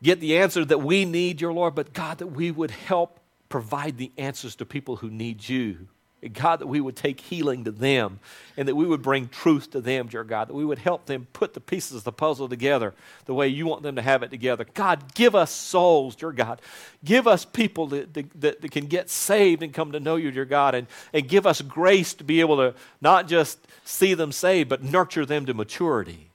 get 0.02 0.20
the 0.20 0.38
answer 0.38 0.64
that 0.64 0.78
we 0.80 1.04
need, 1.04 1.42
your 1.42 1.52
Lord, 1.52 1.76
but 1.76 1.94
God, 1.94 2.20
that 2.20 2.28
we 2.28 2.52
would 2.52 2.72
help 2.72 3.20
provide 3.50 3.98
the 3.98 4.12
answers 4.18 4.56
to 4.58 4.66
people 4.66 4.98
who 4.98 5.10
need 5.10 5.50
you. 5.50 5.88
God, 6.34 6.60
that 6.60 6.68
we 6.68 6.82
would 6.82 6.96
take 6.96 7.22
healing 7.22 7.64
to 7.66 7.72
them 7.72 8.20
and 8.58 8.68
that 8.68 8.76
we 8.76 8.88
would 8.88 9.04
bring 9.04 9.28
truth 9.28 9.70
to 9.72 9.82
them, 9.82 10.08
dear 10.08 10.24
God, 10.24 10.50
that 10.50 10.56
we 10.56 10.66
would 10.66 10.80
help 10.80 11.06
them 11.06 11.28
put 11.32 11.54
the 11.54 11.60
pieces 11.60 11.98
of 11.98 12.04
the 12.04 12.12
puzzle 12.12 12.50
together 12.50 12.96
the 13.26 13.36
way 13.36 13.48
you 13.48 13.68
want 13.68 13.84
them 13.84 13.96
to 13.98 14.02
have 14.02 14.24
it 14.24 14.32
together. 14.32 14.66
God, 14.74 15.14
give 15.14 15.36
us 15.36 15.52
souls, 15.52 16.16
dear 16.16 16.32
God. 16.32 16.60
Give 17.06 17.28
us 17.28 17.46
people 17.46 17.86
that, 17.88 18.16
that, 18.16 18.62
that 18.62 18.72
can 18.72 18.88
get 18.88 19.12
saved 19.12 19.62
and 19.62 19.72
come 19.72 19.92
to 19.92 20.00
know 20.00 20.16
you, 20.16 20.32
dear 20.32 20.46
God, 20.46 20.74
and, 20.74 20.88
and 21.14 21.28
give 21.28 21.46
us 21.46 21.62
grace 21.62 22.16
to 22.16 22.24
be 22.24 22.40
able 22.40 22.58
to 22.58 22.74
not 23.00 23.28
just 23.28 23.60
see 23.86 24.16
them 24.16 24.32
saved, 24.32 24.70
but 24.70 24.84
nurture 24.84 25.26
them 25.26 25.46
to 25.46 25.54
maturity. 25.54 26.32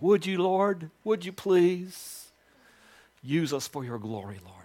Would 0.00 0.26
you, 0.26 0.42
Lord? 0.42 0.90
Would 1.02 1.24
you 1.24 1.32
please 1.32 2.28
use 3.22 3.54
us 3.54 3.66
for 3.66 3.84
your 3.84 3.98
glory, 3.98 4.38
Lord? 4.44 4.57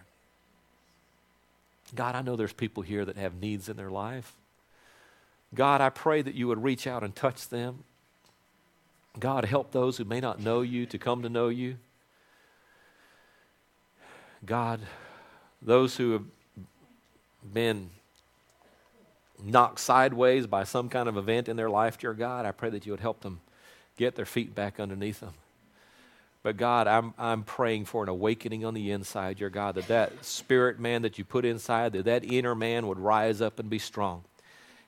God, 1.95 2.15
I 2.15 2.21
know 2.21 2.35
there's 2.35 2.53
people 2.53 2.83
here 2.83 3.05
that 3.05 3.17
have 3.17 3.35
needs 3.35 3.69
in 3.69 3.77
their 3.77 3.91
life. 3.91 4.33
God, 5.53 5.81
I 5.81 5.89
pray 5.89 6.21
that 6.21 6.33
you 6.33 6.47
would 6.47 6.63
reach 6.63 6.87
out 6.87 7.03
and 7.03 7.15
touch 7.15 7.49
them. 7.49 7.83
God, 9.19 9.45
help 9.45 9.71
those 9.71 9.97
who 9.97 10.05
may 10.05 10.19
not 10.19 10.39
know 10.39 10.61
you 10.61 10.85
to 10.87 10.97
come 10.97 11.21
to 11.21 11.29
know 11.29 11.49
you. 11.49 11.77
God, 14.45 14.81
those 15.61 15.97
who 15.97 16.11
have 16.13 16.23
been 17.53 17.91
knocked 19.43 19.79
sideways 19.79 20.47
by 20.47 20.63
some 20.63 20.89
kind 20.89 21.07
of 21.07 21.17
event 21.17 21.47
in 21.47 21.55
their 21.55 21.69
life, 21.69 21.97
dear 21.97 22.13
God. 22.13 22.45
I 22.45 22.51
pray 22.51 22.69
that 22.71 22.85
you 22.85 22.91
would 22.91 22.99
help 22.99 23.21
them 23.21 23.41
get 23.97 24.15
their 24.15 24.25
feet 24.25 24.55
back 24.55 24.79
underneath 24.79 25.19
them. 25.19 25.33
But 26.43 26.57
God, 26.57 26.87
I'm, 26.87 27.13
I'm 27.17 27.43
praying 27.43 27.85
for 27.85 28.03
an 28.03 28.09
awakening 28.09 28.65
on 28.65 28.73
the 28.73 28.91
inside, 28.91 29.39
your 29.39 29.49
God, 29.49 29.75
that 29.75 29.87
that 29.87 30.25
spirit 30.25 30.77
man 30.77 31.01
that 31.03 31.17
you 31.17 31.23
put 31.23 31.45
inside, 31.45 31.93
that 31.93 32.03
that 32.03 32.25
inner 32.25 32.53
man 32.53 32.85
would 32.87 32.99
rise 32.99 33.41
up 33.41 33.59
and 33.59 33.69
be 33.69 33.79
strong. 33.79 34.25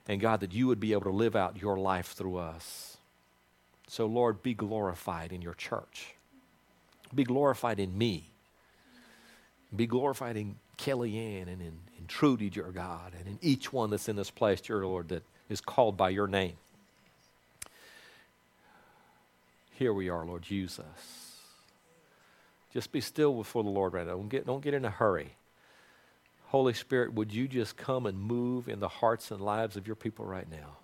And 0.06 0.20
God, 0.20 0.42
that 0.42 0.54
you 0.54 0.68
would 0.68 0.82
be 0.82 0.92
able 0.92 1.04
to 1.04 1.12
live 1.12 1.36
out 1.36 1.62
your 1.62 1.78
life 1.78 2.12
through 2.12 2.38
us. 2.38 2.98
So, 3.88 4.06
Lord, 4.06 4.44
be 4.44 4.54
glorified 4.54 5.32
in 5.32 5.42
your 5.42 5.54
church. 5.54 6.16
Be 7.14 7.24
glorified 7.24 7.80
in 7.80 7.98
me. 7.98 8.26
Be 9.74 9.88
glorified 9.88 10.36
in 10.36 10.56
Kellyanne 10.78 11.48
and 11.48 11.62
in, 11.62 11.80
in 11.98 12.08
Trudy, 12.08 12.52
your 12.54 12.72
God, 12.72 13.14
and 13.18 13.28
in 13.28 13.40
each 13.42 13.72
one 13.72 13.90
that's 13.90 14.10
in 14.10 14.18
this 14.18 14.30
place, 14.30 14.60
dear 14.60 14.86
Lord, 14.86 15.10
that 15.10 15.24
is 15.50 15.62
called 15.62 15.96
by 15.96 16.10
your 16.10 16.28
name. 16.28 16.56
Here 19.72 19.94
we 19.94 20.10
are, 20.10 20.26
Lord. 20.26 20.50
Use 20.50 20.80
us. 20.80 21.25
Just 22.76 22.92
be 22.92 23.00
still 23.00 23.34
before 23.34 23.64
the 23.64 23.70
Lord 23.70 23.94
right 23.94 24.06
now. 24.06 24.18
Don't 24.18 24.28
get, 24.28 24.46
don't 24.46 24.62
get 24.62 24.74
in 24.74 24.84
a 24.84 24.90
hurry. 24.90 25.38
Holy 26.48 26.74
Spirit, 26.74 27.14
would 27.14 27.34
you 27.34 27.48
just 27.48 27.78
come 27.78 28.06
and 28.06 28.20
move 28.20 28.68
in 28.68 28.82
the 28.82 28.90
hearts 28.90 29.32
and 29.32 29.40
lives 29.40 29.78
of 29.78 29.88
your 29.88 29.96
people 29.96 30.26
right 30.26 30.48
now? 30.52 30.76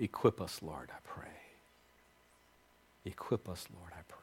Equip 0.00 0.40
us, 0.40 0.58
Lord, 0.62 0.90
I 0.92 0.98
pray. 1.04 1.28
Equip 3.04 3.48
us, 3.48 3.68
Lord, 3.72 3.92
I 3.92 4.02
pray. 4.08 4.18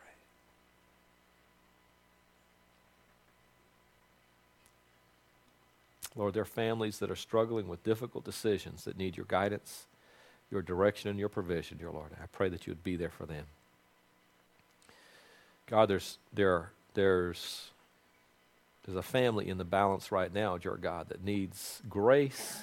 Lord, 6.17 6.33
there 6.33 6.43
are 6.43 6.45
families 6.45 6.99
that 6.99 7.09
are 7.09 7.15
struggling 7.15 7.69
with 7.69 7.81
difficult 7.85 8.25
decisions 8.25 8.83
that 8.83 8.97
need 8.97 9.15
your 9.15 9.25
guidance, 9.25 9.87
your 10.51 10.61
direction, 10.61 11.09
and 11.09 11.17
your 11.17 11.29
provision, 11.29 11.77
dear 11.77 11.91
Lord. 11.91 12.11
I 12.21 12.25
pray 12.27 12.49
that 12.49 12.67
you 12.67 12.71
would 12.71 12.83
be 12.83 12.97
there 12.97 13.09
for 13.09 13.25
them. 13.25 13.45
God, 15.67 15.89
there's, 15.89 16.17
there, 16.33 16.71
there's, 16.93 17.69
there's 18.85 18.97
a 18.97 19.01
family 19.01 19.49
in 19.49 19.57
the 19.57 19.63
balance 19.63 20.11
right 20.11 20.33
now, 20.33 20.57
dear 20.57 20.77
God, 20.79 21.09
that 21.09 21.23
needs 21.23 21.81
grace 21.89 22.61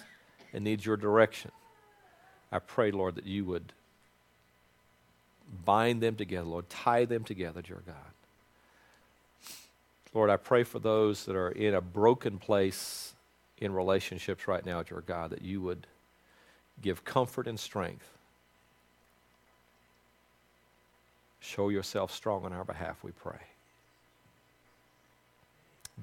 and 0.53 0.62
needs 0.62 0.86
your 0.86 0.96
direction. 0.96 1.50
I 2.53 2.59
pray, 2.59 2.90
Lord, 2.90 3.16
that 3.16 3.26
you 3.26 3.44
would 3.44 3.72
bind 5.64 6.00
them 6.03 6.16
together, 6.16 6.46
Lord, 6.46 6.68
tie 6.70 7.05
them 7.05 7.24
together, 7.24 7.61
dear 7.62 7.82
God. 7.84 7.96
Lord, 10.14 10.30
I 10.30 10.36
pray 10.36 10.62
for 10.62 10.78
those 10.78 11.24
that 11.24 11.36
are 11.36 11.50
in 11.50 11.74
a 11.74 11.80
broken 11.80 12.38
place 12.38 13.14
in 13.59 13.72
relationships 13.72 14.46
right 14.46 14.64
now, 14.64 14.82
dear 14.82 15.03
God, 15.07 15.30
that 15.30 15.42
you 15.42 15.61
would 15.62 15.86
give 16.80 17.05
comfort 17.05 17.46
and 17.46 17.59
strength. 17.59 18.07
Show 21.43 21.70
yourself 21.70 22.14
strong 22.14 22.45
on 22.45 22.53
our 22.53 22.64
behalf, 22.64 23.03
we 23.03 23.11
pray. 23.11 23.40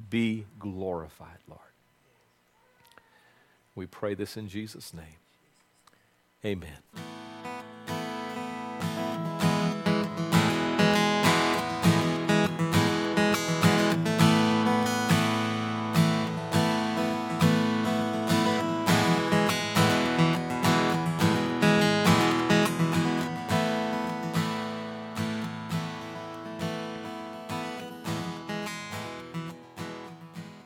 Be 0.10 0.46
glorified, 0.60 1.40
Lord. 1.48 1.62
We 3.74 3.86
pray 3.86 4.16
this 4.16 4.36
in 4.36 4.50
Jesus' 4.50 4.94
name. 4.94 5.06
Amen. 6.44 6.78